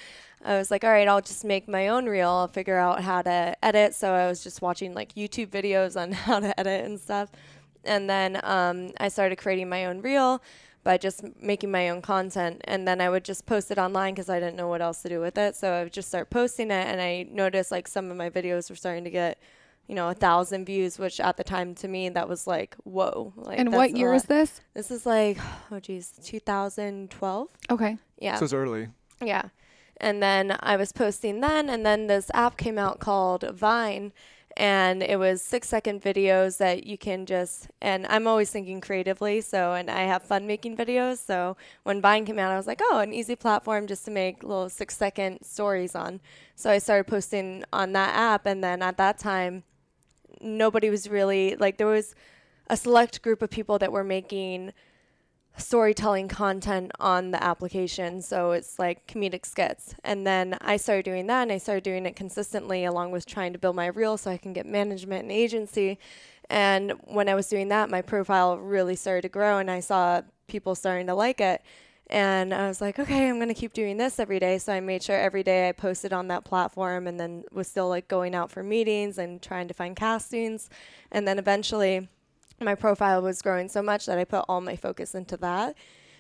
I 0.43 0.58
was 0.58 0.69
like, 0.69 0.84
all 0.84 0.91
right, 0.91 1.08
I'll 1.08 1.21
just 1.21 1.45
make 1.45 1.69
my 1.69 1.88
own 1.88 2.06
reel. 2.06 2.30
I'll 2.30 2.49
figure 2.49 2.78
out 2.78 3.02
how 3.02 3.21
to 3.21 3.56
edit. 3.63 3.95
So 3.95 4.12
I 4.12 4.28
was 4.28 4.43
just 4.43 4.62
watching 4.62 4.93
like 4.93 5.15
YouTube 5.15 5.47
videos 5.47 5.99
on 5.99 6.12
how 6.28 6.41
to 6.41 6.60
edit 6.60 6.86
and 6.86 6.99
stuff. 6.99 7.32
And 7.86 8.10
then 8.10 8.41
um, 8.43 8.91
I 8.99 9.08
started 9.08 9.38
creating 9.38 9.69
my 9.69 9.86
own 9.86 10.02
reel 10.02 10.41
by 10.84 10.97
just 10.97 11.23
making 11.41 11.71
my 11.71 11.89
own 11.89 12.02
content. 12.02 12.62
And 12.65 12.88
then 12.88 12.99
I 12.99 13.10
would 13.10 13.23
just 13.23 13.45
post 13.45 13.71
it 13.71 13.78
online 13.78 14.13
because 14.13 14.30
I 14.30 14.39
didn't 14.39 14.58
know 14.58 14.67
what 14.67 14.82
else 14.82 15.02
to 15.04 15.10
do 15.10 15.21
with 15.21 15.38
it. 15.38 15.56
So 15.56 15.71
I 15.71 15.84
would 15.84 15.93
just 15.93 16.10
start 16.10 16.30
posting 16.30 16.71
it. 16.71 16.88
And 16.88 16.99
I 17.02 17.25
noticed 17.32 17.71
like 17.71 17.88
some 17.88 18.12
of 18.12 18.17
my 18.17 18.30
videos 18.30 18.69
were 18.69 18.75
starting 18.75 19.06
to 19.06 19.10
get, 19.10 19.39
you 19.88 19.95
know, 19.95 20.10
a 20.10 20.13
thousand 20.13 20.65
views, 20.65 21.00
which 21.00 21.19
at 21.19 21.38
the 21.38 21.43
time 21.43 21.73
to 21.76 21.88
me, 21.88 22.10
that 22.10 22.28
was 22.28 22.45
like, 22.45 22.76
whoa. 22.84 23.34
Like, 23.38 23.58
and 23.60 23.71
what 23.71 23.91
a 23.91 23.97
year 23.97 24.13
is 24.13 24.23
this? 24.23 24.62
This 24.73 24.91
is 24.91 25.06
like, 25.06 25.38
oh 25.71 25.80
geez, 25.80 26.12
2012. 26.23 27.47
Okay. 27.71 27.97
Yeah. 28.19 28.36
So 28.36 28.45
it's 28.45 28.54
early. 28.54 28.89
Yeah. 29.23 29.50
And 30.00 30.21
then 30.21 30.56
I 30.60 30.76
was 30.76 30.91
posting 30.91 31.39
then, 31.39 31.69
and 31.69 31.86
then 31.86 32.08
this 32.08 32.30
app 32.34 32.58
came 32.58 32.78
out 32.78 33.00
called 33.00 33.50
Vine, 33.52 34.13
and 34.56 35.02
it 35.02 35.17
was 35.17 35.41
six 35.41 35.69
second 35.69 36.02
videos 36.02 36.58
that 36.58 36.86
you 36.86 36.97
can 36.97 37.26
just, 37.26 37.67
and 37.82 38.06
I'm 38.08 38.28
always 38.28 38.52
thinking 38.52 38.82
creatively, 38.82 39.41
so, 39.41 39.73
and 39.73 39.89
I 39.89 40.02
have 40.02 40.23
fun 40.23 40.45
making 40.45 40.78
videos. 40.78 41.17
So 41.17 41.58
when 41.84 42.02
Vine 42.02 42.26
came 42.26 42.38
out, 42.38 42.52
I 42.52 42.58
was 42.58 42.67
like, 42.67 42.82
oh, 42.84 43.00
an 43.00 43.13
easy 43.13 43.36
platform 43.36 43.88
just 43.88 44.06
to 44.06 44.12
make 44.12 44.43
little 44.43 44.69
six 44.69 44.97
second 44.97 45.43
stories 45.43 45.95
on. 45.95 46.19
So 46.56 46.69
I 46.69 46.78
started 46.78 47.06
posting 47.06 47.63
on 47.73 47.93
that 47.93 48.15
app, 48.15 48.45
and 48.45 48.63
then 48.63 48.84
at 48.84 48.97
that 48.97 49.17
time, 49.17 49.63
nobody 50.41 50.89
was 50.89 51.10
really, 51.10 51.56
like, 51.56 51.78
there 51.78 51.88
was 51.88 52.15
a 52.69 52.78
select 52.78 53.21
group 53.21 53.41
of 53.41 53.50
people 53.50 53.80
that 53.80 53.91
were 53.91 54.04
making 54.04 54.73
storytelling 55.58 56.28
content 56.28 56.91
on 57.00 57.32
the 57.32 57.43
application. 57.43 58.21
So 58.21 58.52
it's 58.52 58.78
like 58.78 59.08
comedic 59.08 59.45
skits. 59.45 59.95
And 60.04 60.26
then 60.26 60.58
I 60.62 60.78
started 60.78 61.04
doing 61.04 61.28
that 61.28 61.43
and 61.43 61.52
I 61.52 61.58
started 61.58 61.84
doing 61.84 62.06
it 62.06 62.15
consistently 62.15 62.86
along 62.86 63.12
with 63.12 63.26
trying 63.26 63.54
to 63.54 63.60
build 63.60 63.76
my 63.76 63.88
reel 63.88 64.17
so 64.17 64.30
I 64.30 64.38
can 64.38 64.54
get 64.54 64.65
management 64.65 65.23
and 65.23 65.32
agency. 65.32 65.97
And 66.50 66.93
when 67.06 67.28
I 67.28 67.36
was 67.36 67.47
doing 67.47 67.69
that, 67.69 67.89
my 67.89 68.02
profile 68.02 68.58
really 68.58 68.95
started 68.95 69.23
to 69.23 69.30
grow 69.30 69.58
and 69.58 69.69
I 69.69 69.80
saw 69.80 70.21
people 70.47 70.76
starting 70.76 71.08
to 71.08 71.15
like 71.15 71.41
it. 71.41 71.62
And 72.10 72.54
I 72.54 72.67
was 72.67 72.80
like, 72.80 73.00
okay, 73.00 73.28
I'm 73.28 73.36
going 73.36 73.50
to 73.50 73.54
keep 73.54 73.74
doing 73.74 73.98
this 73.98 74.17
every 74.17 74.39
day. 74.39 74.58
So 74.60 74.72
I 74.72 74.80
made 74.80 75.04
sure 75.04 75.17
every 75.17 75.43
day 75.43 75.67
I 75.67 75.74
posted 75.74 76.13
on 76.13 76.30
that 76.30 76.46
platform 76.46 77.06
and 77.06 77.20
then 77.20 77.43
was 77.52 77.67
still 77.67 77.89
like 77.89 78.08
going 78.08 78.34
out 78.34 78.50
for 78.50 78.63
meetings 78.63 79.17
and 79.17 79.41
trying 79.41 79.67
to 79.67 79.74
find 79.74 79.96
castings. 79.96 80.70
And 81.12 81.28
then 81.28 81.38
eventually, 81.38 82.08
my 82.62 82.76
profile 82.76 83.22
was 83.22 83.41
growing 83.41 83.67
so 83.67 83.82
much 83.82 84.06
that 84.06 84.17
I 84.17 84.24
put 84.24 84.46
all 84.48 84.62
my 84.62 84.78
focus 84.78 85.15
into 85.15 85.36
that. 85.38 85.76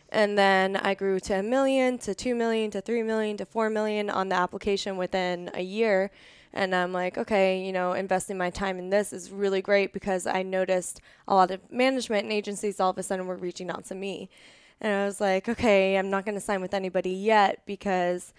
And 0.09 0.37
then 0.37 0.75
I 0.75 0.93
grew 0.93 1.19
to 1.21 1.39
a 1.39 1.43
million, 1.43 1.97
to 1.99 2.13
two 2.13 2.35
million, 2.35 2.69
to 2.71 2.81
three 2.81 3.03
million, 3.03 3.37
to 3.37 3.45
four 3.45 3.69
million 3.69 4.09
on 4.09 4.29
the 4.29 4.35
application 4.35 4.97
within 4.97 5.49
a 5.53 5.61
year. 5.61 6.11
And 6.53 6.73
I'm 6.73 6.93
like, 6.93 7.17
okay, 7.17 7.63
you 7.63 7.71
know, 7.71 7.93
investing 7.93 8.37
my 8.37 8.49
time 8.49 8.77
in 8.79 8.89
this 8.89 9.13
is 9.13 9.31
really 9.31 9.61
great 9.61 9.93
because 9.93 10.25
I 10.25 10.43
noticed 10.43 11.01
a 11.27 11.35
lot 11.35 11.51
of 11.51 11.59
management 11.71 12.23
and 12.23 12.33
agencies 12.33 12.79
all 12.79 12.89
of 12.89 12.97
a 12.97 13.03
sudden 13.03 13.27
were 13.27 13.35
reaching 13.35 13.69
out 13.69 13.85
to 13.85 13.95
me. 13.95 14.29
And 14.81 14.93
I 14.93 15.05
was 15.05 15.19
like, 15.19 15.49
okay, 15.49 15.97
I'm 15.97 16.09
not 16.09 16.25
going 16.25 16.35
to 16.35 16.41
sign 16.41 16.61
with 16.61 16.73
anybody 16.73 17.11
yet 17.11 17.61
because 17.65 18.33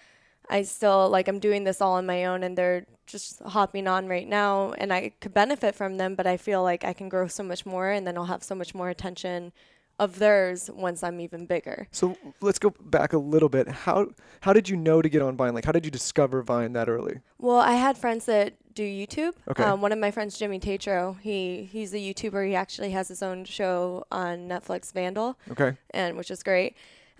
I 0.49 0.63
still 0.63 1.09
like 1.09 1.27
I'm 1.27 1.39
doing 1.39 1.63
this 1.63 1.81
all 1.81 1.93
on 1.93 2.05
my 2.05 2.25
own 2.25 2.43
and 2.43 2.57
they're 2.57 2.85
just 3.05 3.41
hopping 3.41 3.87
on 3.87 4.07
right 4.07 4.27
now 4.27 4.73
and 4.73 4.91
I 4.93 5.11
could 5.19 5.33
benefit 5.33 5.75
from 5.75 5.97
them, 5.97 6.15
but 6.15 6.25
I 6.27 6.37
feel 6.37 6.63
like 6.63 6.83
I 6.83 6.93
can 6.93 7.09
grow 7.09 7.27
so 7.27 7.43
much 7.43 7.65
more 7.65 7.89
and 7.89 8.05
then 8.07 8.17
I'll 8.17 8.25
have 8.25 8.43
so 8.43 8.55
much 8.55 8.73
more 8.73 8.89
attention 8.89 9.51
of 9.99 10.17
theirs 10.17 10.69
once 10.73 11.03
I'm 11.03 11.19
even 11.19 11.45
bigger. 11.45 11.87
So 11.91 12.17
let's 12.39 12.57
go 12.57 12.73
back 12.79 13.13
a 13.13 13.17
little 13.17 13.49
bit. 13.49 13.67
How 13.67 14.07
how 14.41 14.53
did 14.53 14.69
you 14.69 14.77
know 14.77 15.01
to 15.01 15.09
get 15.09 15.21
on 15.21 15.35
Vine? 15.35 15.53
Like, 15.53 15.65
how 15.65 15.73
did 15.73 15.85
you 15.85 15.91
discover 15.91 16.41
Vine 16.41 16.73
that 16.73 16.87
early? 16.87 17.19
Well, 17.37 17.59
I 17.59 17.73
had 17.73 17.97
friends 17.97 18.25
that 18.25 18.53
do 18.73 18.83
YouTube. 18.83 19.33
Okay. 19.49 19.63
Um, 19.63 19.81
one 19.81 19.91
of 19.91 19.99
my 19.99 20.11
friends, 20.11 20.37
Jimmy 20.37 20.59
Tatro, 20.59 21.17
he 21.21 21.63
he's 21.71 21.93
a 21.93 21.97
YouTuber. 21.97 22.47
He 22.47 22.55
actually 22.55 22.91
has 22.91 23.07
his 23.07 23.21
own 23.23 23.45
show 23.45 24.05
on 24.11 24.47
Netflix, 24.47 24.91
Vandal. 24.93 25.37
Okay. 25.51 25.75
and 25.91 26.17
which 26.17 26.31
is 26.31 26.43
great. 26.43 26.75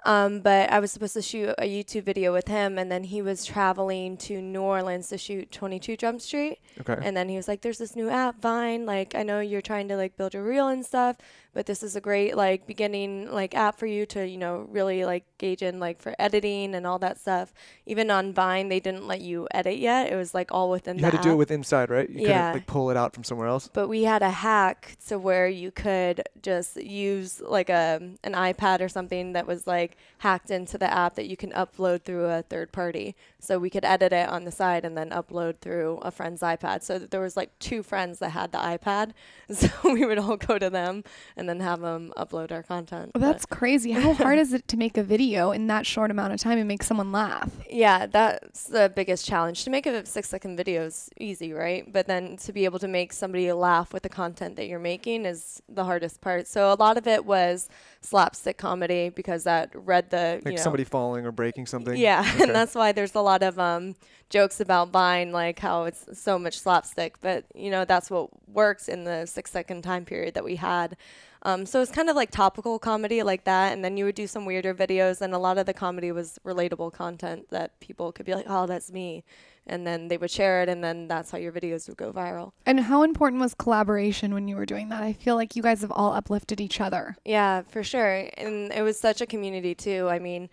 Um, 0.06 0.40
but 0.40 0.72
I 0.72 0.80
was 0.80 0.94
supposed 0.94 1.14
to 1.16 1.22
shoot 1.22 1.50
a 1.58 1.64
YouTube 1.68 2.04
video 2.04 2.32
with 2.32 2.48
him, 2.48 2.78
and 2.80 2.90
then 2.90 3.04
he 3.04 3.22
was 3.22 3.44
traveling 3.44 4.16
to 4.18 4.42
New 4.42 4.62
Orleans 4.62 5.10
to 5.10 5.18
shoot 5.18 5.52
22 5.52 5.98
Jump 5.98 6.22
Street. 6.22 6.60
Okay. 6.80 6.98
And 7.02 7.18
then 7.18 7.28
he 7.28 7.36
was 7.36 7.50
like, 7.50 7.60
"There's 7.62 7.80
this 7.80 7.98
new 7.98 8.10
app, 8.10 8.40
Vine. 8.42 8.86
Like, 8.86 9.14
I 9.14 9.24
know 9.24 9.42
you're 9.42 9.62
trying 9.62 9.90
to 9.90 9.98
like 9.98 10.16
build 10.16 10.34
your 10.34 10.44
reel 10.44 10.70
and 10.70 10.86
stuff, 10.86 11.18
but 11.54 11.66
this 11.66 11.82
is 11.84 11.96
a 11.96 12.02
great 12.02 12.36
like 12.38 12.68
beginning 12.68 13.32
like 13.32 13.56
app 13.56 13.78
for 13.78 13.86
you 13.88 14.06
to 14.06 14.28
you 14.28 14.38
know 14.38 14.68
really 14.70 15.04
like 15.06 15.26
gauge 15.38 15.62
in 15.62 15.80
like 15.80 16.00
for 16.02 16.14
editing 16.20 16.76
and 16.76 16.86
all 16.86 17.00
that 17.00 17.20
stuff. 17.20 17.54
Even 17.86 18.12
on 18.12 18.34
Vine, 18.34 18.70
they 18.70 18.80
didn't 18.80 19.08
let 19.08 19.22
you 19.22 19.48
edit 19.52 19.78
yet. 19.78 20.12
It 20.12 20.16
was 20.16 20.34
like 20.34 20.52
all 20.52 20.70
within 20.70 20.98
You 21.00 21.06
had 21.06 21.12
to 21.12 21.18
app. 21.18 21.24
do 21.24 21.32
it 21.32 21.36
with 21.36 21.52
inside, 21.52 21.90
right? 21.90 22.10
You 22.10 22.22
Yeah. 22.28 22.52
couldn't 22.52 22.54
like 22.62 22.68
pull 22.68 22.90
it 22.92 22.98
out 22.98 23.14
from 23.14 23.24
somewhere 23.24 23.48
else. 23.48 23.70
but 23.72 23.88
we 23.88 24.04
had 24.04 24.22
a 24.22 24.30
hack 24.30 24.98
to 25.08 25.18
where 25.18 25.48
you 25.48 25.72
could 25.72 26.22
just 26.42 26.76
use 26.78 27.42
like 27.42 27.70
a 27.70 28.00
an 28.24 28.34
iPad 28.34 28.82
or 28.82 28.90
something 28.90 29.34
that 29.34 29.48
was 29.48 29.66
like 29.66 29.98
hacked 30.20 30.52
into 30.52 30.78
the 30.78 30.92
app 30.94 31.16
that 31.16 31.28
you 31.28 31.38
can 31.38 31.52
upload 31.52 32.04
through 32.04 32.26
a 32.26 32.42
third 32.44 32.72
party. 32.72 33.16
So 33.40 33.58
we 33.58 33.70
could 33.70 33.86
edit 33.86 34.12
it 34.12 34.28
on 34.28 34.44
the 34.44 34.52
side 34.52 34.84
and 34.84 34.98
then 34.98 35.10
upload 35.12 35.60
through 35.60 36.00
a 36.02 36.12
friend's 36.12 36.42
iPad. 36.42 36.84
So 36.84 37.00
there 37.00 37.22
was 37.22 37.38
like 37.38 37.58
two 37.60 37.84
friends 37.84 38.20
that 38.20 38.32
had 38.32 38.52
the 38.52 38.58
iPad, 38.58 39.12
so 39.52 39.70
we 39.84 40.06
would 40.06 40.20
all 40.20 40.38
go 40.38 40.60
to 40.60 40.70
them 40.70 41.04
and 41.38 41.48
then 41.48 41.60
have 41.62 41.82
them 41.82 42.14
upload 42.18 42.52
our 42.52 42.64
content. 42.64 43.12
Well, 43.16 43.22
that's 43.22 43.46
crazy. 43.46 43.92
How 43.92 44.14
hard 44.14 44.40
is 44.40 44.54
it 44.54 44.68
to 44.68 44.78
make 44.78 44.98
a 44.98 45.04
video 45.04 45.52
in 45.52 45.68
that 45.68 45.86
short 45.86 46.12
amount 46.12 46.34
of 46.34 46.40
time 46.40 46.58
and 46.58 46.68
make 46.68 46.84
someone 46.84 47.12
laugh? 47.12 47.50
Yeah, 47.70 48.06
that's 48.06 48.66
the 48.66 48.92
biggest 48.94 49.26
challenge. 49.26 49.64
To 49.64 49.70
make 49.70 49.86
a 49.86 50.06
six 50.06 50.30
second 50.30 50.58
video 50.58 50.86
is 50.86 51.10
easy, 51.18 51.54
right? 51.54 51.92
But 51.92 52.08
then 52.08 52.38
to 52.38 52.54
be 52.54 52.66
able 52.66 52.80
to 52.80 52.88
make 52.88 53.14
somebody 53.14 53.52
laugh 53.52 53.94
with 53.94 54.04
the 54.04 54.10
content 54.10 54.56
that 54.58 54.68
you're 54.68 54.80
making 54.80 55.26
is 55.26 55.62
the 55.70 55.86
hardest 55.86 56.22
part. 56.22 56.48
So 56.48 56.72
a 56.72 56.76
lot 56.76 56.98
of 56.98 57.08
it 57.08 57.26
was 57.26 57.70
slapstick 58.02 58.58
comedy 58.58 59.10
because 59.10 59.44
that 59.44 59.70
read 59.74 60.10
the 60.10 60.42
Like 60.44 60.54
you 60.54 60.58
know, 60.58 60.64
somebody 60.64 60.84
falling 60.84 61.26
or 61.26 61.32
breaking 61.32 61.66
something. 61.66 61.98
yeah, 61.98 62.22
Okay. 62.36 62.44
and 62.44 62.56
that's 62.56 62.76
why 62.76 62.92
there's 62.92 63.16
a 63.16 63.22
lot 63.22 63.44
of 63.44 63.60
um, 63.60 63.96
jokes 64.30 64.60
about 64.60 64.90
Vine, 64.90 65.32
like 65.32 65.60
how 65.60 65.84
it's 65.84 66.06
so 66.20 66.40
much 66.40 66.60
slapstick. 66.60 67.20
But 67.22 67.46
you 67.54 67.70
know, 67.70 67.86
that's 67.86 68.10
what 68.10 68.30
works 68.48 68.88
in 68.88 69.04
the 69.04 69.26
six 69.26 69.52
second 69.52 69.82
time 69.84 70.06
period 70.06 70.34
that 70.36 70.44
we 70.44 70.56
had. 70.56 70.96
Um, 71.44 71.66
so 71.66 71.82
it's 71.82 71.92
kind 71.92 72.10
of 72.10 72.18
like 72.18 72.32
topical 72.32 72.80
comedy 72.80 73.24
like 73.24 73.46
that, 73.46 73.72
and 73.72 73.84
then 73.84 73.96
you 73.96 74.04
would 74.06 74.16
do 74.16 74.28
some 74.28 74.46
weirder 74.46 74.74
videos, 74.74 75.22
and 75.22 75.34
a 75.34 75.38
lot 75.38 75.58
of 75.58 75.66
the 75.66 75.74
comedy 75.74 76.12
was 76.12 76.38
relatable 76.46 76.92
content 76.92 77.50
that 77.50 77.80
people 77.80 78.12
could 78.12 78.26
be 78.26 78.34
like, 78.36 78.46
"Oh, 78.50 78.66
that's 78.66 78.92
me," 78.92 79.24
and 79.70 79.86
then 79.86 80.08
they 80.08 80.18
would 80.18 80.32
share 80.32 80.62
it, 80.62 80.70
and 80.70 80.84
then 80.84 81.08
that's 81.08 81.32
how 81.32 81.38
your 81.38 81.52
videos 81.52 81.88
would 81.88 81.98
go 81.98 82.12
viral. 82.12 82.52
And 82.66 82.80
how 82.80 83.04
important 83.04 83.42
was 83.42 83.54
collaboration 83.54 84.34
when 84.34 84.48
you 84.48 84.56
were 84.56 84.66
doing 84.66 84.90
that? 84.90 85.02
I 85.02 85.14
feel 85.14 85.36
like 85.36 85.56
you 85.56 85.64
guys 85.64 85.82
have 85.82 85.92
all 85.92 86.14
uplifted 86.14 86.60
each 86.60 86.82
other. 86.82 87.16
Yeah, 87.26 87.62
for 87.62 87.84
sure. 87.84 88.30
And 88.38 88.72
it 88.74 88.82
was 88.82 89.00
such 89.00 89.22
a 89.22 89.26
community 89.26 89.76
too. 89.76 90.08
I 90.10 90.20
mean, 90.20 90.50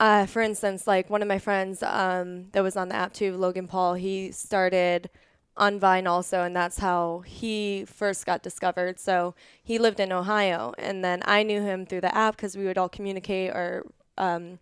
uh, 0.00 0.26
for 0.26 0.42
instance, 0.42 0.86
like 0.86 1.08
one 1.10 1.22
of 1.22 1.28
my 1.28 1.38
friends 1.38 1.82
um, 1.82 2.46
that 2.52 2.62
was 2.62 2.76
on 2.76 2.88
the 2.88 2.94
app 2.94 3.12
too, 3.12 3.36
Logan 3.36 3.66
Paul, 3.66 3.94
he 3.94 4.32
started 4.32 5.10
on 5.56 5.78
Vine 5.78 6.06
also, 6.06 6.42
and 6.42 6.54
that's 6.54 6.78
how 6.78 7.22
he 7.24 7.84
first 7.84 8.26
got 8.26 8.42
discovered. 8.42 8.98
So 8.98 9.34
he 9.62 9.78
lived 9.78 10.00
in 10.00 10.12
Ohio, 10.12 10.74
and 10.78 11.04
then 11.04 11.22
I 11.24 11.42
knew 11.44 11.62
him 11.62 11.86
through 11.86 12.00
the 12.00 12.14
app 12.14 12.36
because 12.36 12.56
we 12.56 12.64
would 12.64 12.76
all 12.76 12.88
communicate 12.88 13.50
or 13.50 13.86
um, 14.18 14.58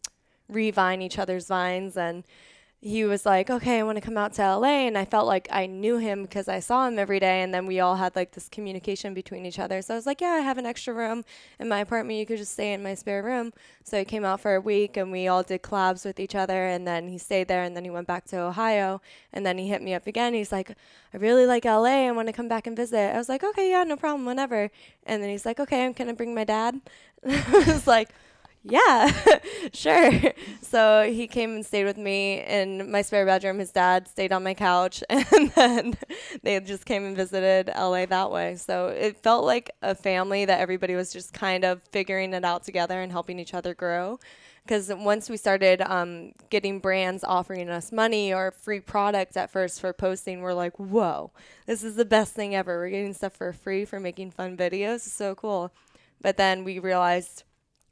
revine 0.49 1.01
each 1.01 1.19
other's 1.19 1.49
vines 1.49 1.97
and 1.97 2.25
he 2.85 3.05
was 3.05 3.25
like, 3.25 3.49
okay, 3.49 3.79
I 3.79 3.85
want 3.85 3.95
to 3.95 4.03
come 4.03 4.19
out 4.19 4.33
to 4.35 4.57
LA. 4.57 4.87
And 4.89 4.99
I 4.99 5.05
felt 5.05 5.29
like 5.29 5.47
I 5.53 5.67
knew 5.67 5.99
him 5.99 6.23
because 6.23 6.49
I 6.49 6.59
saw 6.59 6.89
him 6.89 6.99
every 6.99 7.21
day. 7.21 7.43
And 7.43 7.55
then 7.55 7.65
we 7.65 7.79
all 7.79 7.95
had 7.95 8.17
like 8.17 8.33
this 8.33 8.49
communication 8.49 9.15
between 9.15 9.47
each 9.47 9.61
other. 9.61 9.81
So 9.83 9.95
I 9.95 9.97
was 9.97 10.05
like, 10.05 10.21
yeah, 10.21 10.33
I 10.33 10.41
have 10.41 10.59
an 10.59 10.67
extra 10.67 10.93
room 10.93 11.25
in 11.61 11.69
my 11.69 11.79
apartment. 11.79 12.19
You 12.19 12.27
could 12.27 12.39
just 12.39 12.55
stay 12.55 12.73
in 12.73 12.83
my 12.83 12.95
spare 12.95 13.23
room. 13.23 13.53
So 13.85 14.01
he 14.01 14.05
came 14.05 14.25
out 14.25 14.41
for 14.41 14.57
a 14.57 14.61
week 14.61 14.97
and 14.97 15.13
we 15.13 15.29
all 15.29 15.45
did 15.45 15.63
collabs 15.63 16.05
with 16.05 16.19
each 16.19 16.35
other. 16.35 16.67
And 16.67 16.85
then 16.85 17.07
he 17.07 17.19
stayed 17.19 17.47
there 17.47 17.63
and 17.63 17.77
then 17.77 17.85
he 17.85 17.91
went 17.91 18.09
back 18.09 18.25
to 18.27 18.41
Ohio. 18.41 19.01
And 19.33 19.47
then 19.47 19.59
he 19.59 19.69
hit 19.69 19.81
me 19.81 19.95
up 19.95 20.09
again. 20.09 20.35
He's 20.35 20.51
like, 20.51 20.73
I 21.15 21.19
really 21.19 21.47
like 21.47 21.65
LA. 21.65 22.09
I 22.09 22.11
want 22.11 22.27
to 22.27 22.33
come 22.33 22.49
back 22.49 22.67
and 22.67 22.77
visit. 22.77 23.15
I 23.15 23.17
was 23.17 23.29
like, 23.29 23.45
okay, 23.45 23.71
yeah, 23.71 23.85
no 23.85 23.97
problem, 23.97 24.27
whenever. 24.27 24.73
And 25.07 25.23
then 25.23 25.31
he's 25.31 25.47
like, 25.47 25.61
okay, 25.61 25.85
I'm 25.85 25.93
going 25.93 26.09
to 26.09 26.15
bring 26.15 26.35
my 26.35 26.43
dad. 26.45 26.81
I 27.25 27.65
was 27.65 27.87
like, 27.87 28.09
yeah, 28.65 29.11
sure. 29.73 30.13
So 30.61 31.11
he 31.11 31.27
came 31.27 31.51
and 31.55 31.67
stayed 31.67 31.85
with 31.85 31.97
me 31.97 32.41
in 32.41 32.91
my 32.91 33.03
spare 33.03 33.27
bedroom. 33.27 33.59
His 33.59 33.73
dad 33.73 34.07
stayed 34.07 34.33
on 34.33 34.45
my 34.45 34.55
couch, 34.55 35.03
and 35.11 35.51
then 35.51 35.95
they 36.43 36.61
just 36.61 36.87
came 36.87 37.05
and 37.05 37.17
visited 37.17 37.73
LA 37.77 38.07
that 38.07 38.31
way. 38.31 38.57
So 38.57 38.89
it 38.89 39.17
felt 39.17 39.45
like 39.45 39.71
a 39.83 39.95
family 39.95 40.45
that 40.45 40.61
everybody 40.61 40.95
was 40.95 41.13
just 41.13 41.33
kind 41.33 41.65
of 41.65 41.83
figuring 41.91 42.35
it 42.35 42.45
out 42.45 42.63
together 42.63 43.01
and 43.01 43.11
helping 43.11 43.39
each 43.41 43.55
other 43.55 43.75
grow. 43.75 44.21
Because 44.65 44.93
once 44.95 45.29
we 45.29 45.37
started 45.37 45.81
um, 45.83 46.33
getting 46.49 46.79
brands 46.79 47.25
offering 47.25 47.69
us 47.69 47.91
money 47.91 48.33
or 48.33 48.53
free 48.53 48.79
products 48.79 49.37
at 49.37 49.51
first 49.51 49.81
for 49.81 49.93
posting, 49.93 50.41
we're 50.41 50.55
like, 50.55 50.79
whoa, 50.79 51.33
this 51.67 51.83
is 51.83 51.97
the 51.97 52.05
best 52.05 52.33
thing 52.33 52.55
ever. 52.55 52.79
We're 52.79 52.91
getting 52.91 53.13
stuff 53.13 53.33
for 53.33 53.53
free 53.53 53.85
for 53.85 53.99
making 53.99 54.31
fun 54.31 54.57
videos. 54.57 54.95
It's 54.95 55.13
so 55.13 55.35
cool. 55.35 55.73
But 56.21 56.37
then 56.37 56.63
we 56.63 56.79
realized 56.79 57.43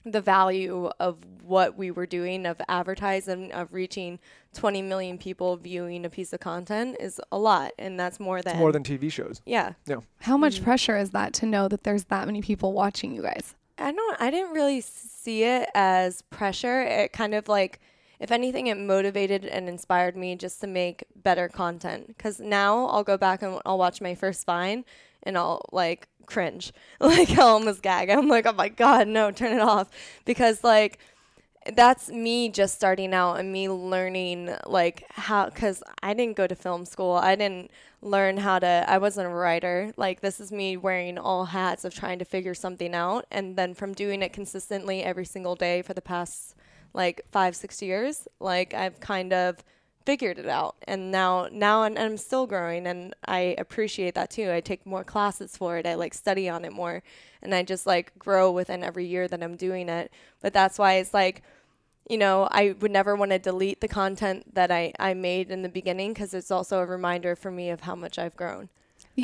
the 0.04 0.20
value 0.20 0.90
of 0.98 1.18
what 1.42 1.76
we 1.76 1.90
were 1.90 2.06
doing 2.06 2.46
of 2.46 2.60
advertising 2.68 3.52
of 3.52 3.72
reaching 3.72 4.18
20 4.54 4.82
million 4.82 5.18
people 5.18 5.56
viewing 5.56 6.04
a 6.04 6.10
piece 6.10 6.32
of 6.32 6.40
content 6.40 6.96
is 6.98 7.20
a 7.30 7.38
lot 7.38 7.72
and 7.78 7.98
that's 8.00 8.18
more 8.18 8.40
than 8.42 8.56
More 8.56 8.72
than 8.72 8.82
TV 8.82 9.10
shows. 9.12 9.40
yeah 9.44 9.72
Yeah. 9.86 9.96
How 10.20 10.36
much 10.36 10.56
Mm-hmm. 10.56 10.64
pressure 10.64 10.96
is 10.96 11.10
that 11.10 11.32
to 11.34 11.46
know 11.46 11.68
that 11.68 11.84
there's 11.84 12.04
that 12.04 12.26
many 12.26 12.40
people 12.42 12.72
watching 12.72 13.14
you 13.14 13.22
guys? 13.22 13.54
I 13.78 13.92
don't 13.92 14.20
I 14.20 14.30
didn't 14.30 14.52
really 14.52 14.80
see 14.80 15.44
it 15.44 15.68
as 15.74 16.22
pressure. 16.22 16.82
It 16.82 17.12
kind 17.12 17.34
of 17.34 17.48
like 17.48 17.80
if 18.18 18.30
anything 18.30 18.66
it 18.66 18.76
motivated 18.78 19.44
and 19.46 19.68
inspired 19.68 20.16
me 20.16 20.36
just 20.36 20.60
to 20.60 20.66
make 20.66 21.04
better 21.16 21.48
content 21.48 22.16
cuz 22.18 22.38
now 22.40 22.86
I'll 22.86 23.04
go 23.04 23.16
back 23.16 23.42
and 23.42 23.58
I'll 23.64 23.78
watch 23.78 24.00
my 24.00 24.14
first 24.14 24.44
Vine 24.46 24.84
and 25.22 25.36
I'll 25.38 25.62
like 25.72 26.08
cringe. 26.30 26.72
Like 27.00 27.30
I'll 27.38 27.48
almost 27.48 27.82
gag. 27.82 28.10
I'm 28.10 28.28
like, 28.28 28.46
"Oh 28.46 28.52
my 28.52 28.68
god, 28.68 29.08
no, 29.08 29.30
turn 29.30 29.52
it 29.54 29.60
off." 29.60 29.88
Because 30.24 30.62
like 30.62 30.98
that's 31.74 32.08
me 32.10 32.48
just 32.48 32.74
starting 32.74 33.12
out 33.14 33.34
and 33.34 33.52
me 33.52 33.68
learning 33.68 34.54
like 34.66 35.04
how 35.10 35.50
cuz 35.50 35.82
I 36.02 36.14
didn't 36.14 36.36
go 36.36 36.46
to 36.46 36.54
film 36.54 36.84
school. 36.84 37.14
I 37.14 37.36
didn't 37.36 37.70
learn 38.02 38.38
how 38.38 38.58
to 38.58 38.84
I 38.88 38.98
wasn't 38.98 39.26
a 39.26 39.30
writer. 39.30 39.92
Like 39.96 40.20
this 40.20 40.40
is 40.40 40.50
me 40.52 40.76
wearing 40.76 41.18
all 41.18 41.46
hats 41.46 41.84
of 41.84 41.94
trying 41.94 42.18
to 42.18 42.24
figure 42.24 42.54
something 42.54 42.94
out 42.94 43.26
and 43.30 43.56
then 43.56 43.74
from 43.74 43.92
doing 43.94 44.22
it 44.22 44.32
consistently 44.32 45.02
every 45.02 45.26
single 45.26 45.54
day 45.54 45.82
for 45.82 45.94
the 45.94 46.02
past 46.02 46.54
like 46.94 47.22
5 47.30 47.56
6 47.56 47.82
years, 47.82 48.28
like 48.40 48.74
I've 48.74 49.00
kind 49.00 49.32
of 49.32 49.62
figured 50.04 50.38
it 50.38 50.48
out 50.48 50.76
and 50.88 51.10
now 51.10 51.48
now 51.52 51.82
and 51.82 51.98
I'm 51.98 52.16
still 52.16 52.46
growing 52.46 52.86
and 52.86 53.14
I 53.26 53.54
appreciate 53.58 54.14
that 54.14 54.30
too. 54.30 54.50
I 54.50 54.60
take 54.60 54.86
more 54.86 55.04
classes 55.04 55.56
for 55.56 55.76
it. 55.76 55.86
I 55.86 55.94
like 55.94 56.14
study 56.14 56.48
on 56.48 56.64
it 56.64 56.72
more 56.72 57.02
and 57.42 57.54
I 57.54 57.62
just 57.62 57.86
like 57.86 58.18
grow 58.18 58.50
within 58.50 58.82
every 58.82 59.06
year 59.06 59.28
that 59.28 59.42
I'm 59.42 59.56
doing 59.56 59.88
it. 59.88 60.10
But 60.40 60.52
that's 60.52 60.78
why 60.78 60.94
it's 60.94 61.14
like 61.14 61.42
you 62.08 62.18
know, 62.18 62.48
I 62.50 62.74
would 62.80 62.90
never 62.90 63.14
want 63.14 63.30
to 63.30 63.38
delete 63.38 63.80
the 63.80 63.86
content 63.86 64.54
that 64.56 64.72
I, 64.72 64.92
I 64.98 65.14
made 65.14 65.52
in 65.52 65.62
the 65.62 65.68
beginning 65.68 66.12
because 66.12 66.34
it's 66.34 66.50
also 66.50 66.80
a 66.80 66.86
reminder 66.86 67.36
for 67.36 67.52
me 67.52 67.70
of 67.70 67.82
how 67.82 67.94
much 67.94 68.18
I've 68.18 68.34
grown. 68.36 68.68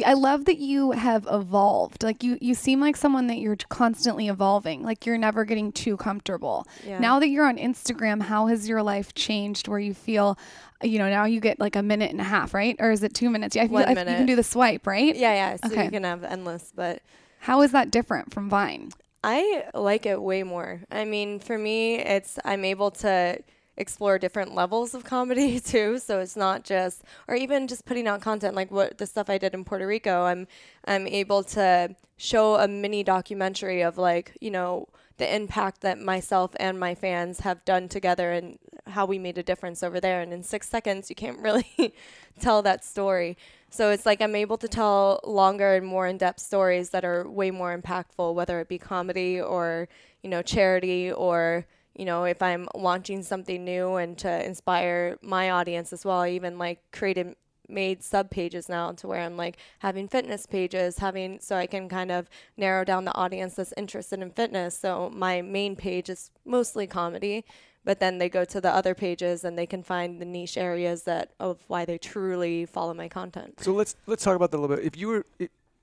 I 0.05 0.13
love 0.13 0.45
that 0.45 0.59
you 0.59 0.91
have 0.93 1.27
evolved. 1.31 2.03
Like 2.03 2.23
you, 2.23 2.37
you 2.41 2.55
seem 2.55 2.81
like 2.81 2.97
someone 2.97 3.29
that 3.29 3.39
you're 3.39 3.57
constantly 3.71 4.29
evolving. 4.29 4.83
Like 4.83 5.07
you're 5.07 5.17
never 5.17 5.45
getting 5.45 5.73
too 5.73 5.97
comfortable. 5.97 6.67
Yeah. 6.85 6.99
Now 6.99 7.19
that 7.21 7.29
you're 7.29 7.47
on 7.47 7.57
Instagram, 7.57 8.23
how 8.23 8.47
has 8.49 8.69
your 8.69 8.83
life 8.83 9.15
changed? 9.15 9.69
Where 9.69 9.79
you 9.79 9.95
feel, 9.95 10.39
uh, 10.83 10.87
you 10.87 10.99
know, 10.99 11.09
now 11.09 11.25
you 11.25 11.41
get 11.41 11.59
like 11.61 11.77
a 11.77 11.83
minute 11.83 12.11
and 12.11 12.21
a 12.21 12.25
half, 12.25 12.53
right? 12.53 12.77
Or 12.79 12.91
is 12.91 13.03
it 13.03 13.15
two 13.15 13.31
minutes? 13.31 13.57
Yeah, 13.57 13.63
I 13.63 13.67
feel, 13.69 13.75
One 13.75 13.85
I- 13.87 13.91
You 14.01 14.17
can 14.17 14.27
do 14.27 14.37
the 14.37 14.43
swipe, 14.43 14.87
right? 14.87 15.17
Yeah, 15.17 15.33
yeah. 15.33 15.57
So 15.57 15.73
Okay. 15.73 15.85
you 15.85 15.91
can 15.91 16.05
have 16.05 16.25
endless, 16.25 16.73
but 16.75 17.01
How 17.39 17.63
is 17.63 17.73
that 17.73 17.91
different 17.91 18.35
from 18.35 18.51
Vine? 18.51 18.91
I 19.25 19.65
like 19.73 20.05
it 20.07 20.21
way 20.21 20.43
more. 20.43 20.83
I 20.91 21.05
mean, 21.05 21.41
for 21.41 21.57
me, 21.57 21.97
it's 21.99 22.39
I'm 22.45 22.65
able 22.65 22.91
to 22.93 23.39
explore 23.77 24.19
different 24.19 24.55
levels 24.55 24.95
of 24.95 25.05
comedy 25.05 25.61
too. 25.73 25.99
So 25.99 26.21
it's 26.21 26.37
not 26.37 26.65
just, 26.65 27.03
or 27.29 27.35
even 27.35 27.69
just 27.69 27.85
putting 27.85 28.07
out 28.07 28.21
content 28.21 28.55
like 28.55 28.71
what 28.71 28.99
the 28.99 29.07
stuff 29.07 29.31
I 29.31 29.39
did 29.39 29.55
in 29.55 29.65
Puerto 29.65 29.87
Rico. 29.87 30.25
I'm 30.25 30.47
I'm 30.85 31.07
able 31.07 31.43
to 31.45 31.95
show 32.17 32.57
a 32.57 32.67
mini 32.67 33.03
documentary 33.03 33.83
of 33.83 33.99
like 33.99 34.37
you 34.41 34.51
know 34.51 34.89
the 35.19 35.35
impact 35.35 35.81
that 35.81 35.99
myself 35.99 36.51
and 36.61 36.79
my 36.79 36.95
fans 36.95 37.41
have 37.41 37.65
done 37.65 37.89
together 37.89 38.33
and 38.33 38.59
how 38.89 39.07
we 39.07 39.19
made 39.19 39.39
a 39.39 39.43
difference 39.43 39.83
over 39.83 40.01
there. 40.01 40.21
And 40.21 40.33
in 40.33 40.43
six 40.43 40.69
seconds, 40.69 41.09
you 41.09 41.17
can't 41.17 41.39
really 41.43 41.95
tell 42.41 42.63
that 42.63 42.85
story. 42.85 43.37
So 43.71 43.91
it's 43.91 44.07
like 44.07 44.21
I'm 44.21 44.37
able 44.37 44.59
to 44.59 44.69
tell 44.69 45.21
longer 45.25 45.75
and 45.75 45.87
more 45.87 46.07
in-depth 46.07 46.41
stories 46.41 46.91
that 46.91 47.05
are 47.05 47.29
way 47.29 47.51
more 47.51 47.77
impactful, 47.77 48.35
whether 48.35 48.61
it 48.61 48.69
be 48.69 48.79
comedy 48.79 49.41
or 49.41 49.89
you 50.23 50.31
know 50.31 50.43
charity 50.43 51.11
or 51.11 51.67
you 51.97 52.05
know 52.05 52.25
if 52.25 52.43
I'm 52.43 52.69
launching 52.75 53.23
something 53.23 53.65
new 53.65 53.97
and 53.97 54.17
to 54.19 54.45
inspire 54.45 55.19
my 55.23 55.51
audience 55.51 55.93
as 55.93 56.05
well. 56.05 56.19
I 56.19 56.31
even 56.31 56.59
like 56.59 56.81
created 56.93 57.35
made 57.69 58.03
sub 58.03 58.31
pages 58.31 58.69
now 58.69 58.93
to 58.93 59.07
where 59.07 59.21
I'm 59.21 59.37
like 59.37 59.59
having 59.81 60.09
fitness 60.09 60.47
pages, 60.47 60.99
having 60.99 61.41
so 61.41 61.57
I 61.57 61.67
can 61.67 61.89
kind 61.89 62.11
of 62.11 62.29
narrow 62.57 62.85
down 62.85 63.05
the 63.05 63.15
audience 63.15 63.55
that's 63.55 63.75
interested 63.77 64.21
in 64.21 64.31
fitness. 64.31 64.79
So 64.79 65.11
my 65.11 65.43
main 65.43 65.77
page 65.77 66.09
is 66.09 66.31
mostly 66.45 66.87
comedy, 66.87 67.45
but 67.85 68.01
then 68.01 68.19
they 68.19 68.29
go 68.29 68.45
to 68.45 68.61
the 68.61 68.71
other 68.71 68.95
pages 68.95 69.45
and 69.45 69.59
they 69.59 69.67
can 69.67 69.83
find 69.83 70.21
the 70.21 70.25
niche 70.25 70.57
areas 70.57 71.03
that 71.05 71.33
of 71.41 71.65
why 71.69 71.85
they 71.85 71.99
truly 71.99 72.67
follow 72.67 72.95
my 72.95 73.09
content. 73.09 73.61
So 73.61 73.73
let's 73.73 73.97
let's 74.07 74.25
talk 74.25 74.37
about 74.37 74.51
that 74.51 74.59
a 74.59 74.61
little 74.61 74.77
bit. 74.77 74.85
If 74.85 74.97
you 74.97 75.09
were, 75.09 75.27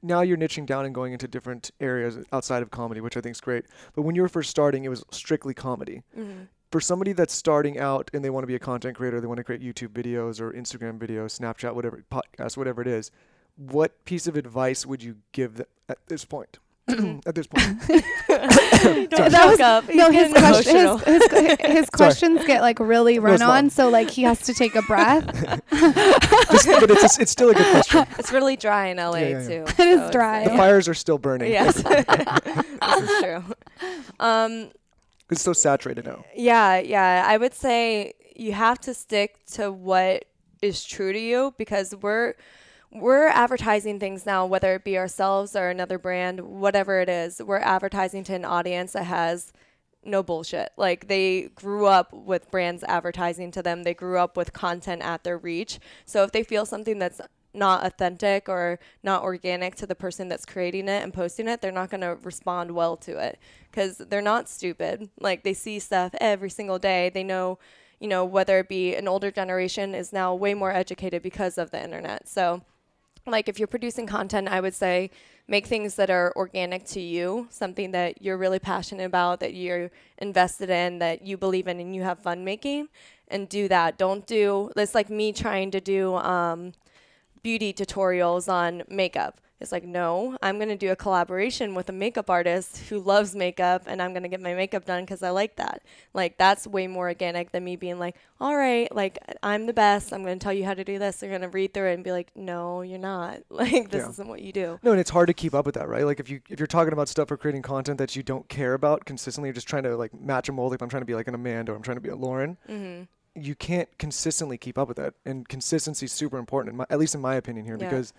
now 0.03 0.21
you're 0.21 0.37
niching 0.37 0.65
down 0.65 0.85
and 0.85 0.93
going 0.93 1.13
into 1.13 1.27
different 1.27 1.71
areas 1.79 2.19
outside 2.31 2.61
of 2.61 2.69
comedy, 2.69 3.01
which 3.01 3.17
I 3.17 3.21
think 3.21 3.35
is 3.35 3.41
great. 3.41 3.65
But 3.95 4.03
when 4.03 4.15
you 4.15 4.21
were 4.21 4.29
first 4.29 4.49
starting, 4.49 4.83
it 4.83 4.89
was 4.89 5.03
strictly 5.11 5.53
comedy. 5.53 6.03
Mm-hmm. 6.17 6.43
For 6.71 6.81
somebody 6.81 7.13
that's 7.13 7.33
starting 7.33 7.79
out 7.79 8.11
and 8.13 8.25
they 8.25 8.29
want 8.29 8.43
to 8.43 8.47
be 8.47 8.55
a 8.55 8.59
content 8.59 8.97
creator, 8.97 9.21
they 9.21 9.27
want 9.27 9.37
to 9.37 9.43
create 9.43 9.61
YouTube 9.61 9.89
videos 9.89 10.41
or 10.41 10.51
Instagram 10.51 10.97
videos, 10.97 11.39
Snapchat, 11.39 11.73
whatever, 11.73 12.03
podcast, 12.11 12.57
whatever 12.57 12.81
it 12.81 12.87
is, 12.87 13.11
what 13.55 14.03
piece 14.05 14.27
of 14.27 14.35
advice 14.35 14.85
would 14.85 15.03
you 15.03 15.17
give 15.31 15.55
them 15.55 15.67
at 15.87 15.99
this 16.07 16.25
point? 16.25 16.59
at 17.25 17.33
this 17.35 17.47
point. 17.47 17.65
Don't 17.87 19.09
that 19.31 19.47
was 19.49 19.59
up. 19.61 19.85
No 19.93 20.11
his, 20.11 20.33
getting 20.33 20.33
question, 20.33 20.75
emotional. 20.77 20.97
his, 20.97 21.31
his, 21.31 21.57
his 21.77 21.89
questions 21.93 22.45
get 22.45 22.61
like 22.61 22.79
really 22.79 23.19
run 23.19 23.35
it's 23.35 23.41
long. 23.41 23.49
on 23.51 23.69
so 23.69 23.89
like 23.89 24.09
he 24.09 24.23
has 24.23 24.41
to 24.41 24.53
take 24.53 24.75
a 24.75 24.81
breath 24.87 25.25
Just, 26.51 26.67
but 26.67 26.91
it's, 26.91 27.19
it's 27.19 27.31
still 27.31 27.49
a 27.51 27.53
good 27.53 27.65
question. 27.71 28.05
It's 28.19 28.31
really 28.33 28.57
dry 28.57 28.87
in 28.87 28.97
LA 28.97 29.15
Yeah, 29.15 29.27
yeah, 29.27 29.39
yeah. 29.39 29.47
too. 29.47 29.81
It 29.81 29.87
is 29.87 29.99
so 29.99 30.05
it's 30.05 30.11
dry. 30.11 30.43
The 30.43 30.49
like- 30.49 30.57
fires 30.59 30.87
are 30.89 30.93
still 30.93 31.17
burning. 31.17 31.51
Yes, 31.51 31.75
this 31.81 33.01
is 33.01 33.21
true. 33.21 33.43
Um, 34.19 34.69
It's 35.29 35.41
so 35.41 35.53
saturated 35.53 36.05
now. 36.05 36.25
Yeah, 36.35 36.79
yeah. 36.79 37.23
I 37.25 37.37
would 37.37 37.53
say 37.53 38.13
you 38.35 38.51
have 38.51 38.79
to 38.81 38.93
stick 38.93 39.37
to 39.53 39.71
what 39.71 40.25
is 40.61 40.83
true 40.83 41.13
to 41.13 41.19
you 41.19 41.53
because 41.57 41.95
we're 42.01 42.33
we're 42.93 43.27
advertising 43.27 43.99
things 43.99 44.25
now, 44.25 44.45
whether 44.45 44.75
it 44.75 44.83
be 44.83 44.97
ourselves 44.97 45.55
or 45.55 45.69
another 45.69 45.97
brand, 45.97 46.41
whatever 46.41 46.99
it 46.99 47.09
is. 47.09 47.41
We're 47.41 47.57
advertising 47.57 48.23
to 48.25 48.35
an 48.35 48.45
audience 48.45 48.93
that 48.93 49.05
has 49.05 49.51
no 50.05 50.21
bullshit. 50.21 50.71
Like 50.77 51.07
they 51.07 51.49
grew 51.55 51.87
up 51.87 52.13
with 52.13 52.51
brands 52.51 52.83
advertising 52.83 53.51
to 53.51 53.63
them. 53.63 53.83
They 53.83 53.93
grew 53.93 54.19
up 54.19 54.37
with 54.37 54.53
content 54.53 55.01
at 55.01 55.23
their 55.23 55.37
reach. 55.37 55.79
So 56.05 56.23
if 56.23 56.31
they 56.31 56.43
feel 56.43 56.65
something 56.65 56.99
that's 56.99 57.19
not 57.53 57.85
authentic 57.85 58.49
or 58.49 58.79
not 59.03 59.23
organic 59.23 59.75
to 59.75 59.87
the 59.87 59.95
person 59.95 60.27
that's 60.27 60.45
creating 60.45 60.87
it 60.87 61.03
and 61.03 61.13
posting 61.13 61.47
it, 61.47 61.61
they're 61.61 61.71
not 61.71 61.89
going 61.89 62.01
to 62.01 62.17
respond 62.23 62.71
well 62.71 62.97
to 62.97 63.17
it 63.17 63.39
because 63.71 63.97
they're 63.97 64.21
not 64.21 64.49
stupid. 64.49 65.09
Like 65.19 65.43
they 65.43 65.53
see 65.53 65.79
stuff 65.79 66.13
every 66.19 66.49
single 66.49 66.79
day. 66.79 67.09
They 67.09 67.23
know, 67.23 67.59
you 67.99 68.07
know, 68.07 68.25
whether 68.25 68.59
it 68.59 68.69
be 68.69 68.95
an 68.95 69.07
older 69.07 69.31
generation 69.31 69.95
is 69.95 70.11
now 70.11 70.33
way 70.35 70.53
more 70.53 70.71
educated 70.71 71.23
because 71.23 71.57
of 71.57 71.71
the 71.71 71.83
internet. 71.83 72.27
So, 72.27 72.63
like 73.25 73.47
if 73.47 73.59
you're 73.59 73.67
producing 73.67 74.05
content, 74.05 74.47
I 74.47 74.59
would 74.59 74.73
say 74.73 75.09
make 75.47 75.67
things 75.67 75.95
that 75.95 76.09
are 76.09 76.33
organic 76.35 76.85
to 76.85 77.01
you, 77.01 77.47
something 77.49 77.91
that 77.91 78.21
you're 78.21 78.37
really 78.37 78.59
passionate 78.59 79.05
about, 79.05 79.39
that 79.39 79.53
you're 79.53 79.91
invested 80.17 80.69
in, 80.69 80.99
that 80.99 81.21
you 81.21 81.37
believe 81.37 81.67
in, 81.67 81.79
and 81.79 81.95
you 81.95 82.03
have 82.03 82.19
fun 82.19 82.43
making, 82.43 82.87
and 83.27 83.49
do 83.49 83.67
that. 83.67 83.97
Don't 83.97 84.25
do 84.25 84.71
it's 84.75 84.95
like 84.95 85.09
me 85.09 85.31
trying 85.33 85.71
to 85.71 85.81
do 85.81 86.15
um, 86.15 86.73
beauty 87.41 87.73
tutorials 87.73 88.51
on 88.51 88.83
makeup. 88.89 89.39
It's 89.63 89.71
like, 89.71 89.85
no, 89.85 90.37
I'm 90.41 90.57
going 90.57 90.67
to 90.67 90.75
do 90.75 90.91
a 90.91 90.95
collaboration 90.95 91.73
with 91.73 91.87
a 91.87 91.93
makeup 91.93 92.29
artist 92.29 92.79
who 92.89 92.99
loves 92.99 93.33
makeup 93.33 93.83
and 93.87 94.01
I'm 94.01 94.11
going 94.11 94.23
to 94.23 94.29
get 94.29 94.41
my 94.41 94.53
makeup 94.53 94.83
done 94.85 95.03
because 95.03 95.23
I 95.23 95.29
like 95.29 95.55
that. 95.55 95.81
Like, 96.13 96.37
that's 96.37 96.67
way 96.67 96.85
more 96.87 97.07
organic 97.07 97.53
than 97.53 97.63
me 97.63 97.77
being 97.77 97.97
like, 97.97 98.17
all 98.41 98.57
right, 98.57 98.93
like, 98.93 99.17
I'm 99.41 99.65
the 99.65 99.73
best. 99.73 100.11
I'm 100.11 100.21
going 100.21 100.37
to 100.37 100.43
tell 100.43 100.51
you 100.51 100.65
how 100.65 100.73
to 100.73 100.83
do 100.83 100.99
this. 100.99 101.15
They're 101.17 101.29
going 101.29 101.41
to 101.43 101.47
read 101.47 101.73
through 101.73 101.91
it 101.91 101.93
and 101.93 102.03
be 102.03 102.11
like, 102.11 102.29
no, 102.35 102.81
you're 102.81 102.99
not. 102.99 103.39
Like, 103.49 103.89
this 103.89 104.03
Yeah. 104.03 104.09
isn't 104.09 104.27
what 104.27 104.41
you 104.41 104.51
do. 104.51 104.79
No, 104.83 104.91
and 104.91 104.99
it's 104.99 105.09
hard 105.09 105.27
to 105.27 105.33
keep 105.33 105.55
up 105.55 105.65
with 105.65 105.75
that, 105.75 105.87
right? 105.87 106.03
Like 106.05 106.19
if 106.19 106.29
you 106.29 106.41
if 106.49 106.59
you're 106.59 106.67
talking 106.67 106.91
about 106.91 107.07
stuff 107.07 107.31
or 107.31 107.37
creating 107.37 107.61
content 107.61 107.97
that 107.99 108.15
you 108.17 108.21
don't 108.23 108.49
care 108.49 108.73
about 108.73 109.05
consistently, 109.05 109.47
you're 109.47 109.53
just 109.53 109.67
trying 109.69 109.83
to 109.83 109.95
like 109.95 110.13
match 110.13 110.49
a 110.49 110.51
mold. 110.51 110.73
If 110.73 110.81
I'm 110.81 110.89
trying 110.89 111.01
to 111.03 111.05
be 111.05 111.15
like 111.15 111.29
an 111.29 111.35
Amanda 111.35 111.71
or 111.71 111.75
I'm 111.77 111.81
trying 111.83 111.95
to 111.97 112.01
be 112.01 112.09
a 112.09 112.15
Lauryn, 112.17 112.57
Mm-hmm. 112.69 113.03
you 113.41 113.55
can't 113.55 113.87
consistently 113.97 114.57
keep 114.57 114.77
up 114.77 114.89
with 114.89 114.97
that. 114.97 115.13
And 115.25 115.47
consistency 115.47 116.05
is 116.07 116.11
super 116.11 116.37
important, 116.37 116.73
in 116.73 116.77
my, 116.77 116.85
at 116.89 116.99
least 116.99 117.15
in 117.15 117.21
my 117.21 117.35
opinion 117.35 117.65
here, 117.65 117.77
Yeah. 117.79 117.87
because 117.89 118.11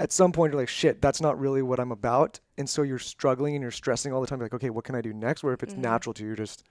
at 0.00 0.10
some 0.12 0.32
point 0.32 0.52
you're 0.52 0.60
like, 0.60 0.68
shit, 0.68 1.00
that's 1.02 1.20
not 1.20 1.38
really 1.38 1.62
what 1.62 1.78
I'm 1.78 1.92
about, 1.92 2.40
and 2.58 2.68
so 2.68 2.82
you're 2.82 2.98
struggling 2.98 3.54
and 3.54 3.62
you're 3.62 3.70
stressing 3.70 4.12
all 4.12 4.20
the 4.20 4.26
time. 4.26 4.38
You're 4.40 4.46
like, 4.46 4.54
okay, 4.54 4.70
what 4.70 4.84
can 4.84 4.94
I 4.94 5.00
do 5.00 5.12
next? 5.12 5.42
Where 5.44 5.52
if 5.52 5.62
it's 5.62 5.74
Mhm. 5.74 5.78
natural 5.78 6.14
to 6.14 6.22
you, 6.22 6.28
you're 6.28 6.36
just 6.36 6.64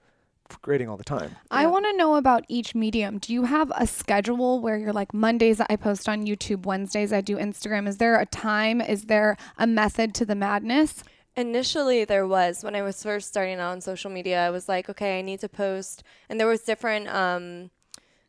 creating 0.62 0.88
all 0.88 0.96
the 0.96 1.04
time. 1.04 1.36
I 1.50 1.62
Yeah. 1.62 1.68
want 1.68 1.84
to 1.86 1.96
know 1.96 2.16
about 2.16 2.44
each 2.48 2.74
medium. 2.74 3.18
Do 3.18 3.32
you 3.32 3.44
have 3.44 3.70
a 3.76 3.86
schedule 3.86 4.60
where 4.60 4.76
you're 4.76 4.92
like 4.92 5.14
Mondays 5.14 5.60
I 5.60 5.76
post 5.76 6.08
on 6.08 6.26
YouTube, 6.26 6.66
Wednesdays 6.66 7.12
I 7.12 7.20
do 7.20 7.36
Instagram? 7.36 7.86
Is 7.86 7.98
there 7.98 8.16
a 8.18 8.26
time? 8.26 8.80
Is 8.80 9.04
there 9.04 9.36
a 9.56 9.66
method 9.68 10.12
to 10.16 10.24
the 10.26 10.34
madness? 10.34 11.04
Initially, 11.36 12.04
there 12.04 12.26
was 12.26 12.64
when 12.64 12.74
I 12.74 12.82
was 12.82 13.00
first 13.00 13.28
starting 13.28 13.60
out 13.60 13.70
on 13.70 13.80
social 13.80 14.10
media. 14.10 14.44
I 14.44 14.50
was 14.50 14.68
like, 14.68 14.88
okay, 14.90 15.20
I 15.20 15.22
need 15.22 15.38
to 15.40 15.48
post, 15.48 16.02
and 16.28 16.40
there 16.40 16.48
was 16.48 16.62
different 16.62 17.06
um, 17.06 17.70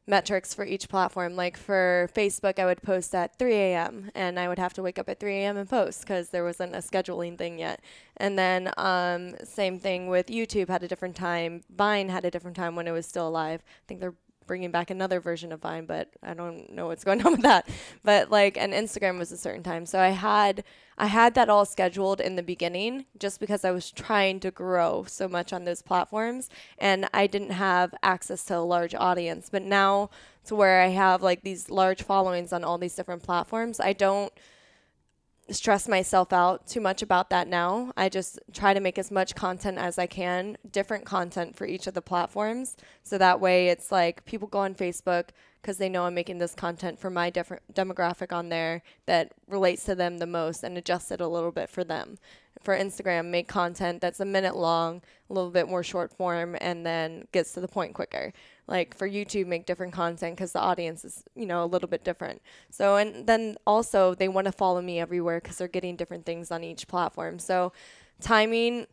metrics 0.07 0.53
for 0.53 0.65
each 0.65 0.89
platform. 0.89 1.35
Like 1.35 1.57
for 1.57 2.09
Facebook, 2.13 2.59
I 2.59 2.65
would 2.65 2.81
post 2.81 3.13
at 3.15 3.37
3 3.37 3.53
a.m. 3.53 4.11
and 4.15 4.39
I 4.39 4.47
would 4.47 4.59
have 4.59 4.73
to 4.73 4.81
wake 4.81 4.99
up 4.99 5.09
at 5.09 5.19
3 5.19 5.33
a.m. 5.37 5.57
and 5.57 5.69
post 5.69 6.01
because 6.01 6.29
there 6.29 6.43
wasn't 6.43 6.75
a 6.75 6.79
scheduling 6.79 7.37
thing 7.37 7.59
yet. 7.59 7.81
And 8.17 8.37
then 8.37 8.71
um, 8.77 9.35
same 9.43 9.79
thing 9.79 10.07
with 10.07 10.27
YouTube 10.27 10.69
had 10.69 10.83
a 10.83 10.87
different 10.87 11.15
time. 11.15 11.61
Vine 11.69 12.09
had 12.09 12.25
a 12.25 12.31
different 12.31 12.57
time 12.57 12.75
when 12.75 12.87
it 12.87 12.91
was 12.91 13.05
still 13.05 13.27
alive. 13.27 13.63
I 13.65 13.83
think 13.87 13.99
they're 13.99 14.15
bringing 14.51 14.69
back 14.69 14.89
another 14.89 15.21
version 15.21 15.53
of 15.53 15.61
Vine, 15.61 15.85
but 15.85 16.09
I 16.21 16.33
don't 16.33 16.69
know 16.73 16.87
what's 16.87 17.05
going 17.05 17.21
on 17.25 17.31
with 17.31 17.41
that. 17.43 17.69
But 18.03 18.29
like, 18.29 18.57
and 18.57 18.73
Instagram 18.73 19.17
was 19.17 19.31
a 19.31 19.37
certain 19.37 19.63
time, 19.63 19.85
so 19.85 19.97
I 19.97 20.09
had 20.09 20.65
I 20.97 21.05
had 21.05 21.35
that 21.35 21.49
all 21.49 21.63
scheduled 21.63 22.19
in 22.19 22.35
the 22.35 22.43
beginning, 22.43 23.05
just 23.17 23.39
because 23.39 23.63
I 23.63 23.71
was 23.71 23.89
trying 23.91 24.41
to 24.41 24.51
grow 24.51 25.05
so 25.07 25.29
much 25.29 25.53
on 25.53 25.63
those 25.63 25.81
platforms, 25.81 26.49
and 26.77 27.07
I 27.13 27.27
didn't 27.27 27.51
have 27.51 27.95
access 28.03 28.43
to 28.47 28.57
a 28.57 28.59
large 28.59 28.93
audience. 28.93 29.47
But 29.49 29.63
now, 29.63 30.09
to 30.47 30.55
where 30.55 30.81
I 30.81 30.87
have 30.87 31.23
like 31.23 31.43
these 31.43 31.69
large 31.69 32.03
followings 32.03 32.51
on 32.51 32.65
all 32.65 32.77
these 32.77 32.95
different 32.95 33.23
platforms, 33.23 33.79
I 33.79 33.93
don't 33.93 34.33
stress 35.51 35.87
myself 35.87 36.33
out 36.33 36.67
too 36.67 36.81
much 36.81 37.01
about 37.01 37.29
that 37.29 37.47
now. 37.47 37.91
I 37.97 38.09
just 38.09 38.39
try 38.53 38.73
to 38.73 38.79
make 38.79 38.97
as 38.97 39.11
much 39.11 39.35
content 39.35 39.77
as 39.77 39.97
I 39.97 40.07
can, 40.07 40.57
different 40.71 41.05
content 41.05 41.55
for 41.55 41.65
each 41.65 41.87
of 41.87 41.93
the 41.93 42.01
platforms. 42.01 42.77
So 43.03 43.17
that 43.17 43.39
way 43.39 43.67
it's 43.67 43.91
like 43.91 44.25
people 44.25 44.47
go 44.47 44.59
on 44.59 44.75
Facebook 44.75 45.29
because 45.61 45.77
they 45.77 45.89
know 45.89 46.05
I'm 46.05 46.15
making 46.15 46.39
this 46.39 46.55
content 46.55 46.99
for 46.99 47.09
my 47.09 47.29
different 47.29 47.61
demographic 47.73 48.35
on 48.35 48.49
there 48.49 48.81
that 49.05 49.33
relates 49.47 49.83
to 49.85 49.95
them 49.95 50.17
the 50.17 50.25
most 50.25 50.63
and 50.63 50.77
adjust 50.77 51.11
it 51.11 51.21
a 51.21 51.27
little 51.27 51.51
bit 51.51 51.69
for 51.69 51.83
them. 51.83 52.17
For 52.63 52.75
Instagram, 52.77 53.27
make 53.27 53.47
content 53.47 54.01
that's 54.01 54.19
a 54.19 54.25
minute 54.25 54.55
long, 54.55 55.01
a 55.29 55.33
little 55.33 55.51
bit 55.51 55.69
more 55.69 55.83
short 55.83 56.11
form, 56.11 56.57
and 56.59 56.85
then 56.85 57.27
gets 57.31 57.53
to 57.53 57.61
the 57.61 57.67
point 57.67 57.93
quicker. 57.93 58.33
Like 58.71 58.97
for 58.97 59.07
YouTube, 59.07 59.47
make 59.47 59.65
different 59.65 59.91
content 59.91 60.37
because 60.37 60.53
the 60.53 60.61
audience 60.61 61.03
is, 61.03 61.25
you 61.35 61.45
know, 61.45 61.61
a 61.61 61.69
little 61.73 61.89
bit 61.89 62.05
different. 62.05 62.41
So, 62.69 62.95
and 62.95 63.27
then 63.27 63.57
also 63.67 64.15
they 64.15 64.29
want 64.29 64.45
to 64.45 64.53
follow 64.53 64.81
me 64.81 64.97
everywhere 64.97 65.41
because 65.41 65.57
they're 65.57 65.67
getting 65.67 65.97
different 65.97 66.25
things 66.25 66.51
on 66.51 66.63
each 66.63 66.87
platform. 66.87 67.37
So, 67.37 67.73
timing 68.21 68.87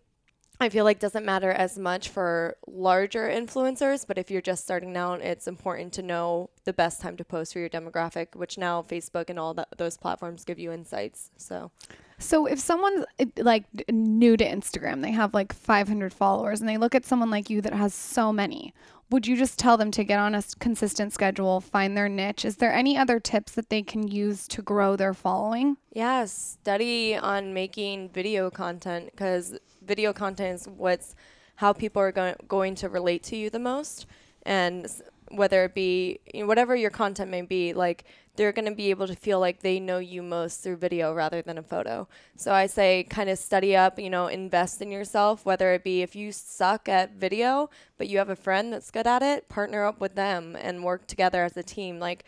I 0.61 0.69
feel 0.69 0.85
like 0.85 0.99
doesn't 0.99 1.25
matter 1.25 1.53
as 1.53 1.79
much 1.79 2.09
for 2.09 2.57
larger 2.67 3.29
influencers, 3.29 4.05
but 4.07 4.19
if 4.19 4.31
you're 4.31 4.43
just 4.43 4.65
starting 4.65 4.97
out, 4.97 5.21
it's 5.21 5.47
important 5.47 5.93
to 5.95 6.03
know 6.03 6.51
the 6.65 6.73
best 6.73 7.01
time 7.01 7.17
to 7.17 7.25
post 7.25 7.53
for 7.53 7.61
your 7.61 7.69
demographic, 7.69 8.35
which 8.35 8.59
now 8.59 8.83
Facebook 8.83 9.31
and 9.31 9.39
all 9.39 9.57
those 9.77 9.97
platforms 9.97 10.45
give 10.45 10.59
you 10.59 10.73
insights. 10.73 11.31
So, 11.37 11.71
So 12.19 12.47
if 12.47 12.59
someone's 12.59 13.05
like 13.37 13.65
new 13.89 14.37
to 14.37 14.45
Instagram, 14.45 15.01
they 15.03 15.13
have 15.13 15.33
like 15.33 15.53
500 15.53 16.13
followers 16.13 16.61
and 16.61 16.69
they 16.69 16.77
look 16.77 16.97
at 16.97 17.07
someone 17.07 17.31
like 17.31 17.49
you 17.49 17.61
that 17.61 17.73
has 17.73 17.95
so 17.95 18.33
many, 18.33 18.75
would 19.11 19.27
you 19.27 19.37
just 19.37 19.59
tell 19.59 19.77
them 19.77 19.93
to 19.93 20.05
get 20.05 20.19
on 20.19 20.35
a 20.35 20.43
consistent 20.59 21.13
schedule, 21.13 21.61
find 21.61 21.97
their 21.97 22.09
niche? 22.09 22.45
Is 22.45 22.57
there 22.57 22.73
any 22.73 22.99
other 22.99 23.21
tips 23.21 23.53
that 23.53 23.71
they 23.71 23.83
can 23.83 24.09
use 24.09 24.49
to 24.49 24.61
grow 24.61 24.97
their 24.97 25.15
following? 25.15 25.77
yeah, 25.99 26.27
study 26.27 27.17
on 27.17 27.53
making 27.53 28.09
video 28.11 28.51
content 28.51 29.11
because 29.11 29.59
video 29.89 30.13
content 30.13 30.61
is 30.61 30.69
what's 30.69 31.17
how 31.57 31.73
people 31.73 32.01
are 32.01 32.13
go- 32.13 32.37
going 32.47 32.77
to 32.77 32.89
relate 32.89 33.23
to 33.25 33.37
you 33.37 33.51
the 33.51 33.59
most. 33.59 34.07
And 34.45 34.87
whether 35.31 35.65
it 35.65 35.75
be 35.75 36.21
you 36.33 36.43
know, 36.43 36.47
whatever 36.47 36.77
your 36.77 36.91
content 36.91 37.31
may 37.31 37.43
be, 37.43 37.73
like 37.73 38.05
they're 38.37 38.53
going 38.53 38.69
to 38.69 38.75
be 38.75 38.91
able 38.91 39.09
to 39.09 39.17
feel 39.17 39.41
like 39.41 39.61
they 39.61 39.81
know 39.81 39.99
you 39.99 40.23
most 40.23 40.63
through 40.63 40.77
video 40.77 41.13
rather 41.13 41.43
than 41.43 41.59
a 41.59 41.63
photo. 41.63 42.07
So 42.37 42.53
I 42.53 42.67
say 42.67 43.05
kind 43.11 43.29
of 43.29 43.39
study 43.39 43.75
up, 43.75 43.99
you 43.99 44.09
know, 44.09 44.29
invest 44.29 44.81
in 44.81 44.93
yourself, 44.93 45.45
whether 45.45 45.75
it 45.75 45.83
be 45.83 46.03
if 46.03 46.15
you 46.15 46.31
suck 46.31 46.89
at 46.89 47.15
video, 47.15 47.69
but 47.97 48.09
you 48.09 48.19
have 48.19 48.31
a 48.31 48.37
friend 48.37 48.73
that's 48.73 48.93
good 48.93 49.09
at 49.09 49.23
it, 49.23 49.49
partner 49.49 49.85
up 49.85 50.01
with 50.01 50.15
them 50.15 50.55
and 50.55 50.85
work 50.85 51.09
together 51.09 51.43
as 51.43 51.57
a 51.57 51.65
team. 51.65 51.99
Like 51.99 52.25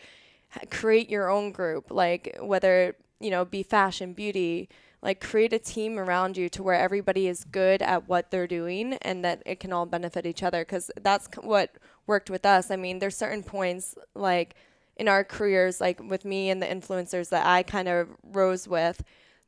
create 0.69 1.09
your 1.09 1.29
own 1.29 1.53
group, 1.53 1.89
like 1.89 2.37
whether, 2.41 2.97
you 3.21 3.31
know, 3.31 3.45
be 3.45 3.63
fashion, 3.63 4.11
beauty, 4.11 4.67
like 5.01 5.19
create 5.19 5.53
a 5.53 5.59
team 5.59 5.97
around 5.97 6.37
you 6.37 6.47
to 6.49 6.61
where 6.61 6.75
everybody 6.75 7.27
is 7.27 7.43
good 7.43 7.81
at 7.81 8.07
what 8.07 8.29
they're 8.29 8.47
doing 8.47 8.93
and 9.01 9.25
that 9.25 9.41
it 9.45 9.59
can 9.59 9.73
all 9.73 9.85
benefit 9.85 10.25
each 10.25 10.43
other 10.43 10.61
because 10.61 10.91
that's 11.01 11.27
what 11.41 11.75
worked 12.05 12.29
with 12.29 12.45
us. 12.45 12.69
I 12.69 12.75
mean, 12.75 12.99
there's 12.99 13.17
certain 13.17 13.41
points 13.43 13.95
like 14.13 14.55
in 14.95 15.07
our 15.07 15.23
careers, 15.23 15.81
like 15.81 16.01
with 16.01 16.23
me 16.25 16.49
and 16.49 16.61
the 16.61 16.67
influencers 16.67 17.29
that 17.29 17.45
I 17.45 17.63
kind 17.63 17.87
of 17.87 18.09
rose 18.23 18.67
with, 18.67 19.03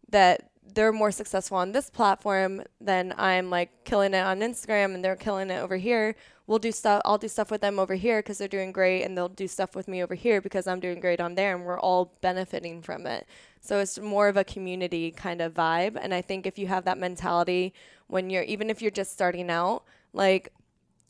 that 0.10 0.50
they're 0.74 0.92
more 0.92 1.12
successful 1.12 1.58
on 1.58 1.72
this 1.72 1.89
platform 1.89 2.63
than 2.82 3.13
I'm 3.18 3.50
like 3.50 3.84
killing 3.84 4.13
it 4.13 4.26
on 4.26 4.39
Instagram 4.39 4.96
and 4.96 5.04
they're 5.04 5.16
killing 5.16 5.50
it 5.50 5.62
over 5.62 5.78
here. 5.78 6.16
We'll 6.45 6.60
do 6.60 6.71
stuff. 6.73 7.01
I'll 7.06 7.17
do 7.17 7.29
stuff 7.29 7.49
with 7.49 7.62
them 7.62 7.79
over 7.79 7.95
here 7.95 8.19
because 8.19 8.38
they're 8.38 8.47
doing 8.49 8.71
great, 8.71 9.03
and 9.03 9.17
they'll 9.17 9.29
do 9.29 9.47
stuff 9.47 9.75
with 9.75 9.88
me 9.88 10.03
over 10.03 10.13
here 10.13 10.41
because 10.41 10.67
I'm 10.67 10.82
doing 10.82 10.99
great 10.99 11.21
on 11.21 11.36
there, 11.36 11.56
and 11.56 11.65
we're 11.65 11.79
all 11.79 12.13
benefiting 12.21 12.82
from 12.82 13.08
it. 13.08 13.25
So 13.62 13.79
it's 13.79 13.97
more 13.97 14.27
of 14.27 14.36
a 14.36 14.43
community 14.43 15.12
kind 15.12 15.41
of 15.41 15.53
vibe. 15.53 15.97
And 15.99 16.13
I 16.13 16.21
think 16.21 16.45
if 16.45 16.60
you 16.60 16.67
have 16.67 16.84
that 16.84 16.97
mentality 16.97 17.73
when 18.08 18.29
you're, 18.29 18.43
even 18.43 18.69
if 18.69 18.82
you're 18.82 18.91
just 18.91 19.13
starting 19.13 19.49
out, 19.49 19.84
like 20.12 20.49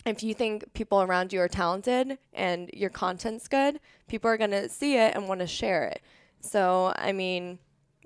if 0.06 0.22
you 0.22 0.36
think 0.36 0.72
people 0.74 1.02
around 1.02 1.34
you 1.34 1.40
are 1.40 1.48
talented 1.48 2.18
and 2.34 2.70
your 2.74 2.92
content's 2.92 3.48
good, 3.48 3.80
people 4.08 4.30
are 4.30 4.38
going 4.38 4.52
to 4.52 4.70
see 4.70 4.98
it 4.98 5.16
and 5.16 5.28
want 5.28 5.40
to 5.40 5.48
share 5.48 5.86
it. 5.86 6.02
So, 6.42 6.94
I 6.96 7.12
mean, 7.12 7.58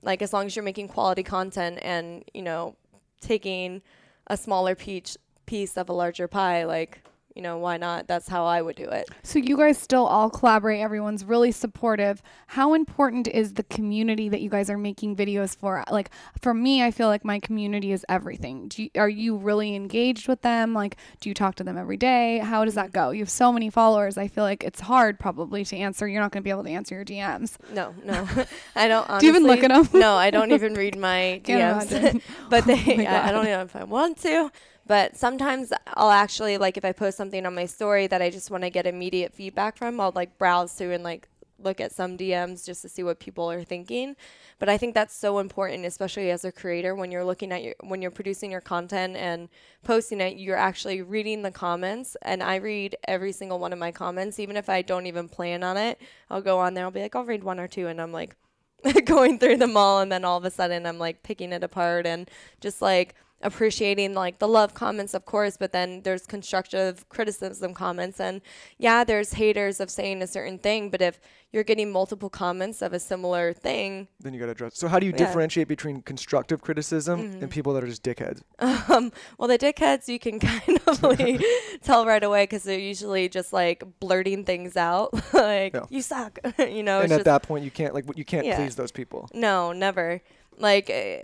like 0.01 0.21
as 0.21 0.31
long 0.31 0.45
as 0.45 0.55
you're 0.55 0.63
making 0.63 0.87
quality 0.87 1.23
content 1.23 1.79
and, 1.81 2.23
you 2.33 2.43
know, 2.43 2.75
taking 3.19 3.81
a 4.27 4.37
smaller 4.37 4.75
peach 4.75 5.17
piece 5.45 5.75
of 5.75 5.89
a 5.89 5.93
larger 5.93 6.27
pie, 6.27 6.63
like 6.63 7.01
you 7.37 7.43
know, 7.43 7.59
why 7.59 7.77
not? 7.77 8.07
That's 8.07 8.27
how 8.27 8.45
I 8.45 8.63
would 8.63 8.75
do 8.75 8.89
it. 8.89 9.07
So 9.21 9.37
you 9.37 9.57
guys 9.57 9.77
still 9.77 10.07
all 10.07 10.31
collaborate. 10.31 10.81
Everyone's 10.81 11.23
really 11.23 11.51
supportive. 11.51 12.23
How 12.47 12.73
important 12.73 13.27
is 13.27 13.53
the 13.53 13.63
community 13.63 14.27
that 14.27 14.41
you 14.41 14.49
guys 14.49 14.71
are 14.71 14.77
making 14.77 15.15
videos 15.15 15.55
for? 15.55 15.83
Like 15.91 16.09
for 16.41 16.55
me, 16.55 16.81
I 16.81 16.89
feel 16.89 17.09
like 17.09 17.23
my 17.23 17.39
community 17.39 17.91
is 17.91 18.03
everything. 18.09 18.71
You, 18.75 18.89
are 18.97 19.07
you 19.07 19.37
really 19.37 19.75
engaged 19.75 20.27
with 20.27 20.41
them? 20.41 20.73
Like, 20.73 20.97
do 21.19 21.29
you 21.29 21.35
talk 21.35 21.53
to 21.55 21.63
them 21.63 21.77
every 21.77 21.95
day? 21.95 22.39
How 22.39 22.65
does 22.65 22.73
that 22.73 22.89
mm. 22.89 22.93
go? 22.93 23.11
You 23.11 23.19
have 23.19 23.29
so 23.29 23.53
many 23.53 23.69
followers. 23.69 24.17
I 24.17 24.27
feel 24.27 24.43
like 24.43 24.63
it's 24.63 24.79
hard 24.79 25.19
probably 25.19 25.63
to 25.65 25.77
answer. 25.77 26.07
You're 26.07 26.21
not 26.21 26.31
going 26.31 26.41
to 26.41 26.43
be 26.43 26.49
able 26.49 26.63
to 26.63 26.71
answer 26.71 26.95
your 26.95 27.05
DMs. 27.05 27.57
No, 27.71 27.93
no, 28.03 28.27
I 28.75 28.87
don't. 28.87 29.07
Honestly, 29.07 29.19
do 29.19 29.25
you 29.27 29.31
even 29.33 29.43
look 29.43 29.63
at 29.63 29.91
them? 29.91 29.99
no, 29.99 30.15
I 30.15 30.31
don't 30.31 30.51
even 30.51 30.73
read 30.73 30.97
my 30.97 31.39
DMs. 31.45 32.19
but 32.49 32.63
oh 32.63 32.65
they, 32.65 33.05
oh 33.07 33.11
I, 33.11 33.29
I 33.29 33.31
don't 33.31 33.45
know 33.45 33.61
if 33.61 33.75
I 33.75 33.83
want 33.83 34.17
to. 34.23 34.51
But 34.87 35.17
sometimes 35.17 35.73
I'll 35.87 36.11
actually 36.11 36.57
like 36.57 36.77
if 36.77 36.85
I 36.85 36.93
post 36.93 37.17
something 37.17 37.45
on 37.45 37.53
my 37.53 37.65
story 37.65 38.07
that 38.07 38.21
I 38.21 38.29
just 38.29 38.49
want 38.49 38.63
to 38.63 38.69
get 38.69 38.87
immediate 38.87 39.33
feedback 39.33 39.77
from, 39.77 39.99
I'll 39.99 40.13
like 40.15 40.37
browse 40.37 40.73
through 40.73 40.93
and 40.93 41.03
like 41.03 41.27
look 41.59 41.81
at 41.81 41.91
some 41.91 42.17
DMs 42.17 42.65
just 42.65 42.81
to 42.83 42.89
see 42.89 43.03
what 43.03 43.19
people 43.19 43.51
are 43.51 43.63
thinking. 43.63 44.15
But 44.59 44.69
I 44.69 44.77
think 44.77 44.93
that's 44.93 45.15
so 45.15 45.39
important, 45.39 45.85
especially 45.85 46.31
as 46.31 46.45
a 46.45 46.51
creator, 46.51 46.95
when 46.95 47.11
you're 47.11 47.25
looking 47.25 47.51
at 47.51 47.63
your 47.63 47.75
when 47.81 48.01
you're 48.01 48.11
producing 48.11 48.49
your 48.49 48.61
content 48.61 49.17
and 49.17 49.49
posting 49.83 50.21
it, 50.21 50.37
you're 50.37 50.55
actually 50.55 51.01
reading 51.01 51.41
the 51.41 51.51
comments. 51.51 52.15
And 52.21 52.41
I 52.41 52.55
read 52.55 52.95
every 53.07 53.31
single 53.33 53.59
one 53.59 53.73
of 53.73 53.79
my 53.79 53.91
comments, 53.91 54.39
even 54.39 54.55
if 54.55 54.69
I 54.69 54.81
don't 54.81 55.07
even 55.07 55.27
plan 55.27 55.63
on 55.63 55.77
it. 55.77 55.99
I'll 56.29 56.41
go 56.41 56.59
on 56.59 56.73
there, 56.73 56.85
I'll 56.85 56.91
be 56.91 57.01
like, 57.01 57.15
I'll 57.15 57.25
read 57.25 57.43
one 57.43 57.59
or 57.59 57.67
two, 57.67 57.87
and 57.87 58.01
I'm 58.01 58.11
like 58.11 58.35
going 59.05 59.37
through 59.37 59.57
them 59.57 59.75
all, 59.75 59.99
and 59.99 60.11
then 60.11 60.23
all 60.23 60.37
of 60.37 60.45
a 60.45 60.51
sudden 60.51 60.85
I'm 60.85 60.97
like 60.97 61.23
picking 61.23 61.51
it 61.51 61.63
apart 61.63 62.05
and 62.05 62.29
just 62.61 62.81
like 62.81 63.15
appreciating 63.41 64.13
like 64.13 64.39
the 64.39 64.47
love 64.47 64.73
comments 64.73 65.13
of 65.13 65.25
course 65.25 65.57
but 65.57 65.71
then 65.71 66.01
there's 66.01 66.25
constructive 66.25 67.07
criticism 67.09 67.73
comments. 67.73 68.19
And 68.19 68.41
yeah 68.77 69.03
there's 69.03 69.33
haters 69.33 69.79
of 69.79 69.89
saying 69.89 70.21
a 70.21 70.27
certain 70.27 70.57
thing 70.57 70.89
but 70.89 71.01
if 71.01 71.19
you're 71.51 71.63
getting 71.63 71.91
multiple 71.91 72.29
comments 72.29 72.81
of 72.81 72.93
a 72.93 72.99
similar 72.99 73.53
thing 73.53 74.07
then 74.19 74.33
you 74.33 74.39
got 74.39 74.47
to 74.47 74.51
address 74.53 74.77
so 74.77 74.87
how 74.87 74.99
do 74.99 75.05
you 75.05 75.11
yeah. 75.11 75.17
differentiate 75.17 75.67
between 75.67 76.01
constructive 76.01 76.61
criticism 76.61 77.21
mm-hmm. 77.21 77.43
and 77.43 77.51
people 77.51 77.73
that 77.73 77.83
are 77.83 77.87
just 77.87 78.03
dickheads? 78.03 78.41
Um, 78.89 79.11
well 79.37 79.47
the 79.47 79.57
dickheads 79.57 80.07
you 80.07 80.19
can 80.19 80.39
kind 80.57 80.79
of 80.87 81.03
like 81.19 81.41
tell 81.83 82.05
right 82.05 82.23
away 82.23 82.43
because 82.43 82.63
they're 82.63 82.79
usually 82.79 83.29
just 83.29 83.53
like 83.53 83.83
blurting 83.99 84.45
things 84.45 84.77
out. 84.77 85.13
Like 85.33 85.75
you 85.89 86.01
suck. 86.01 86.39
You 86.57 86.83
know 86.83 87.01
and 87.01 87.11
at 87.11 87.25
that 87.25 87.43
point 87.43 87.63
you 87.63 87.71
can't 87.71 87.93
like 87.93 88.05
you 88.15 88.25
can't 88.25 88.45
yeah. 88.45 88.55
please 88.55 88.75
those 88.75 88.91
people. 88.91 89.29
No 89.33 89.71
never. 89.71 90.21
Like 90.57 90.89
eh, 90.89 91.23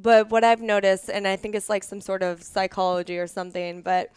but 0.00 0.30
what 0.30 0.44
I've 0.44 0.62
noticed, 0.62 1.10
and 1.10 1.26
I 1.26 1.36
think 1.36 1.54
it's 1.54 1.68
like 1.68 1.82
some 1.82 2.00
sort 2.00 2.22
of 2.22 2.42
psychology 2.42 3.18
or 3.18 3.26
something, 3.26 3.82
but 3.82 4.10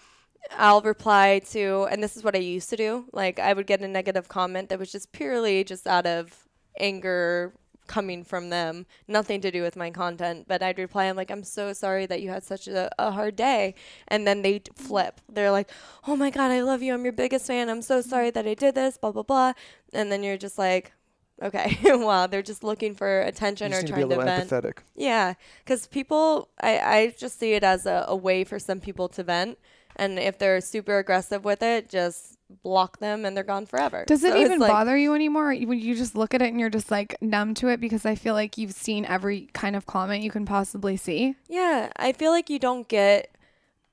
I'll 0.58 0.82
reply 0.82 1.42
to, 1.52 1.88
and 1.90 2.04
this 2.04 2.16
is 2.16 2.24
what 2.24 2.36
I 2.36 2.40
used 2.40 2.70
to 2.70 2.78
do. 2.78 3.06
Like 3.12 3.40
I 3.40 3.54
would 3.54 3.68
get 3.68 3.82
a 3.82 3.88
negative 3.88 4.28
comment 4.28 4.70
that 4.70 4.80
was 4.80 4.92
just 4.92 5.12
purely 5.12 5.64
just 5.64 5.88
out 5.88 6.06
of 6.06 6.48
anger 6.80 7.54
coming 7.88 8.24
from 8.24 8.50
them, 8.50 8.86
nothing 9.08 9.42
to 9.42 9.52
do 9.52 9.62
with 9.62 9.76
my 9.76 9.90
content. 9.92 10.46
But 10.48 10.62
I'd 10.64 10.78
reply, 10.78 11.06
I'm 11.06 11.16
like, 11.16 11.32
I'm 11.32 11.44
so 11.44 11.74
sorry 11.74 12.06
that 12.06 12.22
you 12.22 12.30
had 12.30 12.44
such 12.44 12.68
a, 12.68 12.90
a 13.00 13.12
hard 13.12 13.36
day. 13.36 13.76
And 14.08 14.26
then 14.26 14.44
they 14.44 14.62
flip. 14.76 15.20
They're 15.28 15.52
like, 15.52 15.70
oh 16.08 16.16
my 16.16 16.30
God, 16.30 16.52
I 16.52 16.62
love 16.62 16.82
you. 16.82 16.94
I'm 16.94 17.04
your 17.04 17.14
biggest 17.14 17.48
fan. 17.48 17.70
I'm 17.70 17.82
so 17.82 18.02
sorry 18.02 18.30
that 18.32 18.48
I 18.48 18.54
did 18.54 18.76
this, 18.76 18.98
blah, 18.98 19.12
blah, 19.12 19.24
blah. 19.24 19.54
And 19.94 20.12
then 20.12 20.24
you're 20.24 20.38
just 20.38 20.58
like, 20.58 20.94
Okay. 21.42 21.78
wow. 21.86 22.28
They're 22.28 22.42
just 22.42 22.64
looking 22.64 22.96
for 22.96 23.22
attention 23.22 23.74
or 23.74 23.82
trying 23.82 24.10
to, 24.10 24.16
to 24.16 24.24
vent. 24.24 24.50
Empathetic. 24.50 24.78
Yeah. 24.96 25.34
Because 25.64 25.88
people, 25.88 26.50
I, 26.62 26.80
I 26.80 27.16
just 27.18 27.40
see 27.40 27.54
it 27.54 27.64
as 27.64 27.86
a, 27.86 28.06
a 28.08 28.16
way 28.16 28.44
for 28.44 28.60
some 28.60 28.80
people 28.80 29.10
to 29.10 29.24
vent. 29.24 29.58
And 29.96 30.18
if 30.20 30.38
they're 30.38 30.62
super 30.62 31.00
aggressive 31.00 31.44
with 31.44 31.62
it, 31.62 31.90
just 31.90 32.38
block 32.64 33.00
them 33.00 33.26
and 33.26 33.36
they're 33.36 33.44
gone 33.44 33.66
forever. 33.66 34.06
Does 34.08 34.24
it 34.24 34.36
even 34.36 34.60
like, 34.60 34.72
bother 34.72 34.98
you 34.98 35.14
anymore? 35.14 35.54
When 35.54 35.80
you 35.80 35.96
just 35.96 36.16
look 36.16 36.34
at 36.34 36.42
it 36.42 36.50
and 36.50 36.60
you're 36.60 36.70
just 36.70 36.92
like 36.92 37.18
numb 37.22 37.54
to 37.56 37.68
it 37.70 37.80
because 37.80 38.06
I 38.06 38.16
feel 38.16 38.34
like 38.34 38.58
you've 38.58 38.74
seen 38.74 39.06
every 39.06 39.50
kind 39.54 39.76
of 39.76 39.86
comment 39.86 40.24
you 40.24 40.32
can 40.32 40.46
possibly 40.46 40.96
see. 40.96 41.36
Yeah. 41.50 41.92
I 41.98 42.14
feel 42.14 42.32
like 42.32 42.50
you 42.50 42.60
don't 42.60 42.88
get 42.88 43.36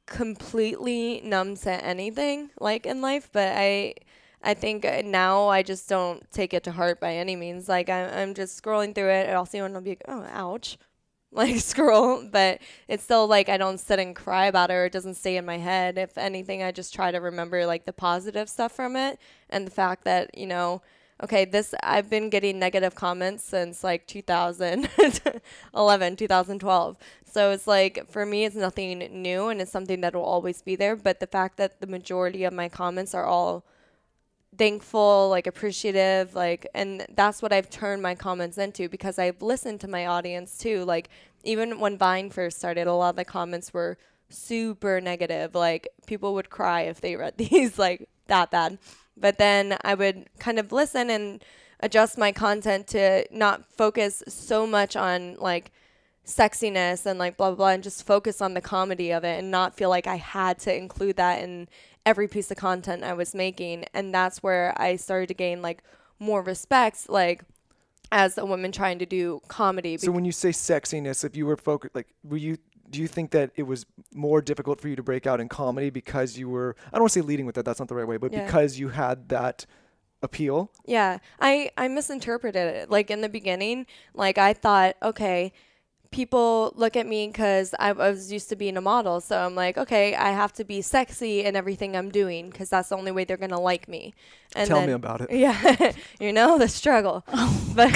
completely 0.06 1.20
numb 1.22 1.56
to 1.56 1.70
anything 1.70 2.50
like 2.60 2.86
in 2.86 3.00
life, 3.00 3.28
but 3.32 3.52
I 3.56 3.94
I 4.42 4.54
think 4.54 4.84
uh, 4.84 5.02
now 5.04 5.48
I 5.48 5.62
just 5.62 5.88
don't 5.88 6.28
take 6.30 6.54
it 6.54 6.62
to 6.64 6.72
heart 6.72 7.00
by 7.00 7.14
any 7.14 7.36
means. 7.36 7.68
Like 7.68 7.88
I'm, 7.88 8.12
I'm 8.12 8.34
just 8.34 8.62
scrolling 8.62 8.94
through 8.94 9.10
it, 9.10 9.26
and 9.26 9.36
I'll 9.36 9.46
see 9.46 9.60
one, 9.60 9.70
and 9.70 9.76
I'll 9.76 9.82
be 9.82 9.90
like, 9.90 10.04
oh, 10.08 10.26
ouch, 10.30 10.78
like 11.32 11.58
scroll. 11.60 12.24
But 12.30 12.60
it's 12.86 13.04
still 13.04 13.26
like 13.26 13.48
I 13.48 13.56
don't 13.56 13.78
sit 13.78 13.98
and 13.98 14.14
cry 14.14 14.46
about 14.46 14.70
it, 14.70 14.74
or 14.74 14.84
it 14.86 14.92
doesn't 14.92 15.14
stay 15.14 15.36
in 15.36 15.44
my 15.44 15.58
head. 15.58 15.98
If 15.98 16.16
anything, 16.16 16.62
I 16.62 16.72
just 16.72 16.94
try 16.94 17.10
to 17.10 17.18
remember 17.18 17.66
like 17.66 17.84
the 17.84 17.92
positive 17.92 18.48
stuff 18.48 18.72
from 18.72 18.96
it, 18.96 19.18
and 19.50 19.66
the 19.66 19.70
fact 19.72 20.04
that 20.04 20.36
you 20.38 20.46
know, 20.46 20.82
okay, 21.22 21.44
this 21.44 21.74
I've 21.82 22.08
been 22.10 22.30
getting 22.30 22.58
negative 22.58 22.94
comments 22.94 23.44
since 23.44 23.82
like 23.84 24.06
2011, 24.06 26.16
2012. 26.16 26.96
So 27.30 27.50
it's 27.50 27.66
like 27.66 28.08
for 28.08 28.24
me, 28.24 28.44
it's 28.44 28.56
nothing 28.56 28.98
new, 29.22 29.48
and 29.48 29.60
it's 29.60 29.72
something 29.72 30.00
that 30.02 30.14
will 30.14 30.22
always 30.22 30.62
be 30.62 30.76
there. 30.76 30.94
But 30.96 31.20
the 31.20 31.26
fact 31.26 31.56
that 31.58 31.80
the 31.80 31.86
majority 31.88 32.44
of 32.44 32.52
my 32.52 32.68
comments 32.68 33.14
are 33.14 33.26
all 33.26 33.64
thankful, 34.58 35.28
like 35.30 35.46
appreciative, 35.46 36.34
like 36.34 36.66
and 36.74 37.06
that's 37.14 37.40
what 37.40 37.52
I've 37.52 37.70
turned 37.70 38.02
my 38.02 38.14
comments 38.14 38.58
into 38.58 38.88
because 38.88 39.18
I've 39.18 39.40
listened 39.40 39.80
to 39.82 39.88
my 39.88 40.06
audience 40.06 40.58
too. 40.58 40.84
Like 40.84 41.08
even 41.44 41.78
when 41.80 41.96
Vine 41.96 42.30
first 42.30 42.58
started, 42.58 42.86
a 42.86 42.92
lot 42.92 43.10
of 43.10 43.16
the 43.16 43.24
comments 43.24 43.72
were 43.72 43.96
super 44.28 45.00
negative. 45.00 45.54
Like 45.54 45.88
people 46.06 46.34
would 46.34 46.50
cry 46.50 46.82
if 46.82 47.00
they 47.00 47.16
read 47.16 47.34
these 47.38 47.78
like 47.78 48.08
that 48.26 48.50
bad. 48.50 48.78
But 49.16 49.38
then 49.38 49.76
I 49.82 49.94
would 49.94 50.26
kind 50.38 50.58
of 50.58 50.72
listen 50.72 51.10
and 51.10 51.44
adjust 51.80 52.18
my 52.18 52.32
content 52.32 52.88
to 52.88 53.24
not 53.30 53.64
focus 53.76 54.22
so 54.28 54.66
much 54.66 54.96
on 54.96 55.36
like 55.36 55.70
sexiness 56.26 57.06
and 57.06 57.18
like 57.18 57.36
blah 57.36 57.48
blah 57.50 57.56
blah 57.56 57.68
and 57.68 57.82
just 57.82 58.06
focus 58.06 58.42
on 58.42 58.52
the 58.52 58.60
comedy 58.60 59.12
of 59.12 59.24
it 59.24 59.38
and 59.38 59.50
not 59.50 59.74
feel 59.74 59.88
like 59.88 60.06
I 60.06 60.16
had 60.16 60.58
to 60.60 60.76
include 60.76 61.16
that 61.16 61.42
in 61.42 61.68
every 62.08 62.26
piece 62.26 62.50
of 62.50 62.56
content 62.56 63.04
I 63.04 63.12
was 63.12 63.34
making. 63.34 63.84
And 63.92 64.14
that's 64.14 64.42
where 64.42 64.72
I 64.80 64.96
started 64.96 65.26
to 65.26 65.34
gain 65.34 65.60
like 65.60 65.82
more 66.18 66.42
respect, 66.42 67.10
like 67.10 67.42
as 68.10 68.38
a 68.38 68.46
woman 68.46 68.72
trying 68.72 68.98
to 69.00 69.04
do 69.04 69.42
comedy. 69.48 69.98
So 69.98 70.10
when 70.10 70.24
you 70.24 70.32
say 70.32 70.48
sexiness, 70.48 71.22
if 71.22 71.36
you 71.36 71.44
were 71.44 71.58
focused, 71.58 71.94
like, 71.94 72.08
were 72.24 72.38
you, 72.38 72.56
do 72.88 73.02
you 73.02 73.08
think 73.08 73.32
that 73.32 73.50
it 73.56 73.64
was 73.64 73.84
more 74.14 74.40
difficult 74.40 74.80
for 74.80 74.88
you 74.88 74.96
to 74.96 75.02
break 75.02 75.26
out 75.26 75.38
in 75.38 75.50
comedy 75.50 75.90
because 75.90 76.38
you 76.38 76.48
were, 76.48 76.74
I 76.86 76.92
don't 76.92 77.02
want 77.02 77.12
to 77.12 77.20
say 77.20 77.26
leading 77.26 77.44
with 77.44 77.56
that, 77.56 77.66
that's 77.66 77.78
not 77.78 77.88
the 77.88 77.94
right 77.94 78.08
way, 78.08 78.16
but 78.16 78.32
yeah. 78.32 78.46
because 78.46 78.78
you 78.78 78.88
had 78.88 79.28
that 79.28 79.66
appeal? 80.22 80.72
Yeah. 80.86 81.18
I, 81.38 81.70
I 81.76 81.88
misinterpreted 81.88 82.74
it. 82.74 82.90
Like 82.90 83.10
in 83.10 83.20
the 83.20 83.28
beginning, 83.28 83.84
like 84.14 84.38
I 84.38 84.54
thought, 84.54 84.96
okay, 85.02 85.52
people 86.10 86.72
look 86.76 86.96
at 86.96 87.06
me 87.06 87.26
because 87.26 87.74
I 87.78 87.92
was 87.92 88.32
used 88.32 88.48
to 88.48 88.56
being 88.56 88.76
a 88.76 88.80
model. 88.80 89.20
So 89.20 89.38
I'm 89.38 89.54
like, 89.54 89.76
okay, 89.76 90.14
I 90.14 90.30
have 90.30 90.52
to 90.54 90.64
be 90.64 90.80
sexy 90.80 91.44
in 91.44 91.56
everything 91.56 91.96
I'm 91.96 92.10
doing 92.10 92.50
because 92.50 92.70
that's 92.70 92.88
the 92.88 92.96
only 92.96 93.12
way 93.12 93.24
they're 93.24 93.36
going 93.36 93.50
to 93.50 93.58
like 93.58 93.88
me. 93.88 94.14
And 94.56 94.68
Tell 94.68 94.78
then, 94.78 94.88
me 94.88 94.92
about 94.94 95.20
it. 95.20 95.30
Yeah. 95.30 95.92
you 96.20 96.32
know, 96.32 96.58
the 96.58 96.68
struggle. 96.68 97.24
Oh. 97.40 97.54
But, 97.74 97.92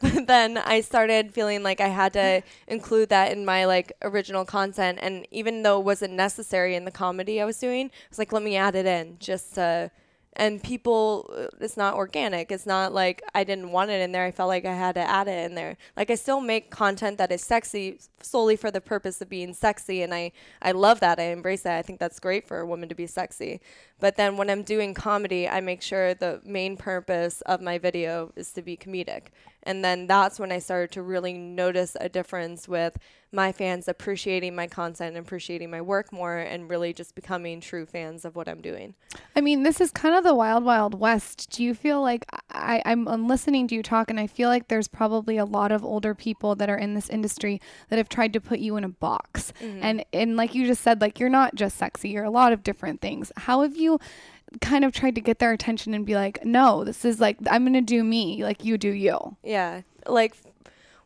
but 0.00 0.26
then 0.26 0.58
I 0.58 0.80
started 0.80 1.32
feeling 1.32 1.62
like 1.62 1.80
I 1.80 1.86
had 1.86 2.12
to 2.14 2.42
include 2.66 3.10
that 3.10 3.30
in 3.30 3.44
my 3.44 3.66
like 3.66 3.92
original 4.02 4.44
content. 4.44 4.98
And 5.00 5.28
even 5.30 5.62
though 5.62 5.78
it 5.78 5.84
wasn't 5.84 6.14
necessary 6.14 6.74
in 6.74 6.84
the 6.84 6.90
comedy 6.90 7.40
I 7.40 7.44
was 7.44 7.58
doing, 7.58 7.86
I 7.86 8.08
was 8.10 8.18
like, 8.18 8.32
let 8.32 8.42
me 8.42 8.56
add 8.56 8.74
it 8.74 8.86
in 8.86 9.16
just 9.20 9.54
to 9.54 9.92
and 10.36 10.62
people 10.62 11.30
uh, 11.36 11.46
it's 11.60 11.76
not 11.76 11.94
organic. 11.94 12.50
It's 12.50 12.66
not 12.66 12.92
like 12.92 13.22
i 13.34 13.44
didn't 13.44 13.70
want 13.70 13.90
it 13.90 14.00
in 14.00 14.12
there. 14.12 14.24
I 14.24 14.30
felt 14.30 14.48
like 14.48 14.64
i 14.64 14.74
had 14.74 14.94
to 14.96 15.00
add 15.00 15.28
it 15.28 15.44
in 15.44 15.54
there. 15.54 15.76
Like 15.96 16.10
i 16.10 16.14
still 16.14 16.40
make 16.40 16.70
content 16.70 17.18
that 17.18 17.32
is 17.32 17.42
sexy 17.42 17.98
solely 18.20 18.56
for 18.56 18.70
the 18.70 18.80
purpose 18.80 19.20
of 19.20 19.28
being 19.28 19.54
sexy 19.54 20.02
and 20.02 20.14
i 20.14 20.32
i 20.62 20.72
love 20.72 21.00
that. 21.00 21.18
I 21.18 21.24
embrace 21.24 21.62
that. 21.62 21.78
I 21.78 21.82
think 21.82 22.00
that's 22.00 22.18
great 22.20 22.46
for 22.46 22.60
a 22.60 22.66
woman 22.66 22.88
to 22.88 22.94
be 22.94 23.06
sexy. 23.06 23.60
But 24.00 24.16
then 24.16 24.36
when 24.36 24.50
i'm 24.50 24.62
doing 24.62 24.92
comedy 24.94 25.48
i 25.48 25.60
make 25.60 25.82
sure 25.82 26.14
the 26.14 26.40
main 26.44 26.76
purpose 26.76 27.40
of 27.42 27.60
my 27.60 27.78
video 27.78 28.32
is 28.36 28.52
to 28.52 28.62
be 28.62 28.76
comedic 28.76 29.28
And 29.64 29.84
then 29.84 30.06
that's 30.06 30.38
when 30.38 30.52
I 30.52 30.58
started 30.58 30.92
to 30.92 31.02
really 31.02 31.32
notice 31.32 31.96
a 32.00 32.08
difference 32.08 32.68
with 32.68 32.98
my 33.34 33.50
fans 33.50 33.88
appreciating 33.88 34.54
my 34.54 34.66
content 34.66 35.16
and 35.16 35.26
appreciating 35.26 35.70
my 35.70 35.80
work 35.80 36.12
more 36.12 36.36
and 36.36 36.70
really 36.70 36.92
just 36.92 37.14
becoming 37.14 37.60
true 37.60 37.84
fans 37.84 38.24
of 38.24 38.36
what 38.36 38.48
I'm 38.48 38.60
doing. 38.60 38.94
I 39.34 39.40
mean, 39.40 39.64
this 39.64 39.80
is 39.80 39.90
kind 39.90 40.14
of 40.14 40.22
the 40.22 40.34
wild, 40.34 40.64
wild 40.64 40.98
west. 40.98 41.50
Do 41.50 41.64
you 41.64 41.74
feel 41.74 42.00
like 42.00 42.24
I, 42.50 42.80
I'm, 42.84 43.08
I'm 43.08 43.26
listening 43.26 43.66
to 43.68 43.74
you 43.74 43.82
talk, 43.82 44.08
and 44.08 44.20
I 44.20 44.28
feel 44.28 44.48
like 44.48 44.68
there's 44.68 44.86
probably 44.86 45.36
a 45.36 45.44
lot 45.44 45.72
of 45.72 45.84
older 45.84 46.14
people 46.14 46.54
that 46.54 46.70
are 46.70 46.78
in 46.78 46.94
this 46.94 47.10
industry 47.10 47.60
that 47.88 47.96
have 47.96 48.08
tried 48.08 48.32
to 48.34 48.40
put 48.40 48.60
you 48.60 48.76
in 48.76 48.84
a 48.84 48.88
box. 48.88 49.52
Mm-hmm. 49.60 49.80
And 49.82 50.04
and 50.12 50.36
like 50.36 50.54
you 50.54 50.66
just 50.66 50.82
said, 50.82 51.00
like 51.00 51.18
you're 51.18 51.28
not 51.28 51.56
just 51.56 51.76
sexy, 51.76 52.10
you're 52.10 52.24
a 52.24 52.30
lot 52.30 52.52
of 52.52 52.62
different 52.62 53.00
things. 53.00 53.32
How 53.36 53.62
have 53.62 53.76
you 53.76 53.98
kind 54.60 54.84
of 54.84 54.92
tried 54.92 55.14
to 55.14 55.20
get 55.20 55.38
their 55.38 55.52
attention 55.52 55.94
and 55.94 56.06
be 56.06 56.14
like, 56.14 56.44
no, 56.44 56.84
this 56.84 57.04
is 57.04 57.20
like 57.20 57.38
I'm 57.50 57.64
gonna 57.64 57.80
do 57.80 58.04
me, 58.04 58.42
like 58.42 58.64
you 58.64 58.78
do 58.78 58.90
you. 58.90 59.36
Yeah. 59.42 59.82
Like, 60.06 60.36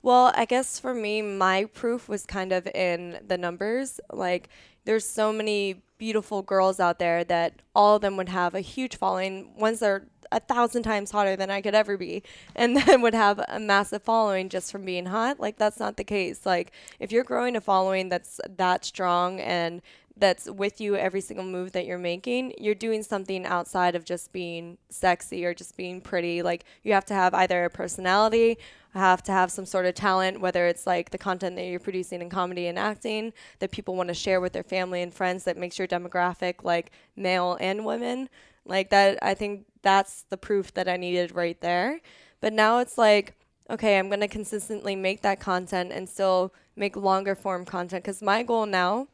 well, 0.03 0.33
I 0.35 0.45
guess 0.45 0.79
for 0.79 0.95
me, 0.95 1.23
my 1.23 1.65
proof 1.67 2.09
was 2.09 2.25
kind 2.25 2.53
of 2.53 2.67
in 2.69 3.21
the 3.27 3.39
numbers. 3.39 4.01
Like, 4.13 4.49
there's 4.85 5.05
so 5.05 5.33
many 5.33 5.83
beautiful 5.99 6.43
girls 6.43 6.79
out 6.79 6.99
there 6.99 7.25
that 7.25 7.61
all 7.75 7.97
of 7.97 8.03
them 8.03 8.17
would 8.17 8.29
have 8.29 8.55
a 8.55 8.61
huge 8.61 8.97
following. 8.97 9.55
Ones 9.57 9.81
that 9.81 9.91
are 9.91 10.07
a 10.31 10.41
thousand 10.41 10.83
times 10.83 11.11
hotter 11.11 11.37
than 11.37 11.51
I 11.51 11.61
could 11.61 11.75
ever 11.75 11.97
be, 11.97 12.23
and 12.57 12.77
then 12.77 13.03
would 13.03 13.15
have 13.15 13.41
a 13.49 13.59
massive 13.59 14.03
following 14.03 14.49
just 14.49 14.71
from 14.71 14.85
being 14.85 15.07
hot. 15.07 15.41
Like, 15.41 15.59
that's 15.59 15.81
not 15.81 15.97
the 15.97 16.05
case. 16.05 16.47
Like, 16.47 16.73
if 17.01 17.11
you're 17.13 17.25
growing 17.25 17.57
a 17.57 17.61
following 17.61 18.09
that's 18.09 18.41
that 18.57 18.85
strong 18.85 19.41
and 19.41 19.83
that's 20.19 20.51
with 20.51 20.81
you 20.81 20.97
every 20.97 21.21
single 21.21 21.45
move 21.45 21.73
that 21.73 21.87
you're 21.87 21.99
making, 21.99 22.55
you're 22.59 22.75
doing 22.75 23.03
something 23.03 23.47
outside 23.47 23.95
of 23.95 24.05
just 24.05 24.33
being 24.33 24.79
sexy 24.91 25.45
or 25.45 25.55
just 25.55 25.77
being 25.77 26.01
pretty. 26.01 26.43
Like 26.43 26.65
you 26.83 26.93
have 26.93 27.05
to 27.07 27.15
have 27.15 27.35
either 27.35 27.65
a 27.65 27.71
personality, 27.71 28.59
have 28.95 29.23
to 29.25 29.33
have 29.33 29.51
some 29.51 29.67
sort 29.67 29.87
of 29.87 29.95
talent, 29.95 30.41
whether 30.41 30.67
it's 30.67 30.87
like 30.87 31.11
the 31.11 31.19
content 31.19 31.57
that 31.57 31.65
you're 31.67 31.81
producing 31.81 32.21
in 32.21 32.31
comedy 32.31 32.67
and 32.67 32.79
acting 32.79 33.33
that 33.61 33.71
people 33.71 33.95
want 33.95 34.09
to 34.09 34.15
share 34.15 34.41
with 34.41 34.53
their 34.53 34.63
family 34.63 35.03
and 35.03 35.15
friends 35.15 35.45
that 35.45 35.57
makes 35.57 35.79
your 35.79 35.89
demographic 35.89 36.65
like 36.65 36.91
male 37.17 37.57
and 37.61 37.85
women. 37.85 38.29
Like 38.65 38.91
that 38.91 39.19
I 39.23 39.35
think 39.35 39.67
that's 39.83 40.23
the 40.29 40.37
proof 40.37 40.75
that 40.75 40.89
I 40.89 40.97
needed 40.97 41.35
right 41.35 41.61
there. 41.61 42.01
But 42.41 42.53
now 42.53 42.79
it's 42.79 42.99
like 42.99 43.35
okay, 43.71 43.99
I'm 43.99 44.09
going 44.09 44.21
to 44.21 44.29
consistently 44.29 44.97
make 44.97 45.21
that 45.21 45.41
content 45.41 45.93
and 45.93 46.09
still 46.09 46.55
make 46.75 46.97
longer 46.97 47.35
form 47.35 47.67
content 47.67 48.03
cuz 48.03 48.23
my 48.23 48.43
goal 48.43 48.65
now 48.65 49.09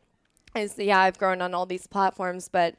is 0.55 0.79
yeah, 0.79 1.01
I've 1.01 1.19
grown 1.19 1.41
on 1.43 1.55
all 1.55 1.67
these 1.67 1.87
platforms, 1.87 2.49
but 2.49 2.77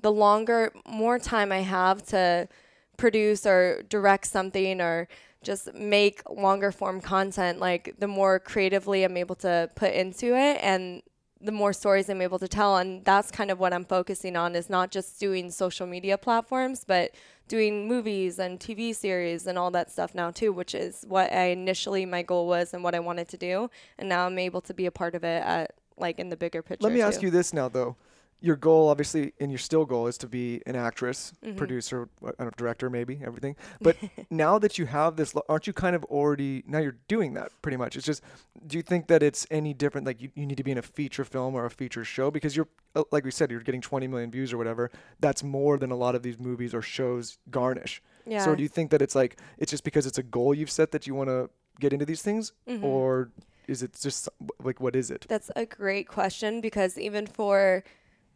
the 0.00 0.12
longer, 0.12 0.72
more 0.86 1.18
time 1.18 1.52
I 1.52 1.60
have 1.60 2.04
to 2.06 2.48
produce 2.96 3.46
or 3.46 3.82
direct 3.88 4.26
something 4.26 4.80
or 4.80 5.08
just 5.42 5.74
make 5.74 6.22
longer 6.30 6.70
form 6.70 7.00
content, 7.00 7.58
like 7.58 7.96
the 7.98 8.08
more 8.08 8.38
creatively 8.38 9.04
I'm 9.04 9.16
able 9.16 9.34
to 9.36 9.70
put 9.74 9.92
into 9.92 10.36
it 10.36 10.58
and 10.62 11.02
the 11.40 11.52
more 11.52 11.72
stories 11.72 12.08
I'm 12.08 12.22
able 12.22 12.38
to 12.38 12.46
tell. 12.46 12.76
And 12.76 13.04
that's 13.04 13.30
kind 13.30 13.50
of 13.50 13.58
what 13.58 13.72
I'm 13.72 13.84
focusing 13.84 14.36
on 14.36 14.54
is 14.54 14.70
not 14.70 14.90
just 14.90 15.18
doing 15.18 15.50
social 15.50 15.86
media 15.86 16.16
platforms, 16.16 16.84
but 16.86 17.12
doing 17.48 17.88
movies 17.88 18.38
and 18.38 18.60
TV 18.60 18.94
series 18.94 19.46
and 19.46 19.58
all 19.58 19.70
that 19.72 19.90
stuff 19.90 20.14
now 20.14 20.30
too, 20.30 20.52
which 20.52 20.74
is 20.74 21.04
what 21.08 21.32
I 21.32 21.46
initially 21.46 22.06
my 22.06 22.22
goal 22.22 22.46
was 22.46 22.72
and 22.72 22.84
what 22.84 22.94
I 22.94 23.00
wanted 23.00 23.28
to 23.28 23.36
do. 23.36 23.68
And 23.98 24.08
now 24.08 24.26
I'm 24.26 24.38
able 24.38 24.60
to 24.62 24.74
be 24.74 24.86
a 24.86 24.92
part 24.92 25.14
of 25.14 25.24
it 25.24 25.42
at 25.44 25.74
like 26.02 26.18
in 26.18 26.28
the 26.28 26.36
bigger 26.36 26.60
picture. 26.62 26.84
Let 26.84 26.92
me 26.92 27.00
ask 27.00 27.22
you 27.22 27.30
this 27.30 27.52
now, 27.54 27.68
though. 27.68 27.96
Your 28.44 28.56
goal, 28.56 28.88
obviously, 28.88 29.32
and 29.38 29.52
your 29.52 29.58
still 29.60 29.84
goal 29.84 30.08
is 30.08 30.18
to 30.18 30.26
be 30.26 30.60
an 30.66 30.74
actress, 30.74 31.32
Mm-hmm. 31.44 31.56
producer, 31.56 32.08
know, 32.20 32.50
director, 32.56 32.90
maybe 32.90 33.20
everything. 33.24 33.54
But 33.80 33.96
now 34.30 34.58
that 34.58 34.78
you 34.78 34.86
have 34.86 35.14
this, 35.14 35.32
aren't 35.48 35.68
you 35.68 35.72
kind 35.72 35.94
of 35.94 36.02
already? 36.06 36.64
Now 36.66 36.80
you're 36.80 36.96
doing 37.06 37.34
that 37.34 37.52
pretty 37.62 37.76
much. 37.76 37.94
It's 37.94 38.04
just, 38.04 38.20
do 38.66 38.76
you 38.76 38.82
think 38.82 39.06
that 39.06 39.22
it's 39.22 39.46
any 39.48 39.72
different? 39.74 40.08
Like 40.08 40.20
you, 40.20 40.30
you 40.34 40.44
need 40.44 40.56
to 40.56 40.64
be 40.64 40.72
in 40.72 40.78
a 40.78 40.82
feature 40.82 41.24
film 41.24 41.54
or 41.54 41.64
a 41.66 41.70
feature 41.70 42.04
show 42.04 42.32
because 42.32 42.56
you're, 42.56 42.66
uh, 42.96 43.04
like 43.12 43.24
we 43.24 43.30
said, 43.30 43.48
you're 43.52 43.60
getting 43.60 43.80
20 43.80 44.08
million 44.08 44.28
views 44.32 44.52
or 44.52 44.58
whatever. 44.58 44.90
That's 45.20 45.44
more 45.44 45.78
than 45.78 45.92
a 45.92 45.96
lot 46.04 46.16
of 46.16 46.24
these 46.24 46.40
movies 46.40 46.74
or 46.74 46.82
shows 46.82 47.38
garnish. 47.48 48.02
Yeah. 48.26 48.44
So 48.44 48.56
do 48.56 48.62
you 48.64 48.68
think 48.68 48.90
that 48.90 49.00
it's 49.02 49.14
like 49.14 49.38
it's 49.58 49.70
just 49.70 49.84
because 49.84 50.04
it's 50.04 50.18
a 50.18 50.22
goal 50.24 50.52
you've 50.52 50.70
set 50.70 50.90
that 50.90 51.06
you 51.06 51.14
want 51.14 51.28
to 51.28 51.48
get 51.78 51.92
into 51.92 52.06
these 52.06 52.22
things, 52.22 52.52
Mm-hmm. 52.68 52.84
or 52.84 53.30
is 53.68 53.82
it 53.82 53.96
just 54.00 54.28
like 54.62 54.80
what 54.80 54.96
is 54.96 55.10
it? 55.10 55.26
That's 55.28 55.50
a 55.56 55.66
great 55.66 56.08
question 56.08 56.60
because 56.60 56.98
even 56.98 57.26
for 57.26 57.84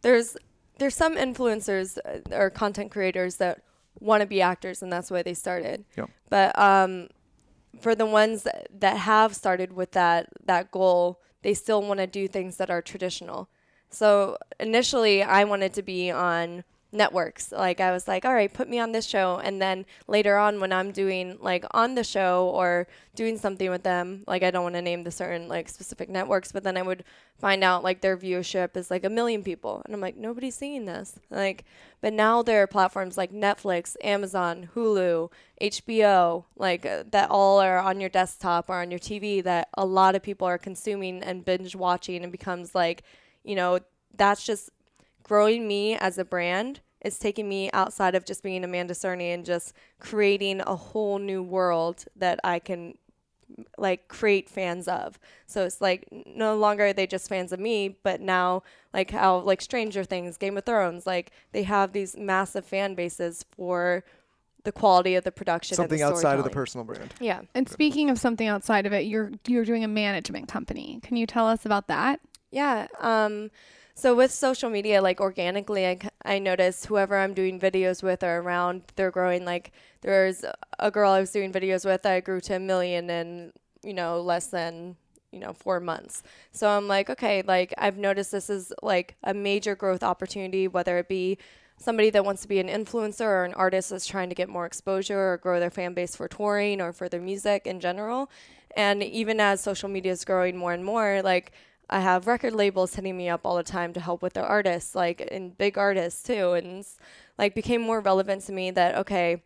there's 0.02 0.36
there's 0.78 0.94
some 0.94 1.16
influencers 1.16 1.98
uh, 2.04 2.36
or 2.36 2.50
content 2.50 2.90
creators 2.90 3.36
that 3.36 3.62
want 4.00 4.20
to 4.20 4.26
be 4.26 4.42
actors 4.42 4.82
and 4.82 4.92
that's 4.92 5.10
why 5.10 5.22
they 5.22 5.34
started. 5.34 5.84
Yep. 5.96 6.10
But 6.28 6.58
um, 6.58 7.08
for 7.80 7.94
the 7.94 8.06
ones 8.06 8.42
that, 8.42 8.68
that 8.78 8.98
have 8.98 9.34
started 9.34 9.72
with 9.72 9.92
that 9.92 10.28
that 10.44 10.70
goal, 10.70 11.20
they 11.42 11.54
still 11.54 11.82
want 11.82 11.98
to 11.98 12.06
do 12.06 12.28
things 12.28 12.56
that 12.56 12.70
are 12.70 12.82
traditional. 12.82 13.48
So 13.88 14.36
initially, 14.58 15.22
I 15.22 15.44
wanted 15.44 15.72
to 15.74 15.82
be 15.82 16.10
on 16.10 16.64
networks. 16.96 17.52
Like 17.52 17.80
I 17.80 17.92
was 17.92 18.08
like, 18.08 18.24
all 18.24 18.34
right, 18.34 18.52
put 18.52 18.68
me 18.68 18.78
on 18.78 18.92
this 18.92 19.06
show, 19.06 19.38
and 19.42 19.60
then 19.60 19.86
later 20.08 20.36
on, 20.36 20.60
when 20.60 20.72
I'm 20.72 20.92
doing 20.92 21.38
like 21.40 21.64
on 21.72 21.94
the 21.94 22.04
show 22.04 22.50
or 22.54 22.88
doing 23.14 23.38
something 23.38 23.70
with 23.70 23.82
them, 23.82 24.24
like 24.26 24.42
I 24.42 24.50
don't 24.50 24.62
want 24.62 24.74
to 24.74 24.82
name 24.82 25.04
the 25.04 25.10
certain 25.10 25.48
like 25.48 25.68
specific 25.68 26.08
networks, 26.08 26.52
but 26.52 26.64
then 26.64 26.76
I 26.76 26.82
would 26.82 27.04
find 27.38 27.62
out 27.62 27.84
like 27.84 28.00
their 28.00 28.16
viewership 28.16 28.76
is 28.76 28.90
like 28.90 29.04
a 29.04 29.10
million 29.10 29.42
people, 29.42 29.82
and 29.84 29.94
I'm 29.94 30.00
like, 30.00 30.16
nobody's 30.16 30.56
seeing 30.56 30.86
this. 30.86 31.18
Like, 31.30 31.64
but 32.00 32.12
now 32.12 32.42
there 32.42 32.62
are 32.62 32.66
platforms 32.66 33.16
like 33.16 33.32
Netflix, 33.32 33.96
Amazon, 34.02 34.70
Hulu, 34.74 35.30
HBO, 35.60 36.44
like 36.56 36.86
uh, 36.86 37.04
that 37.10 37.30
all 37.30 37.60
are 37.60 37.78
on 37.78 38.00
your 38.00 38.10
desktop 38.10 38.68
or 38.68 38.80
on 38.80 38.90
your 38.90 39.00
TV 39.00 39.42
that 39.44 39.68
a 39.74 39.84
lot 39.84 40.14
of 40.14 40.22
people 40.22 40.46
are 40.46 40.58
consuming 40.58 41.22
and 41.22 41.44
binge 41.44 41.74
watching 41.74 42.22
and 42.22 42.32
becomes 42.32 42.74
like, 42.74 43.02
you 43.44 43.54
know, 43.54 43.78
that's 44.16 44.44
just 44.44 44.70
growing 45.22 45.66
me 45.66 45.96
as 45.96 46.18
a 46.18 46.24
brand. 46.24 46.80
It's 47.00 47.18
taking 47.18 47.48
me 47.48 47.70
outside 47.72 48.14
of 48.14 48.24
just 48.24 48.42
being 48.42 48.64
Amanda 48.64 48.94
Cerny 48.94 49.32
and 49.34 49.44
just 49.44 49.74
creating 50.00 50.60
a 50.66 50.74
whole 50.76 51.18
new 51.18 51.42
world 51.42 52.04
that 52.16 52.40
I 52.42 52.58
can 52.58 52.94
like 53.78 54.08
create 54.08 54.48
fans 54.50 54.88
of. 54.88 55.18
So 55.46 55.64
it's 55.64 55.80
like 55.80 56.08
no 56.26 56.56
longer 56.56 56.86
are 56.86 56.92
they 56.92 57.06
just 57.06 57.28
fans 57.28 57.52
of 57.52 57.60
me, 57.60 57.96
but 58.02 58.20
now 58.20 58.62
like 58.92 59.10
how 59.12 59.38
like 59.38 59.60
Stranger 59.60 60.04
Things, 60.04 60.36
Game 60.36 60.56
of 60.56 60.64
Thrones, 60.64 61.06
like 61.06 61.30
they 61.52 61.62
have 61.62 61.92
these 61.92 62.16
massive 62.16 62.64
fan 62.64 62.94
bases 62.94 63.44
for 63.56 64.04
the 64.64 64.72
quality 64.72 65.14
of 65.14 65.22
the 65.22 65.30
production. 65.30 65.74
and 65.74 65.76
Something 65.76 65.98
the 65.98 66.04
outside 66.04 66.38
of 66.38 66.44
the 66.44 66.50
personal 66.50 66.84
brand. 66.84 67.14
Yeah. 67.20 67.42
And 67.54 67.68
speaking 67.68 68.10
of 68.10 68.18
something 68.18 68.48
outside 68.48 68.84
of 68.84 68.92
it, 68.92 69.06
you're 69.06 69.30
you're 69.46 69.64
doing 69.64 69.84
a 69.84 69.88
management 69.88 70.48
company. 70.48 70.98
Can 71.02 71.16
you 71.16 71.26
tell 71.26 71.46
us 71.46 71.64
about 71.64 71.86
that? 71.86 72.20
Yeah. 72.50 72.88
Um, 72.98 73.50
so 73.94 74.14
with 74.14 74.32
social 74.32 74.68
media, 74.68 75.00
like 75.00 75.20
organically, 75.20 75.86
I, 75.86 75.94
c- 75.94 76.08
I 76.26 76.38
notice 76.38 76.84
whoever 76.84 77.16
I'm 77.16 77.34
doing 77.34 77.58
videos 77.60 78.02
with 78.02 78.22
or 78.22 78.38
around, 78.38 78.82
they're 78.96 79.10
growing. 79.10 79.44
Like 79.44 79.72
there's 80.02 80.44
a 80.78 80.90
girl 80.90 81.10
I 81.12 81.20
was 81.20 81.30
doing 81.30 81.52
videos 81.52 81.84
with, 81.84 82.04
I 82.04 82.20
grew 82.20 82.40
to 82.42 82.56
a 82.56 82.58
million 82.58 83.08
in, 83.08 83.52
you 83.82 83.94
know, 83.94 84.20
less 84.20 84.48
than, 84.48 84.96
you 85.30 85.38
know, 85.38 85.52
four 85.52 85.80
months. 85.80 86.22
So 86.52 86.68
I'm 86.68 86.88
like, 86.88 87.08
okay, 87.10 87.42
like 87.42 87.72
I've 87.78 87.96
noticed 87.96 88.32
this 88.32 88.50
is 88.50 88.72
like 88.82 89.16
a 89.22 89.32
major 89.32 89.74
growth 89.76 90.02
opportunity, 90.02 90.68
whether 90.68 90.98
it 90.98 91.08
be 91.08 91.38
somebody 91.78 92.10
that 92.10 92.24
wants 92.24 92.42
to 92.42 92.48
be 92.48 92.58
an 92.58 92.68
influencer 92.68 93.20
or 93.26 93.44
an 93.44 93.54
artist 93.54 93.90
that's 93.90 94.06
trying 94.06 94.28
to 94.28 94.34
get 94.34 94.48
more 94.48 94.66
exposure 94.66 95.32
or 95.32 95.36
grow 95.36 95.60
their 95.60 95.70
fan 95.70 95.94
base 95.94 96.16
for 96.16 96.26
touring 96.26 96.80
or 96.80 96.92
for 96.92 97.08
their 97.08 97.20
music 97.20 97.66
in 97.66 97.80
general. 97.80 98.30
And 98.76 99.02
even 99.02 99.40
as 99.40 99.60
social 99.60 99.88
media 99.88 100.12
is 100.12 100.24
growing 100.24 100.56
more 100.56 100.72
and 100.72 100.84
more, 100.84 101.20
like 101.22 101.52
I 101.88 102.00
have 102.00 102.26
record 102.26 102.52
labels 102.54 102.94
hitting 102.94 103.16
me 103.16 103.28
up 103.28 103.42
all 103.44 103.56
the 103.56 103.62
time 103.62 103.92
to 103.92 104.00
help 104.00 104.22
with 104.22 104.34
their 104.34 104.44
artists, 104.44 104.94
like 104.94 105.26
and 105.30 105.56
big 105.56 105.78
artists 105.78 106.22
too, 106.22 106.52
and 106.52 106.84
like 107.38 107.54
became 107.54 107.80
more 107.80 108.00
relevant 108.00 108.42
to 108.46 108.52
me 108.52 108.70
that 108.72 108.96
okay, 108.96 109.42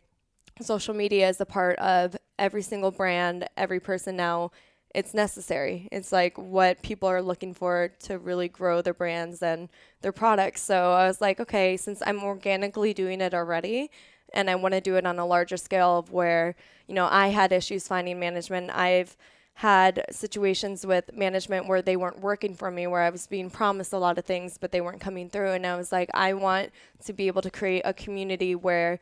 social 0.61 0.93
media 0.93 1.29
is 1.29 1.39
a 1.41 1.45
part 1.45 1.77
of 1.79 2.15
every 2.39 2.61
single 2.61 2.91
brand, 2.91 3.47
every 3.57 3.79
person 3.79 4.15
now. 4.15 4.51
It's 4.93 5.13
necessary. 5.13 5.87
It's 5.91 6.11
like 6.11 6.37
what 6.37 6.81
people 6.81 7.07
are 7.07 7.21
looking 7.21 7.53
for 7.53 7.93
to 7.99 8.17
really 8.19 8.49
grow 8.49 8.81
their 8.81 8.93
brands 8.93 9.41
and 9.41 9.69
their 10.01 10.11
products. 10.11 10.61
So 10.61 10.91
I 10.91 11.07
was 11.07 11.21
like, 11.21 11.39
okay, 11.39 11.77
since 11.77 12.01
I'm 12.05 12.21
organically 12.23 12.93
doing 12.93 13.21
it 13.21 13.33
already, 13.33 13.89
and 14.33 14.49
I 14.49 14.55
want 14.55 14.73
to 14.73 14.81
do 14.81 14.95
it 14.97 15.05
on 15.05 15.19
a 15.19 15.25
larger 15.25 15.57
scale 15.57 15.99
of 15.99 16.11
where 16.11 16.55
you 16.87 16.95
know 16.95 17.07
I 17.09 17.29
had 17.29 17.51
issues 17.51 17.87
finding 17.87 18.19
management. 18.19 18.71
I've 18.71 19.15
had 19.55 20.05
situations 20.09 20.85
with 20.85 21.15
management 21.15 21.67
where 21.67 21.81
they 21.81 21.95
weren't 21.95 22.19
working 22.19 22.55
for 22.55 22.71
me, 22.71 22.87
where 22.87 23.01
I 23.01 23.09
was 23.09 23.27
being 23.27 23.49
promised 23.49 23.93
a 23.93 23.97
lot 23.97 24.17
of 24.17 24.25
things, 24.25 24.57
but 24.57 24.71
they 24.71 24.81
weren't 24.81 25.01
coming 25.01 25.29
through. 25.29 25.51
And 25.51 25.65
I 25.67 25.75
was 25.75 25.91
like, 25.91 26.09
I 26.13 26.33
want 26.33 26.71
to 27.05 27.13
be 27.13 27.27
able 27.27 27.41
to 27.43 27.51
create 27.51 27.83
a 27.85 27.93
community 27.93 28.55
where 28.55 28.99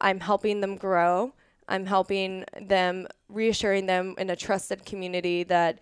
I'm 0.00 0.20
helping 0.20 0.60
them 0.60 0.76
grow. 0.76 1.32
I'm 1.68 1.86
helping 1.86 2.44
them, 2.60 3.08
reassuring 3.28 3.86
them 3.86 4.14
in 4.18 4.30
a 4.30 4.36
trusted 4.36 4.84
community 4.84 5.42
that 5.44 5.80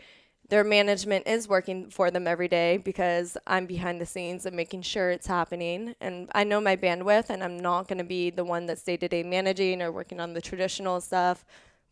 their 0.49 0.65
management 0.65 1.27
is 1.27 1.49
working 1.49 1.91
for 1.91 2.11
them 2.11 2.27
every 2.27 2.49
day 2.49 2.77
because 2.77 3.37
I'm 3.47 3.67
behind 3.67 4.01
the 4.01 4.07
scenes 4.07 4.47
and 4.47 4.55
making 4.55 4.83
sure 4.83 5.11
it's 5.11 5.27
happening. 5.27 5.95
And 6.01 6.31
I 6.35 6.45
know 6.45 6.61
my 6.61 6.77
bandwidth, 6.77 7.31
and 7.31 7.43
I'm 7.43 7.59
not 7.59 7.89
going 7.89 7.99
to 7.99 8.05
be 8.05 8.31
the 8.31 8.45
one 8.45 8.67
that's 8.67 8.83
day 8.83 8.97
to 8.99 9.09
day 9.09 9.23
managing 9.23 9.83
or 9.83 9.91
working 9.91 10.21
on 10.21 10.33
the 10.33 10.41
traditional 10.41 11.01
stuff 11.01 11.45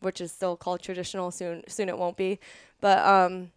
which 0.03 0.21
is 0.21 0.31
still 0.31 0.55
called 0.55 0.81
traditional. 0.81 1.31
Soon, 1.31 1.63
soon 1.67 1.89
it 1.89 1.97
won't 1.97 2.17
be, 2.17 2.39
but 2.81 2.99
um, 3.05 3.51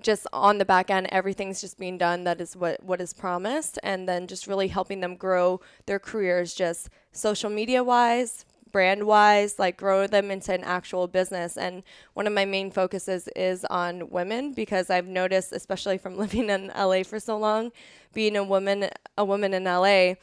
just 0.00 0.26
on 0.32 0.58
the 0.58 0.64
back 0.64 0.90
end, 0.90 1.08
everything's 1.10 1.60
just 1.60 1.78
being 1.78 1.98
done 1.98 2.24
that 2.24 2.40
is 2.40 2.56
what 2.56 2.82
what 2.82 3.00
is 3.00 3.12
promised, 3.12 3.78
and 3.82 4.08
then 4.08 4.26
just 4.26 4.46
really 4.46 4.68
helping 4.68 5.00
them 5.00 5.16
grow 5.16 5.60
their 5.86 5.98
careers, 5.98 6.54
just 6.54 6.88
social 7.12 7.50
media 7.50 7.84
wise, 7.84 8.44
brand 8.74 9.04
wise, 9.04 9.58
like 9.58 9.76
grow 9.76 10.06
them 10.06 10.30
into 10.32 10.52
an 10.52 10.64
actual 10.64 11.06
business. 11.06 11.56
And 11.56 11.84
one 12.14 12.26
of 12.26 12.32
my 12.32 12.44
main 12.44 12.72
focuses 12.72 13.28
is 13.36 13.64
on 13.66 14.10
women 14.10 14.52
because 14.52 14.90
I've 14.90 15.06
noticed, 15.06 15.52
especially 15.52 15.96
from 15.96 16.16
living 16.24 16.50
in 16.50 16.72
LA 16.76 17.04
for 17.04 17.20
so 17.20 17.38
long, 17.38 17.70
being 18.12 18.36
a 18.36 18.44
woman 18.44 18.90
a 19.16 19.24
woman 19.24 19.54
in 19.54 19.64
LA 19.64 20.14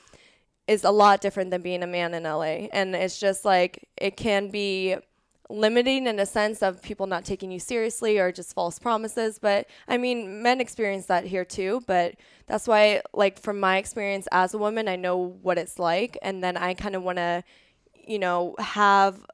is 0.68 0.84
a 0.84 0.92
lot 0.92 1.22
different 1.22 1.50
than 1.50 1.62
being 1.62 1.82
a 1.82 1.88
man 1.88 2.14
in 2.14 2.24
LA. 2.24 2.68
And 2.74 2.94
it's 2.94 3.20
just 3.20 3.46
like 3.46 3.88
it 3.98 4.18
can 4.18 4.50
be 4.50 4.98
limiting 5.52 6.08
in 6.08 6.20
a 6.20 6.26
sense 6.26 6.64
of 6.64 6.82
people 6.82 7.08
not 7.08 7.26
taking 7.26 7.52
you 7.52 7.60
seriously 7.60 8.18
or 8.18 8.32
just 8.32 8.54
false 8.54 8.80
promises. 8.80 9.38
But 9.40 9.68
I 9.88 9.98
mean, 9.98 10.42
men 10.42 10.62
experience 10.62 11.06
that 11.08 11.26
here 11.26 11.46
too. 11.46 11.84
But 11.86 12.16
that's 12.48 12.68
why, 12.68 13.02
like, 13.14 13.40
from 13.40 13.60
my 13.60 13.78
experience 13.78 14.28
as 14.32 14.54
a 14.54 14.58
woman, 14.58 14.88
I 14.88 14.96
know 14.96 15.18
what 15.18 15.58
it's 15.58 15.78
like. 15.78 16.18
And 16.22 16.44
then 16.44 16.58
I 16.58 16.74
kind 16.74 16.96
of 16.96 17.04
want 17.04 17.18
to, 17.18 17.44
you 17.94 18.20
know, 18.20 18.56
have 18.60 19.26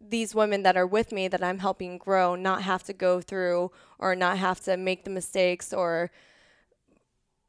these 0.00 0.34
women 0.34 0.62
that 0.64 0.76
are 0.76 0.86
with 0.86 1.12
me 1.12 1.28
that 1.28 1.42
I'm 1.42 1.58
helping 1.58 1.98
grow 1.98 2.34
not 2.34 2.62
have 2.62 2.82
to 2.84 2.92
go 2.92 3.20
through 3.20 3.70
or 3.98 4.16
not 4.16 4.38
have 4.38 4.60
to 4.62 4.76
make 4.76 5.04
the 5.04 5.10
mistakes 5.10 5.72
or 5.72 6.10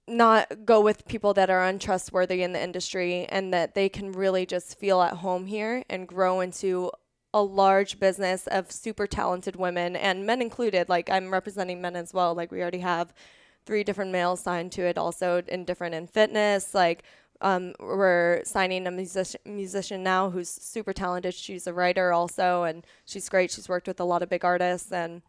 not 0.08 0.66
go 0.66 0.82
with 0.82 1.08
people 1.08 1.34
that 1.34 1.50
are 1.50 1.64
untrustworthy 1.64 2.44
in 2.44 2.52
the 2.52 2.62
industry 2.62 3.26
and 3.30 3.54
that 3.54 3.74
they 3.74 3.88
can 3.88 4.12
really 4.12 4.46
just 4.46 4.78
feel 4.78 5.02
at 5.02 5.14
home 5.14 5.46
here 5.46 5.84
and 5.90 6.08
grow 6.08 6.42
into 6.42 6.92
a 7.34 7.42
large 7.42 8.00
business 8.00 8.48
of 8.48 8.72
super 8.72 9.08
talented 9.08 9.56
women 9.56 9.96
and 9.96 10.26
men 10.26 10.42
included. 10.42 10.90
Like 10.90 11.10
I'm 11.10 11.32
representing 11.32 11.82
men 11.82 11.96
as 11.96 12.14
well. 12.14 12.36
Like 12.36 12.52
we 12.52 12.62
already 12.62 12.80
have 12.80 13.14
three 13.66 13.84
different 13.84 14.12
males 14.12 14.42
signed 14.42 14.72
to 14.74 14.82
it 14.84 14.98
also 14.98 15.42
in 15.48 15.66
different 15.66 15.96
in 15.96 16.08
fitness. 16.08 16.74
Like 16.74 17.04
um, 17.42 17.74
we're 17.80 18.42
signing 18.44 18.86
a 18.86 18.92
musician, 18.92 19.42
musician 19.46 20.04
now 20.04 20.30
who's 20.30 20.50
super 20.50 20.94
talented. 20.94 21.34
She's 21.34 21.68
a 21.68 21.74
writer 21.74 22.14
also, 22.14 22.64
and 22.64 22.86
she's 23.06 23.30
great. 23.30 23.52
She's 23.52 23.70
worked 23.70 23.88
with 23.88 24.00
a 24.00 24.06
lot 24.06 24.22
of 24.22 24.30
big 24.30 24.46
artists 24.46 24.92
and 24.92 25.22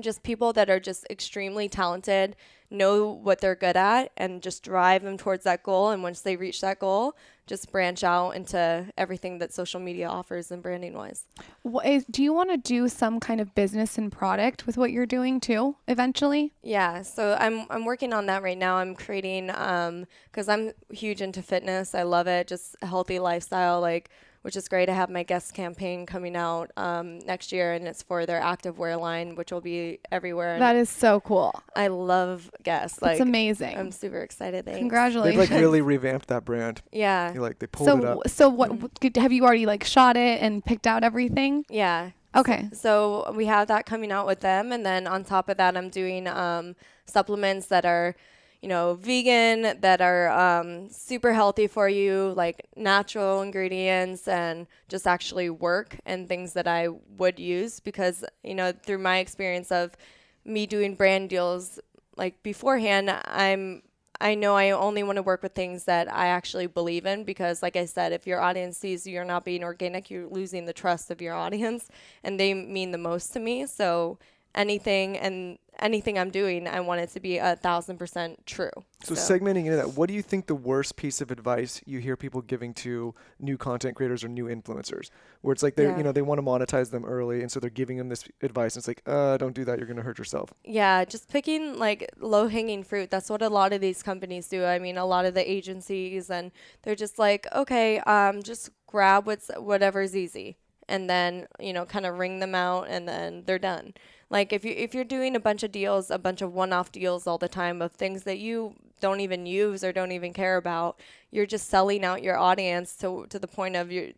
just 0.00 0.22
people 0.22 0.52
that 0.54 0.70
are 0.70 0.80
just 0.80 1.06
extremely 1.10 1.68
talented, 1.68 2.34
know 2.70 3.06
what 3.06 3.40
they're 3.40 3.54
good 3.54 3.76
at, 3.76 4.10
and 4.16 4.42
just 4.42 4.62
drive 4.62 5.02
them 5.02 5.18
towards 5.18 5.44
that 5.44 5.62
goal. 5.62 5.90
And 5.90 6.02
once 6.02 6.22
they 6.22 6.34
reach 6.34 6.60
that 6.62 6.78
goal, 6.78 7.14
just 7.46 7.72
branch 7.72 8.04
out 8.04 8.30
into 8.30 8.86
everything 8.96 9.38
that 9.38 9.52
social 9.52 9.80
media 9.80 10.08
offers 10.08 10.50
and 10.50 10.62
branding 10.62 10.94
wise. 10.94 11.26
What 11.62 11.86
is, 11.86 12.04
do 12.10 12.22
you 12.22 12.32
want 12.32 12.50
to 12.50 12.56
do 12.56 12.88
some 12.88 13.20
kind 13.20 13.40
of 13.40 13.54
business 13.54 13.98
and 13.98 14.10
product 14.12 14.66
with 14.66 14.76
what 14.76 14.92
you're 14.92 15.06
doing 15.06 15.40
too 15.40 15.76
eventually? 15.88 16.52
Yeah, 16.62 17.02
so 17.02 17.36
I'm 17.38 17.66
I'm 17.70 17.84
working 17.84 18.12
on 18.12 18.26
that 18.26 18.42
right 18.42 18.58
now. 18.58 18.76
I'm 18.76 18.94
creating 18.94 19.50
um 19.50 20.06
cuz 20.32 20.48
I'm 20.48 20.72
huge 20.90 21.20
into 21.20 21.42
fitness. 21.42 21.94
I 21.94 22.02
love 22.02 22.26
it, 22.26 22.46
just 22.46 22.76
a 22.82 22.86
healthy 22.86 23.18
lifestyle 23.18 23.80
like 23.80 24.10
which 24.42 24.56
is 24.56 24.68
great. 24.68 24.88
I 24.88 24.92
have 24.92 25.08
my 25.08 25.22
Guess 25.22 25.50
campaign 25.52 26.04
coming 26.06 26.36
out 26.36 26.70
um, 26.76 27.20
next 27.20 27.52
year, 27.52 27.72
and 27.72 27.86
it's 27.88 28.02
for 28.02 28.26
their 28.26 28.40
active 28.40 28.78
wear 28.78 28.96
line, 28.96 29.34
which 29.34 29.50
will 29.50 29.60
be 29.60 30.00
everywhere. 30.10 30.58
That 30.58 30.76
is 30.76 30.90
so 30.90 31.20
cool. 31.20 31.52
I 31.74 31.86
love 31.88 32.50
Guess. 32.62 33.00
Like, 33.00 33.12
it's 33.12 33.20
amazing. 33.20 33.78
I'm 33.78 33.90
super 33.90 34.20
excited. 34.20 34.64
Thanks. 34.64 34.78
Congratulations. 34.78 35.38
They've 35.38 35.50
like 35.50 35.60
really 35.60 35.80
revamped 35.80 36.28
that 36.28 36.44
brand. 36.44 36.82
Yeah. 36.92 37.32
They, 37.32 37.38
like 37.38 37.58
they 37.58 37.66
pulled 37.66 37.88
so, 37.88 37.98
it 37.98 38.04
up. 38.04 38.28
So 38.28 38.48
what 38.48 38.72
have 39.16 39.32
you 39.32 39.44
already 39.44 39.66
like 39.66 39.84
shot 39.84 40.16
it 40.16 40.42
and 40.42 40.64
picked 40.64 40.86
out 40.86 41.04
everything? 41.04 41.64
Yeah. 41.70 42.10
Okay. 42.34 42.68
So, 42.72 43.24
so 43.26 43.32
we 43.32 43.46
have 43.46 43.68
that 43.68 43.86
coming 43.86 44.10
out 44.10 44.26
with 44.26 44.40
them, 44.40 44.72
and 44.72 44.84
then 44.84 45.06
on 45.06 45.22
top 45.22 45.48
of 45.48 45.58
that, 45.58 45.76
I'm 45.76 45.90
doing 45.90 46.26
um, 46.26 46.74
supplements 47.04 47.66
that 47.66 47.84
are 47.84 48.16
you 48.62 48.68
know, 48.68 48.94
vegan 48.94 49.80
that 49.80 50.00
are 50.00 50.30
um, 50.30 50.88
super 50.88 51.32
healthy 51.32 51.66
for 51.66 51.88
you, 51.88 52.32
like 52.36 52.66
natural 52.76 53.42
ingredients 53.42 54.28
and 54.28 54.68
just 54.88 55.06
actually 55.06 55.50
work 55.50 55.98
and 56.06 56.28
things 56.28 56.52
that 56.52 56.68
I 56.68 56.88
would 57.18 57.40
use 57.40 57.80
because, 57.80 58.24
you 58.44 58.54
know, 58.54 58.72
through 58.72 58.98
my 58.98 59.18
experience 59.18 59.72
of 59.72 59.96
me 60.44 60.66
doing 60.66 60.94
brand 60.94 61.28
deals 61.28 61.80
like 62.16 62.42
beforehand, 62.42 63.10
I'm 63.24 63.82
I 64.20 64.36
know 64.36 64.54
I 64.56 64.70
only 64.70 65.02
want 65.02 65.16
to 65.16 65.22
work 65.22 65.42
with 65.42 65.52
things 65.52 65.82
that 65.84 66.12
I 66.12 66.28
actually 66.28 66.68
believe 66.68 67.06
in 67.06 67.24
because, 67.24 67.60
like 67.60 67.74
I 67.74 67.86
said, 67.86 68.12
if 68.12 68.24
your 68.24 68.40
audience 68.40 68.78
sees 68.78 69.04
you're 69.04 69.24
not 69.24 69.44
being 69.44 69.64
organic, 69.64 70.10
you're 70.10 70.28
losing 70.28 70.64
the 70.64 70.72
trust 70.72 71.10
of 71.10 71.20
your 71.20 71.34
audience, 71.34 71.88
and 72.22 72.38
they 72.38 72.54
mean 72.54 72.92
the 72.92 72.98
most 72.98 73.32
to 73.32 73.40
me. 73.40 73.66
So 73.66 74.18
anything 74.54 75.18
and 75.18 75.58
anything 75.82 76.18
I'm 76.18 76.30
doing, 76.30 76.66
I 76.66 76.80
want 76.80 77.00
it 77.00 77.10
to 77.10 77.20
be 77.20 77.38
a 77.38 77.56
thousand 77.56 77.98
percent 77.98 78.46
true. 78.46 78.70
So, 79.02 79.14
so, 79.14 79.34
segmenting 79.34 79.66
into 79.66 79.76
that, 79.76 79.94
what 79.94 80.08
do 80.08 80.14
you 80.14 80.22
think 80.22 80.46
the 80.46 80.54
worst 80.54 80.96
piece 80.96 81.20
of 81.20 81.30
advice 81.30 81.80
you 81.84 81.98
hear 81.98 82.16
people 82.16 82.40
giving 82.40 82.72
to 82.74 83.14
new 83.40 83.58
content 83.58 83.96
creators 83.96 84.22
or 84.24 84.28
new 84.28 84.46
influencers, 84.46 85.10
where 85.40 85.52
it's 85.52 85.62
like 85.62 85.74
they, 85.74 85.84
yeah. 85.84 85.96
you 85.96 86.02
know, 86.02 86.12
they 86.12 86.22
want 86.22 86.38
to 86.38 86.42
monetize 86.42 86.90
them 86.90 87.04
early, 87.04 87.42
and 87.42 87.50
so 87.50 87.60
they're 87.60 87.70
giving 87.70 87.98
them 87.98 88.08
this 88.08 88.24
advice, 88.42 88.76
and 88.76 88.80
it's 88.80 88.88
like, 88.88 89.02
uh, 89.06 89.36
don't 89.36 89.54
do 89.54 89.64
that, 89.64 89.78
you're 89.78 89.88
gonna 89.88 90.02
hurt 90.02 90.18
yourself. 90.18 90.54
Yeah, 90.64 91.04
just 91.04 91.28
picking 91.28 91.78
like 91.78 92.08
low 92.20 92.48
hanging 92.48 92.84
fruit. 92.84 93.10
That's 93.10 93.28
what 93.28 93.42
a 93.42 93.48
lot 93.48 93.72
of 93.72 93.80
these 93.80 94.02
companies 94.02 94.48
do. 94.48 94.64
I 94.64 94.78
mean, 94.78 94.96
a 94.96 95.04
lot 95.04 95.24
of 95.24 95.34
the 95.34 95.50
agencies, 95.50 96.30
and 96.30 96.52
they're 96.82 96.94
just 96.94 97.18
like, 97.18 97.46
okay, 97.54 97.98
um, 98.00 98.42
just 98.42 98.70
grab 98.86 99.26
what's 99.26 99.50
whatever's 99.56 100.16
easy, 100.16 100.56
and 100.88 101.10
then 101.10 101.48
you 101.58 101.72
know, 101.72 101.84
kind 101.84 102.06
of 102.06 102.18
ring 102.18 102.38
them 102.38 102.54
out, 102.54 102.86
and 102.88 103.08
then 103.08 103.42
they're 103.46 103.58
done 103.58 103.94
like 104.32 104.52
if 104.52 104.64
you 104.64 104.72
if 104.76 104.94
you're 104.94 105.04
doing 105.04 105.36
a 105.36 105.40
bunch 105.40 105.62
of 105.62 105.70
deals, 105.70 106.10
a 106.10 106.18
bunch 106.18 106.40
of 106.42 106.54
one-off 106.54 106.90
deals 106.90 107.26
all 107.26 107.38
the 107.38 107.48
time 107.48 107.82
of 107.82 107.92
things 107.92 108.24
that 108.24 108.38
you 108.38 108.74
don't 109.00 109.20
even 109.20 109.46
use 109.46 109.84
or 109.84 109.92
don't 109.92 110.12
even 110.12 110.32
care 110.32 110.56
about, 110.56 110.98
you're 111.30 111.46
just 111.46 111.68
selling 111.68 112.02
out 112.04 112.22
your 112.22 112.38
audience 112.38 112.96
to 112.96 113.26
to 113.28 113.38
the 113.38 113.46
point 113.46 113.76
of 113.76 113.92
you 113.92 114.14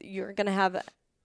you're 0.00 0.32
going 0.32 0.46
to 0.46 0.52
have 0.52 0.82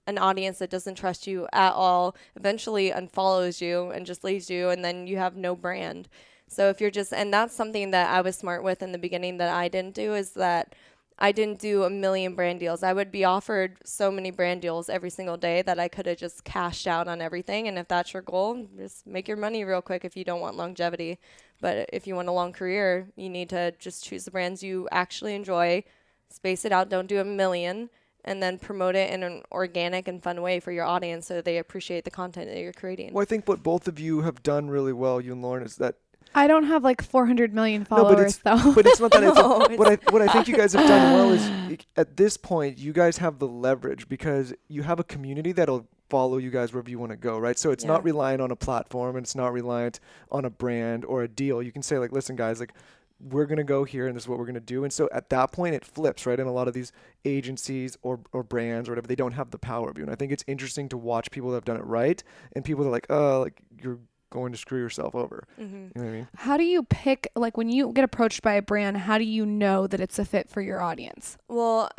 an 0.08 0.18
audience 0.18 0.60
that 0.60 0.70
doesn't 0.70 0.96
trust 0.96 1.28
you 1.28 1.48
at 1.54 1.72
all, 1.72 2.16
eventually 2.36 2.91
unfollows 2.91 3.62
you 3.62 3.91
and 3.91 4.06
just 4.06 4.24
leaves 4.26 4.50
you 4.50 4.70
and 4.70 4.84
then 4.84 5.08
you 5.08 5.18
have 5.18 5.38
no 5.38 5.56
brand. 5.56 6.10
So 6.50 6.70
if 6.70 6.82
you're 6.82 6.91
just 6.91 7.14
and 7.14 7.34
that's 7.34 7.56
something 7.56 7.91
that 7.91 8.10
I 8.10 8.20
was 8.22 8.36
smart 8.36 8.62
with 8.64 8.82
in 8.84 8.91
the 8.91 8.98
beginning 8.98 9.38
that 9.38 9.54
I 9.54 9.70
didn't 9.70 9.96
do 9.96 10.16
is 10.16 10.32
that 10.32 10.76
I 11.20 11.32
didn't 11.32 11.59
do 11.59 11.84
a 11.84 11.89
million 11.89 12.36
brand 12.36 12.59
deals. 12.59 12.84
I 12.84 12.93
would 12.93 13.11
be 13.11 13.24
offered 13.24 13.78
so 13.86 14.11
many 14.11 14.32
brand 14.32 14.61
deals 14.61 14.89
every 14.89 15.09
single 15.09 15.38
day 15.38 15.61
that 15.61 15.80
I 15.80 15.88
could 15.88 16.05
have 16.05 16.18
just 16.18 16.43
cashed 16.43 16.88
out 16.88 17.07
on 17.07 17.22
everything. 17.22 17.68
And 17.68 17.78
if 17.78 17.88
that's 17.88 18.14
your 18.14 18.24
goal, 18.24 18.68
just 18.78 19.05
make 19.05 19.28
your 19.28 19.38
money 19.38 19.64
real 19.64 19.82
quick 19.82 20.03
if 20.03 20.18
you 20.18 20.24
don't 20.24 20.41
want 20.41 20.57
longevity. 20.57 21.20
But 21.61 21.89
if 21.93 22.07
you 22.07 22.16
want 22.16 22.28
a 22.28 22.34
long 22.34 22.51
career, 22.51 23.09
you 23.16 23.30
need 23.30 23.49
to 23.49 23.72
just 23.80 24.03
choose 24.03 24.26
the 24.26 24.32
brands 24.32 24.64
you 24.64 24.88
actually 24.91 25.36
enjoy, 25.36 25.84
space 26.30 26.66
it 26.66 26.72
out, 26.72 26.89
don't 26.89 27.07
do 27.07 27.20
a 27.20 27.26
million, 27.26 27.89
and 28.26 28.41
then 28.41 28.57
promote 28.57 28.95
it 28.95 29.11
in 29.11 29.24
an 29.24 29.43
organic 29.51 30.07
and 30.07 30.24
fun 30.24 30.41
way 30.41 30.59
for 30.59 30.72
your 30.72 30.86
audience 30.86 31.28
so 31.28 31.41
they 31.41 31.57
appreciate 31.57 32.05
the 32.05 32.11
content 32.11 32.47
that 32.47 32.59
you're 32.59 32.74
creating. 32.74 33.14
Well, 33.14 33.22
I 33.22 33.26
think 33.26 33.47
what 33.47 33.64
both 33.64 33.88
of 33.88 33.99
you 33.99 34.22
have 34.22 34.43
done 34.43 34.70
really 34.70 34.93
well, 34.93 35.22
you 35.22 35.34
and 35.34 35.43
Lauryn, 35.43 35.66
is 35.66 35.76
that 35.78 35.95
I 36.36 36.47
don't 36.47 36.65
have 36.65 36.84
like 36.84 37.01
400 37.01 37.53
million 37.53 37.86
followers 37.86 38.39
no, 38.45 38.57
though. 38.57 38.73
But 38.73 38.86
it's 38.86 38.99
not 38.99 39.11
that. 39.11 39.21
no, 39.36 39.61
it's, 39.61 39.77
what 39.77 39.88
I 39.88 40.11
what 40.11 40.21
I 40.21 40.27
think 40.27 40.47
you 40.47 40.55
guys 40.55 40.73
have 40.73 40.88
done 40.88 41.13
well 41.13 41.31
is 41.31 41.77
at 41.95 42.17
this 42.17 42.38
point 42.38 42.77
you 42.77 42.93
guys 42.93 43.17
have 43.17 43.39
the 43.39 43.47
leverage 43.47 44.07
because 44.09 44.53
you 44.67 44.84
have 44.84 44.99
a 44.99 45.03
community 45.03 45.51
that'll 45.51 45.88
follow 46.09 46.38
you 46.38 46.51
guys 46.51 46.71
wherever 46.71 46.89
you 46.89 46.99
want 46.99 47.11
to 47.11 47.17
go, 47.17 47.38
right? 47.39 47.57
So 47.57 47.71
it's 47.71 47.84
yeah. 47.84 47.91
not 47.91 48.03
reliant 48.03 48.41
on 48.41 48.51
a 48.51 48.55
platform 48.55 49.15
and 49.15 49.25
it's 49.25 49.36
not 49.36 49.51
reliant 49.51 49.99
on 50.31 50.45
a 50.45 50.49
brand 50.49 51.05
or 51.05 51.23
a 51.23 51.27
deal. 51.27 51.61
You 51.61 51.71
can 51.71 51.81
say 51.81 51.97
like, 51.97 52.11
listen, 52.11 52.36
guys, 52.36 52.59
like 52.59 52.73
we're 53.19 53.45
gonna 53.45 53.63
go 53.63 53.84
here 53.84 54.07
and 54.07 54.15
this 54.15 54.23
is 54.23 54.29
what 54.29 54.38
we're 54.38 54.45
gonna 54.45 54.59
do. 54.59 54.84
And 54.84 54.91
so 54.91 55.09
at 55.11 55.29
that 55.29 55.51
point 55.51 55.75
it 55.75 55.86
flips, 55.86 56.25
right? 56.25 56.39
And 56.39 56.47
a 56.47 56.51
lot 56.51 56.67
of 56.67 56.73
these 56.73 56.91
agencies 57.25 57.97
or, 58.01 58.19
or 58.31 58.43
brands 58.43 58.89
or 58.89 58.91
whatever, 58.91 59.07
they 59.07 59.15
don't 59.15 59.31
have 59.31 59.51
the 59.51 59.57
power 59.57 59.89
of 59.89 59.97
you. 59.97 60.03
And 60.03 60.11
I 60.11 60.15
think 60.15 60.31
it's 60.31 60.43
interesting 60.45 60.89
to 60.89 60.97
watch 60.97 61.31
people 61.31 61.49
that 61.49 61.57
have 61.57 61.65
done 61.65 61.77
it 61.77 61.86
right 61.86 62.21
and 62.55 62.63
people 62.63 62.84
that 62.84 62.89
are 62.89 62.93
like, 62.93 63.07
oh, 63.09 63.41
like 63.41 63.61
you're 63.81 63.99
going 64.34 64.51
to 64.51 64.57
screw 64.57 64.79
yourself 64.79 65.15
over. 65.15 65.47
Mm-hmm. 65.61 65.75
You 65.75 65.91
know 65.95 66.01
what 66.01 66.07
I 66.07 66.11
mean? 66.11 66.27
How 66.36 66.57
do 66.57 66.63
you 66.63 66.84
pick, 66.84 67.31
like, 67.36 67.55
when 67.55 67.69
you 67.69 67.93
get 67.93 68.03
approached 68.03 68.41
by 68.41 68.55
a 68.55 68.61
brand, 68.61 68.97
how 68.97 69.17
do 69.17 69.23
you 69.23 69.45
know 69.45 69.88
that 69.88 70.01
it's 70.01 70.19
a 70.19 70.25
fit 70.25 70.49
for 70.49 70.61
your 70.61 70.81
audience? 70.81 71.38
Well, 71.47 71.91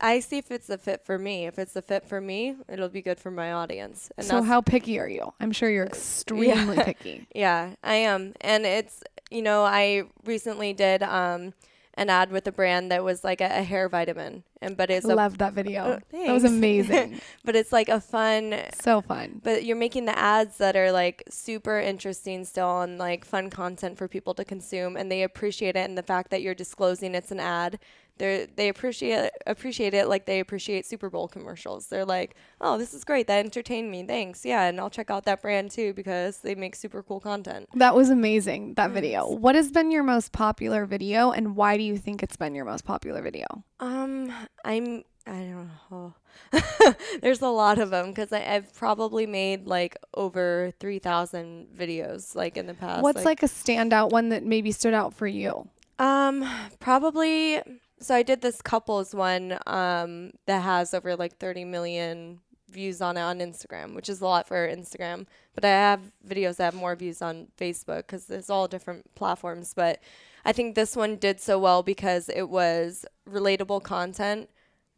I 0.00 0.20
see 0.20 0.38
if 0.38 0.50
it's 0.50 0.68
a 0.68 0.78
fit 0.78 1.02
for 1.02 1.18
me. 1.18 1.46
If 1.46 1.58
it's 1.58 1.74
a 1.74 1.82
fit 1.82 2.04
for 2.06 2.20
me, 2.20 2.56
it'll 2.68 2.90
be 2.90 3.02
good 3.02 3.18
for 3.18 3.30
my 3.30 3.52
audience. 3.52 4.12
And 4.16 4.26
so, 4.26 4.42
how 4.42 4.60
picky 4.60 4.98
are 5.00 5.08
you? 5.08 5.32
I'm 5.40 5.50
sure 5.50 5.70
you're 5.70 5.86
extremely 5.86 6.76
yeah. 6.76 6.84
picky. 6.84 7.26
yeah, 7.34 7.74
I 7.82 7.94
am. 7.94 8.34
And 8.42 8.66
it's, 8.66 9.02
you 9.30 9.42
know, 9.42 9.64
I 9.64 10.04
recently 10.24 10.74
did 10.74 11.02
um, 11.02 11.54
an 11.98 12.08
ad 12.08 12.30
with 12.30 12.46
a 12.46 12.52
brand 12.52 12.90
that 12.90 13.02
was 13.04 13.24
like 13.24 13.40
a, 13.40 13.46
a 13.58 13.62
hair 13.62 13.88
vitamin. 13.88 14.44
and 14.62 14.76
but 14.76 14.88
it's 14.90 15.04
a 15.04 15.14
Love 15.14 15.38
that 15.38 15.52
video. 15.52 16.00
Oh, 16.12 16.24
that 16.26 16.32
was 16.32 16.44
amazing. 16.56 17.20
but 17.44 17.54
it's 17.56 17.72
like 17.72 17.88
a 17.88 18.00
fun 18.00 18.54
so 18.80 19.00
fun. 19.02 19.40
but 19.42 19.64
you're 19.64 19.76
making 19.76 20.04
the 20.06 20.18
ads 20.18 20.56
that 20.58 20.76
are 20.76 20.92
like 20.92 21.22
super 21.28 21.78
interesting 21.78 22.44
still 22.44 22.80
and 22.80 22.98
like 22.98 23.24
fun 23.24 23.50
content 23.50 23.98
for 23.98 24.08
people 24.08 24.32
to 24.34 24.44
consume 24.44 24.96
and 24.96 25.10
they 25.10 25.22
appreciate 25.22 25.76
it 25.76 25.88
and 25.88 25.98
the 25.98 26.02
fact 26.02 26.30
that 26.30 26.40
you're 26.42 26.54
disclosing 26.54 27.14
it's 27.14 27.30
an 27.32 27.40
ad 27.40 27.78
they 28.18 28.46
they 28.56 28.68
appreciate 28.68 29.30
appreciate 29.46 29.94
it 29.94 30.08
like 30.08 30.26
they 30.26 30.40
appreciate 30.40 30.86
Super 30.86 31.10
Bowl 31.10 31.28
commercials. 31.28 31.86
They're 31.88 32.04
like, 32.04 32.36
"Oh, 32.60 32.78
this 32.78 32.94
is 32.94 33.04
great. 33.04 33.26
That 33.26 33.44
entertained 33.44 33.90
me. 33.90 34.04
Thanks. 34.04 34.44
Yeah, 34.44 34.64
and 34.64 34.78
I'll 34.80 34.90
check 34.90 35.10
out 35.10 35.24
that 35.24 35.42
brand 35.42 35.70
too 35.70 35.92
because 35.94 36.38
they 36.38 36.54
make 36.54 36.74
super 36.74 37.02
cool 37.02 37.20
content." 37.20 37.68
That 37.74 37.94
was 37.94 38.10
amazing, 38.10 38.74
that 38.74 38.90
video. 38.90 39.28
What 39.28 39.54
has 39.54 39.70
been 39.70 39.90
your 39.90 40.02
most 40.02 40.32
popular 40.32 40.86
video 40.86 41.30
and 41.30 41.56
why 41.56 41.76
do 41.76 41.82
you 41.82 41.96
think 41.96 42.22
it's 42.22 42.36
been 42.36 42.54
your 42.54 42.64
most 42.64 42.84
popular 42.84 43.22
video? 43.22 43.46
Um, 43.80 44.32
I'm 44.64 45.04
I 45.28 45.40
don't 45.40 45.70
know. 45.90 46.14
There's 47.20 47.42
a 47.42 47.48
lot 47.48 47.78
of 47.78 47.90
them 47.90 48.08
because 48.08 48.32
I've 48.32 48.72
probably 48.74 49.26
made 49.26 49.66
like 49.66 49.96
over 50.14 50.72
three 50.80 50.98
thousand 50.98 51.68
videos 51.76 52.34
like 52.34 52.56
in 52.56 52.66
the 52.66 52.74
past. 52.74 53.02
What's 53.02 53.24
like, 53.24 53.42
a 53.42 53.46
standout 53.46 54.10
one 54.10 54.30
that 54.30 54.44
maybe 54.44 54.72
stood 54.72 54.94
out 54.94 55.14
for 55.14 55.26
you? 55.26 55.68
Um, 55.98 56.48
probably. 56.80 57.60
So 58.00 58.14
I 58.14 58.22
did 58.22 58.42
this 58.42 58.62
couples 58.62 59.14
one 59.14 59.58
um, 59.66 60.32
that 60.46 60.62
has 60.62 60.94
over 60.94 61.16
like 61.16 61.36
30 61.38 61.64
million 61.64 62.40
views 62.70 63.00
on 63.00 63.16
it 63.16 63.22
on 63.22 63.38
Instagram, 63.38 63.94
which 63.94 64.08
is 64.08 64.20
a 64.20 64.24
lot 64.24 64.46
for 64.46 64.68
Instagram. 64.68 65.26
But 65.54 65.64
I 65.64 65.70
have 65.70 66.12
videos 66.26 66.56
that 66.56 66.64
have 66.64 66.74
more 66.74 66.94
views 66.94 67.22
on 67.22 67.48
Facebook 67.58 67.98
because 67.98 68.26
there's 68.26 68.50
all 68.50 68.68
different 68.68 69.14
platforms. 69.14 69.72
But 69.74 70.00
I 70.44 70.52
think 70.52 70.74
this 70.74 70.94
one 70.94 71.16
did 71.16 71.40
so 71.40 71.58
well 71.58 71.82
because 71.82 72.28
it 72.28 72.48
was 72.48 73.04
relatable 73.28 73.82
content 73.82 74.48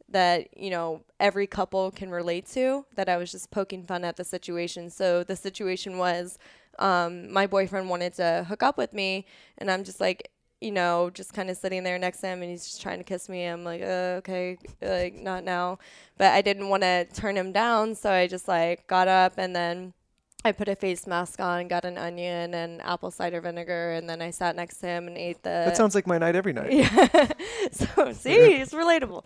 that 0.08 0.48
you 0.56 0.70
know 0.70 1.02
every 1.20 1.46
couple 1.46 1.90
can 1.90 2.10
relate 2.10 2.46
to. 2.50 2.84
That 2.96 3.08
I 3.08 3.16
was 3.16 3.30
just 3.30 3.50
poking 3.50 3.84
fun 3.84 4.04
at 4.04 4.16
the 4.16 4.24
situation. 4.24 4.90
So 4.90 5.24
the 5.24 5.36
situation 5.36 5.98
was. 5.98 6.38
Um, 6.78 7.30
my 7.30 7.46
boyfriend 7.46 7.90
wanted 7.90 8.14
to 8.14 8.46
hook 8.48 8.62
up 8.62 8.78
with 8.78 8.94
me, 8.94 9.26
and 9.58 9.70
I'm 9.70 9.84
just 9.84 10.00
like, 10.00 10.30
you 10.60 10.70
know, 10.70 11.10
just 11.10 11.32
kind 11.32 11.48
of 11.48 11.56
sitting 11.56 11.82
there 11.84 11.98
next 11.98 12.20
to 12.20 12.26
him 12.26 12.42
and 12.42 12.50
he's 12.50 12.64
just 12.64 12.82
trying 12.82 12.98
to 12.98 13.04
kiss 13.04 13.28
me. 13.28 13.44
I'm 13.44 13.64
like, 13.64 13.80
uh, 13.82 14.20
okay, 14.20 14.58
like 14.82 15.14
not 15.14 15.44
now. 15.44 15.78
But 16.18 16.32
I 16.32 16.42
didn't 16.42 16.68
want 16.68 16.82
to 16.82 17.06
turn 17.06 17.36
him 17.36 17.52
down, 17.52 17.94
so 17.94 18.10
I 18.10 18.26
just 18.26 18.46
like 18.46 18.86
got 18.86 19.08
up 19.08 19.34
and 19.38 19.56
then 19.56 19.94
I 20.44 20.52
put 20.52 20.68
a 20.68 20.76
face 20.76 21.06
mask 21.06 21.40
on, 21.40 21.68
got 21.68 21.84
an 21.84 21.98
onion 21.98 22.54
and 22.54 22.80
apple 22.82 23.10
cider 23.10 23.40
vinegar, 23.40 23.92
and 23.92 24.08
then 24.08 24.22
I 24.22 24.30
sat 24.30 24.56
next 24.56 24.78
to 24.78 24.86
him 24.86 25.06
and 25.06 25.16
ate 25.16 25.42
the. 25.42 25.48
That 25.50 25.76
sounds 25.76 25.94
like 25.94 26.06
my 26.06 26.18
night 26.18 26.36
every 26.36 26.52
night. 26.52 26.72
Yeah. 26.72 27.28
so 27.72 28.12
see, 28.12 28.32
it's 28.32 28.72
relatable. 28.72 29.24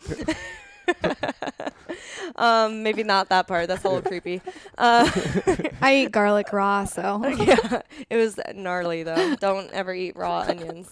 um, 2.37 2.83
maybe 2.83 3.05
not 3.05 3.29
that 3.29 3.47
part. 3.47 3.69
That's 3.69 3.85
a 3.85 3.89
little 3.89 4.03
creepy. 4.03 4.41
Uh, 4.77 5.11
I 5.83 6.03
eat 6.03 6.13
garlic 6.13 6.53
raw, 6.53 6.85
so 6.85 7.25
yeah, 7.27 7.83
it 8.11 8.17
was 8.17 8.39
gnarly 8.55 9.03
though. 9.03 9.37
Don't 9.37 9.71
ever 9.73 9.95
eat 9.95 10.17
raw 10.17 10.41
onions. 10.41 10.91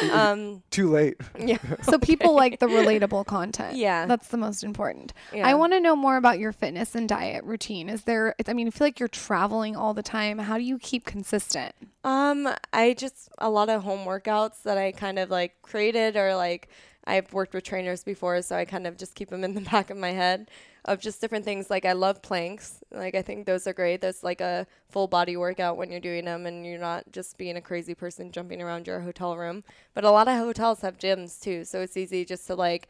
Um, 0.12 0.62
Too 0.70 0.90
late. 0.90 1.16
yeah. 1.38 1.58
so 1.82 1.98
people 1.98 2.34
like 2.34 2.60
the 2.60 2.66
relatable 2.66 3.26
content. 3.26 3.76
Yeah. 3.76 4.06
That's 4.06 4.28
the 4.28 4.36
most 4.36 4.64
important. 4.64 5.12
Yeah. 5.32 5.46
I 5.46 5.54
want 5.54 5.72
to 5.72 5.80
know 5.80 5.96
more 5.96 6.16
about 6.16 6.38
your 6.38 6.52
fitness 6.52 6.94
and 6.94 7.08
diet 7.08 7.44
routine. 7.44 7.88
Is 7.88 8.04
there 8.04 8.34
I 8.46 8.52
mean, 8.52 8.66
I 8.66 8.70
feel 8.70 8.86
like 8.86 8.98
you're 9.00 9.08
traveling 9.08 9.76
all 9.76 9.94
the 9.94 10.02
time. 10.02 10.38
How 10.38 10.58
do 10.58 10.64
you 10.64 10.78
keep 10.78 11.04
consistent? 11.04 11.74
Um, 12.04 12.48
I 12.72 12.94
just 12.94 13.28
a 13.38 13.48
lot 13.50 13.68
of 13.68 13.82
home 13.82 14.06
workouts 14.06 14.62
that 14.64 14.76
I 14.76 14.92
kind 14.92 15.18
of 15.18 15.30
like 15.30 15.62
created 15.62 16.16
or 16.16 16.34
like 16.34 16.68
I've 17.04 17.32
worked 17.32 17.54
with 17.54 17.64
trainers 17.64 18.04
before, 18.04 18.42
so 18.42 18.56
I 18.56 18.64
kind 18.64 18.86
of 18.86 18.96
just 18.96 19.14
keep 19.14 19.30
them 19.30 19.44
in 19.44 19.54
the 19.54 19.60
back 19.72 19.90
of 19.90 19.96
my 19.96 20.10
head 20.12 20.50
of 20.84 21.00
just 21.00 21.20
different 21.20 21.44
things. 21.44 21.70
Like 21.70 21.84
I 21.84 21.92
love 21.92 22.22
planks. 22.22 22.80
Like 22.90 23.14
I 23.14 23.22
think 23.22 23.46
those 23.46 23.66
are 23.66 23.72
great. 23.72 24.00
That's 24.00 24.22
like 24.22 24.40
a 24.40 24.66
full 24.88 25.06
body 25.06 25.36
workout 25.36 25.76
when 25.76 25.90
you're 25.90 26.00
doing 26.00 26.24
them 26.24 26.46
and 26.46 26.66
you're 26.66 26.78
not 26.78 27.10
just 27.12 27.38
being 27.38 27.56
a 27.56 27.60
crazy 27.60 27.94
person 27.94 28.32
jumping 28.32 28.60
around 28.60 28.86
your 28.86 29.00
hotel 29.00 29.36
room. 29.36 29.64
But 29.94 30.04
a 30.04 30.10
lot 30.10 30.28
of 30.28 30.38
hotels 30.38 30.80
have 30.80 30.98
gyms 30.98 31.40
too, 31.40 31.64
so 31.64 31.80
it's 31.80 31.96
easy 31.96 32.24
just 32.24 32.46
to 32.48 32.54
like 32.54 32.88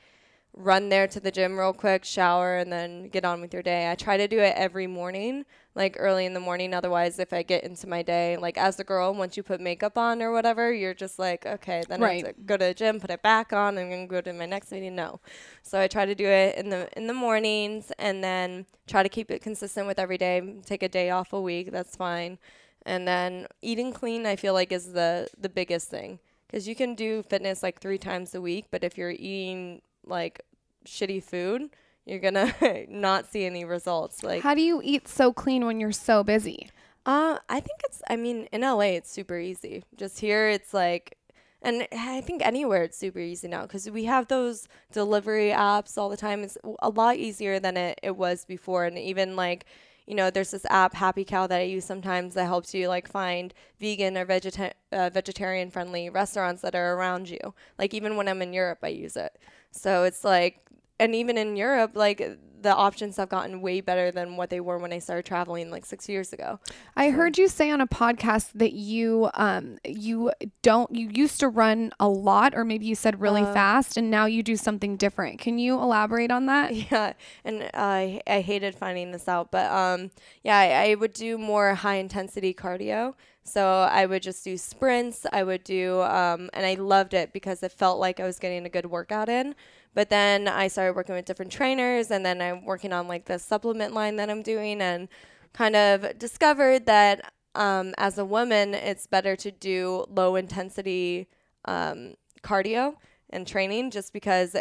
run 0.55 0.91
there 0.91 1.07
to 1.09 1.19
the 1.19 1.31
gym 1.31 1.59
real 1.59 1.73
quick, 1.73 2.05
shower, 2.05 2.57
and 2.57 2.71
then 2.71 3.09
get 3.09 3.25
on 3.25 3.41
with 3.41 3.55
your 3.55 3.63
day. 3.63 3.91
I 3.91 3.95
try 3.95 4.17
to 4.17 4.29
do 4.29 4.39
it 4.39 4.55
every 4.57 4.87
morning, 4.87 5.47
like 5.75 5.97
early 5.99 6.27
in 6.27 6.35
the 6.35 6.41
morning. 6.41 6.75
Otherwise, 6.75 7.19
if 7.19 7.33
I 7.33 7.43
get 7.43 7.65
into 7.65 7.87
my 7.87 8.03
day, 8.03 8.37
like 8.37 8.59
as 8.59 8.79
a 8.79 8.85
girl, 8.85 9.15
once 9.15 9.37
you 9.37 9.43
put 9.43 9.61
makeup 9.61 9.97
on 9.97 10.21
or 10.21 10.31
whatever, 10.31 10.73
you're 10.73 10.93
just 10.93 11.19
like, 11.19 11.47
okay, 11.47 11.83
then 11.89 12.03
I 12.03 12.15
have 12.15 12.25
to 12.27 12.33
go 12.45 12.57
to 12.57 12.65
the 12.67 12.75
gym, 12.75 13.01
put 13.01 13.11
it 13.11 13.23
back 13.23 13.53
on, 13.53 13.79
and 13.79 13.91
then 13.91 14.07
go 14.07 14.21
to 14.21 14.33
my 14.33 14.47
next 14.47 14.73
meeting. 14.73 14.95
No, 14.95 15.21
so 15.63 15.81
I 15.81 15.89
try 15.89 16.05
to 16.05 16.15
do 16.15 16.27
it 16.27 16.57
in 16.57 16.69
the 16.69 16.89
in 16.99 17.07
the 17.07 17.15
mornings, 17.15 17.91
and 17.99 18.23
then 18.23 18.67
try 18.87 19.03
to 19.03 19.09
keep 19.09 19.31
it 19.31 19.43
consistent 19.43 19.87
with 19.87 19.99
every 19.99 20.19
day. 20.19 20.57
Take 20.67 20.83
a 20.83 20.89
day 20.89 21.09
off 21.11 21.33
a 21.33 21.41
week, 21.41 21.73
that's 21.73 21.97
fine, 21.97 22.39
and 22.85 23.09
then 23.09 23.47
eating 23.63 23.93
clean. 23.93 24.27
I 24.27 24.37
feel 24.37 24.53
like 24.53 24.71
is 24.71 24.93
the 24.93 25.29
the 25.41 25.49
biggest 25.49 25.89
thing 25.89 26.19
because 26.47 26.69
you 26.69 26.75
can 26.75 26.95
do 26.95 27.23
fitness 27.23 27.63
like 27.63 27.81
three 27.81 27.97
times 27.97 28.35
a 28.35 28.41
week, 28.43 28.67
but 28.71 28.85
if 28.85 28.99
you're 28.99 29.13
eating 29.13 29.81
like 30.07 30.41
shitty 30.87 31.23
food, 31.23 31.71
you're 32.07 32.19
gonna 32.19 32.53
not 32.89 33.31
see 33.31 33.45
any 33.45 33.65
results. 33.65 34.23
Like, 34.23 34.43
How 34.43 34.55
do 34.55 34.63
you 34.63 34.81
eat 34.85 35.09
so 35.09 35.33
clean 35.33 35.65
when 35.65 35.81
you're 35.81 35.93
so 35.93 36.23
busy? 36.25 36.71
uh, 37.05 37.39
I 37.49 37.59
think 37.61 37.81
it's. 37.85 38.01
I 38.09 38.17
mean, 38.17 38.49
in 38.53 38.61
LA, 38.61 38.95
it's 38.99 39.11
super 39.11 39.39
easy. 39.39 39.83
Just 39.97 40.21
here, 40.21 40.49
it's 40.49 40.73
like, 40.73 41.19
and 41.61 41.87
I 41.93 42.21
think 42.21 42.45
anywhere 42.45 42.85
it's 42.85 42.97
super 42.97 43.19
easy 43.19 43.49
now 43.49 43.63
because 43.63 43.91
we 43.91 44.05
have 44.05 44.29
those 44.29 44.69
delivery 44.93 45.51
apps 45.51 45.99
all 45.99 46.09
the 46.09 46.17
time. 46.17 46.43
It's 46.45 46.57
a 46.81 46.91
lot 46.91 47.17
easier 47.17 47.59
than 47.59 47.77
it, 47.77 47.99
it 48.03 48.17
was 48.17 48.45
before, 48.45 48.85
and 48.85 48.99
even 48.99 49.37
like. 49.37 49.65
You 50.05 50.17
know, 50.17 50.31
there's 50.31 50.51
this 50.51 50.67
app, 50.69 50.95
Happy 50.95 51.25
Cow, 51.25 51.47
that 51.47 51.61
I 51.61 51.63
use 51.63 51.85
sometimes 51.85 52.35
that 52.35 52.47
helps 52.47 52.75
you 52.75 52.89
like 52.89 53.07
find 53.07 53.55
vegan 53.79 54.19
or 54.19 54.27
vegeta- 54.27 54.73
uh, 54.91 55.11
vegetarian 55.11 55.71
friendly 55.71 56.11
restaurants 56.11 56.61
that 56.63 56.75
are 56.75 56.95
around 56.95 57.31
you. 57.31 57.55
Like 57.79 57.95
even 57.95 58.17
when 58.17 58.27
I'm 58.27 58.43
in 58.43 58.53
Europe, 58.53 58.81
I 58.83 58.89
use 58.89 59.17
it. 59.17 59.39
So 59.73 60.05
it's 60.05 60.23
like, 60.25 60.59
and 61.01 61.15
even 61.15 61.37
in 61.37 61.57
Europe, 61.57 61.93
like 61.95 62.39
the 62.61 62.73
options 62.73 63.17
have 63.17 63.29
gotten 63.29 63.61
way 63.61 63.81
better 63.81 64.13
than 64.13 64.37
what 64.37 64.49
they 64.49 64.61
were 64.61 64.79
when 64.79 64.93
I 64.93 65.01
started 65.01 65.25
traveling 65.25 65.69
like 65.73 65.85
six 65.85 66.09
years 66.09 66.33
ago. 66.33 66.61
I 66.95 67.11
heard 67.11 67.37
you 67.37 67.49
say 67.49 67.73
on 67.73 67.81
a 67.81 67.89
podcast 67.89 68.51
that 68.55 68.73
you 68.73 69.31
um 69.35 69.79
you 69.85 70.31
don't 70.63 70.95
you 70.95 71.09
used 71.13 71.41
to 71.41 71.49
run 71.49 71.91
a 71.99 72.09
lot 72.09 72.55
or 72.55 72.65
maybe 72.65 72.87
you 72.87 72.95
said 72.95 73.21
really 73.21 73.43
Uh. 73.43 73.53
fast 73.53 73.97
and 73.97 74.13
now 74.13 74.27
you 74.27 74.45
do 74.45 74.55
something 74.57 74.97
different. 74.97 75.41
Can 75.41 75.59
you 75.59 75.75
elaborate 75.75 76.31
on 76.31 76.47
that? 76.47 76.73
Yeah, 76.93 77.15
and 77.45 77.69
I 77.75 78.21
I 78.29 78.41
hated 78.43 78.77
finding 78.77 79.11
this 79.11 79.27
out, 79.27 79.51
but 79.51 79.69
um, 79.73 80.13
yeah, 80.45 80.57
I, 80.59 80.91
I 80.91 80.95
would 80.95 81.15
do 81.15 81.39
more 81.39 81.75
high 81.75 81.97
intensity 81.97 82.55
cardio. 82.55 83.15
So 83.45 83.89
I 83.91 84.07
would 84.07 84.23
just 84.23 84.45
do 84.45 84.57
sprints. 84.57 85.27
I 85.33 85.43
would 85.43 85.65
do, 85.65 86.01
um, 86.03 86.49
and 86.53 86.65
I 86.65 86.75
loved 86.75 87.13
it 87.13 87.33
because 87.33 87.63
it 87.63 87.73
felt 87.73 87.99
like 87.99 88.21
I 88.21 88.25
was 88.25 88.39
getting 88.39 88.65
a 88.65 88.69
good 88.69 88.87
workout 88.87 89.29
in. 89.29 89.55
But 89.95 90.11
then 90.11 90.49
I 90.49 90.69
started 90.69 90.95
working 90.95 91.15
with 91.15 91.25
different 91.25 91.53
trainers, 91.53 92.11
and 92.11 92.25
then 92.25 92.41
I'm 92.41 92.65
working 92.65 92.93
on 92.93 93.09
like 93.09 93.27
the 93.27 93.39
supplement 93.39 93.95
line 93.95 94.17
that 94.17 94.31
I'm 94.31 94.43
doing, 94.43 94.81
and 94.81 95.09
kind 95.53 95.77
of 95.77 96.19
discovered 96.19 96.87
that 96.87 97.33
um, 97.55 97.95
as 97.99 98.17
a 98.17 98.25
woman, 98.25 98.75
it's 98.75 99.07
better 99.07 99.37
to 99.37 99.51
do 99.51 100.07
low 100.09 100.37
intensity 100.37 101.29
um, 101.67 102.15
cardio 102.43 102.95
and 103.31 103.47
training 103.47 103.91
just 103.91 104.13
because 104.13 104.55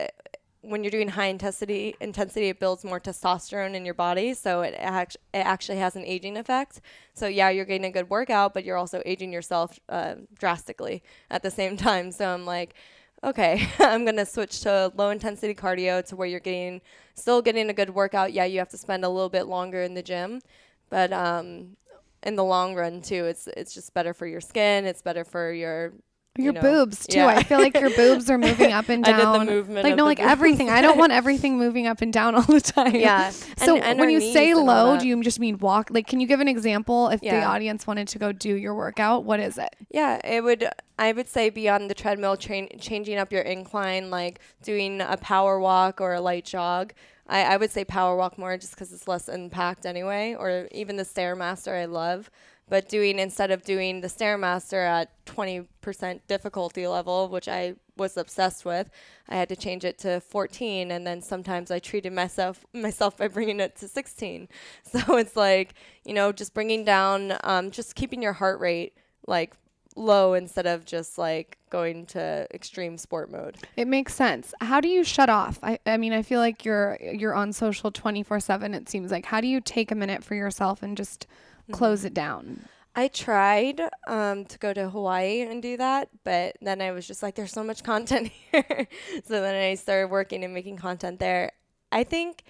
when 0.61 0.83
you're 0.83 0.91
doing 0.91 1.09
high 1.09 1.25
intensity 1.25 1.95
intensity 1.99 2.49
it 2.49 2.59
builds 2.59 2.83
more 2.83 2.99
testosterone 2.99 3.73
in 3.73 3.83
your 3.83 3.93
body. 3.93 4.33
So 4.33 4.61
it, 4.61 4.75
act- 4.77 5.17
it 5.33 5.39
actually 5.39 5.79
has 5.79 5.95
an 5.95 6.05
aging 6.05 6.37
effect. 6.37 6.81
So 7.13 7.27
yeah 7.27 7.49
you're 7.49 7.65
getting 7.65 7.85
a 7.85 7.91
good 7.91 8.09
workout 8.09 8.53
but 8.53 8.63
you're 8.63 8.77
also 8.77 9.01
aging 9.05 9.33
yourself 9.33 9.79
uh, 9.89 10.15
drastically 10.37 11.03
at 11.29 11.43
the 11.43 11.51
same 11.51 11.77
time. 11.87 12.11
So 12.11 12.29
i'm 12.29 12.45
like 12.45 12.75
okay 13.23 13.67
i'm 13.79 14.03
going 14.05 14.17
to 14.17 14.25
switch 14.25 14.61
to 14.61 14.91
low 14.95 15.09
intensity 15.09 15.53
cardio 15.53 16.03
to 16.07 16.15
where 16.15 16.27
you're 16.27 16.39
getting 16.39 16.81
still 17.15 17.41
getting 17.41 17.69
a 17.69 17.73
good 17.73 17.89
workout. 17.89 18.33
Yeah 18.33 18.45
you 18.45 18.59
have 18.59 18.69
to 18.69 18.77
spend 18.77 19.03
a 19.03 19.09
little 19.09 19.29
bit 19.29 19.47
longer 19.47 19.81
in 19.81 19.95
the 19.95 20.03
gym 20.03 20.41
but 20.89 21.11
um 21.11 21.75
in 22.23 22.35
the 22.35 22.43
long 22.43 22.75
run 22.75 23.01
too 23.01 23.25
it's 23.25 23.47
it's 23.57 23.73
just 23.73 23.93
better 23.95 24.13
for 24.13 24.27
your 24.27 24.41
skin. 24.41 24.85
It's 24.85 25.01
better 25.01 25.23
for 25.23 25.51
your 25.51 25.93
you 26.37 26.45
Your 26.45 26.53
know, 26.53 26.61
boobs 26.61 27.07
too. 27.07 27.17
yeah. 27.17 27.27
I 27.27 27.43
feel 27.43 27.59
like 27.59 27.77
your 27.77 27.89
boobs 27.89 28.29
are 28.29 28.37
moving 28.37 28.71
up 28.71 28.87
and 28.89 29.03
down. 29.03 29.15
I 29.19 29.39
did 29.39 29.49
the 29.49 29.53
movement 29.53 29.83
like 29.83 29.95
no, 29.97 30.05
like 30.05 30.17
boobs. 30.17 30.29
everything. 30.29 30.69
I 30.69 30.81
don't 30.81 30.97
want 30.97 31.11
everything 31.11 31.57
moving 31.57 31.87
up 31.87 32.01
and 32.01 32.13
down 32.13 32.35
all 32.35 32.41
the 32.43 32.61
time. 32.61 32.95
Yeah. 32.95 33.31
So 33.57 33.75
And- 33.75 33.83
and 33.83 33.99
when 33.99 34.09
you 34.09 34.21
say 34.21 34.53
low, 34.53 34.97
do 34.97 35.05
you 35.07 35.21
just 35.23 35.39
mean 35.41 35.57
walk? 35.57 35.89
Like, 35.91 36.07
can 36.07 36.21
you 36.21 36.27
give 36.27 36.39
an 36.39 36.47
example 36.47 37.09
if 37.09 37.19
the 37.19 37.43
audience 37.43 37.85
wanted 37.85 38.07
to 38.09 38.19
go 38.19 38.31
do 38.31 38.55
your 38.55 38.73
workout? 38.75 39.25
What 39.25 39.41
is 39.41 39.57
it? 39.57 39.75
Yeah, 39.89 40.21
it 40.25 40.41
would. 40.41 40.69
I 40.97 41.11
would 41.11 41.27
say 41.27 41.49
be 41.49 41.67
on 41.67 41.87
the 41.89 41.93
treadmill, 41.95 42.37
train, 42.37 42.69
changing 42.79 43.17
up 43.17 43.33
your 43.33 43.41
incline, 43.41 44.09
like 44.09 44.39
doing 44.63 45.01
a 45.01 45.17
power 45.17 45.59
walk 45.59 45.99
or 45.99 46.13
a 46.13 46.21
light 46.21 46.45
jog. 46.45 46.93
I, 47.27 47.43
I 47.43 47.57
would 47.57 47.71
say 47.71 47.83
power 47.83 48.15
walk 48.15 48.37
more 48.37 48.57
just 48.57 48.73
because 48.75 48.93
it's 48.93 49.07
less 49.07 49.27
impact 49.27 49.85
anyway, 49.85 50.35
or 50.37 50.67
even 50.71 50.95
the 50.97 51.03
stairmaster 51.03 51.73
I 51.73 51.85
love. 51.85 52.29
But 52.71 52.87
doing 52.87 53.19
instead 53.19 53.51
of 53.51 53.63
doing 53.63 53.99
the 53.99 54.07
stairmaster 54.07 54.87
at 54.87 55.09
20% 55.25 56.21
difficulty 56.27 56.87
level 56.87 57.27
which 57.27 57.47
i 57.47 57.75
was 57.97 58.17
obsessed 58.17 58.63
with 58.65 58.89
i 59.27 59.35
had 59.35 59.49
to 59.49 59.55
change 59.55 59.83
it 59.83 59.99
to 59.99 60.19
14 60.21 60.89
and 60.89 61.05
then 61.05 61.21
sometimes 61.21 61.69
i 61.69 61.77
treated 61.77 62.13
myself 62.13 62.65
myself 62.73 63.17
by 63.17 63.27
bringing 63.27 63.59
it 63.59 63.75
to 63.75 63.87
16 63.87 64.47
so 64.83 65.17
it's 65.17 65.35
like 65.35 65.75
you 66.05 66.13
know 66.13 66.31
just 66.31 66.53
bringing 66.55 66.83
down 66.83 67.37
um, 67.43 67.69
just 67.69 67.93
keeping 67.93 68.23
your 68.23 68.33
heart 68.33 68.59
rate 68.59 68.97
like 69.27 69.53
low 69.97 70.33
instead 70.33 70.65
of 70.65 70.85
just 70.85 71.17
like 71.17 71.57
going 71.69 72.05
to 72.05 72.47
extreme 72.53 72.97
sport 72.97 73.29
mode 73.29 73.57
It 73.75 73.87
makes 73.87 74.15
sense. 74.15 74.53
How 74.61 74.79
do 74.79 74.87
you 74.87 75.03
shut 75.03 75.29
off? 75.29 75.59
I, 75.61 75.79
I 75.85 75.97
mean, 75.97 76.13
I 76.13 76.21
feel 76.21 76.39
like 76.39 76.63
you're 76.63 76.97
you're 77.01 77.33
on 77.33 77.51
social 77.51 77.91
24/7 77.91 78.73
it 78.73 78.89
seems 78.89 79.11
like. 79.11 79.25
How 79.25 79.41
do 79.41 79.47
you 79.47 79.59
take 79.59 79.91
a 79.91 79.95
minute 79.95 80.23
for 80.23 80.35
yourself 80.35 80.81
and 80.81 80.95
just 80.95 81.27
close 81.71 82.05
it 82.05 82.13
down? 82.13 82.65
I 82.95 83.07
tried 83.07 83.81
um, 84.05 84.45
to 84.45 84.57
go 84.57 84.73
to 84.73 84.89
Hawaii 84.89 85.41
and 85.41 85.61
do 85.61 85.77
that, 85.77 86.09
but 86.23 86.57
then 86.61 86.81
I 86.81 86.91
was 86.91 87.07
just 87.07 87.23
like, 87.23 87.35
there's 87.35 87.53
so 87.53 87.63
much 87.63 87.83
content 87.91 88.31
here. 88.51 88.87
so 89.23 89.41
then 89.41 89.55
I 89.55 89.75
started 89.75 90.09
working 90.11 90.43
and 90.43 90.53
making 90.53 90.77
content 90.77 91.19
there. 91.19 91.51
I 91.91 92.03
think, 92.03 92.43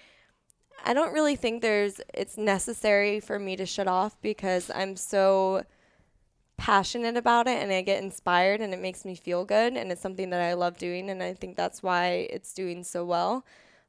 I 0.84 0.94
don't 0.94 1.12
really 1.12 1.36
think 1.36 1.62
there's, 1.62 2.00
it's 2.12 2.36
necessary 2.36 3.20
for 3.20 3.38
me 3.38 3.56
to 3.56 3.66
shut 3.66 3.86
off 3.86 4.20
because 4.20 4.70
I'm 4.74 4.96
so 4.96 5.64
passionate 6.56 7.16
about 7.16 7.48
it 7.48 7.60
and 7.60 7.72
I 7.72 7.82
get 7.82 8.02
inspired 8.02 8.60
and 8.60 8.72
it 8.72 8.80
makes 8.80 9.04
me 9.04 9.14
feel 9.14 9.44
good 9.44 9.76
and 9.76 9.90
it's 9.90 10.00
something 10.00 10.30
that 10.30 10.40
I 10.40 10.54
love 10.54 10.78
doing 10.78 11.10
and 11.10 11.22
I 11.22 11.34
think 11.34 11.56
that's 11.56 11.82
why 11.82 12.28
it's 12.30 12.52
doing 12.52 12.84
so 12.84 13.04
well. 13.04 13.44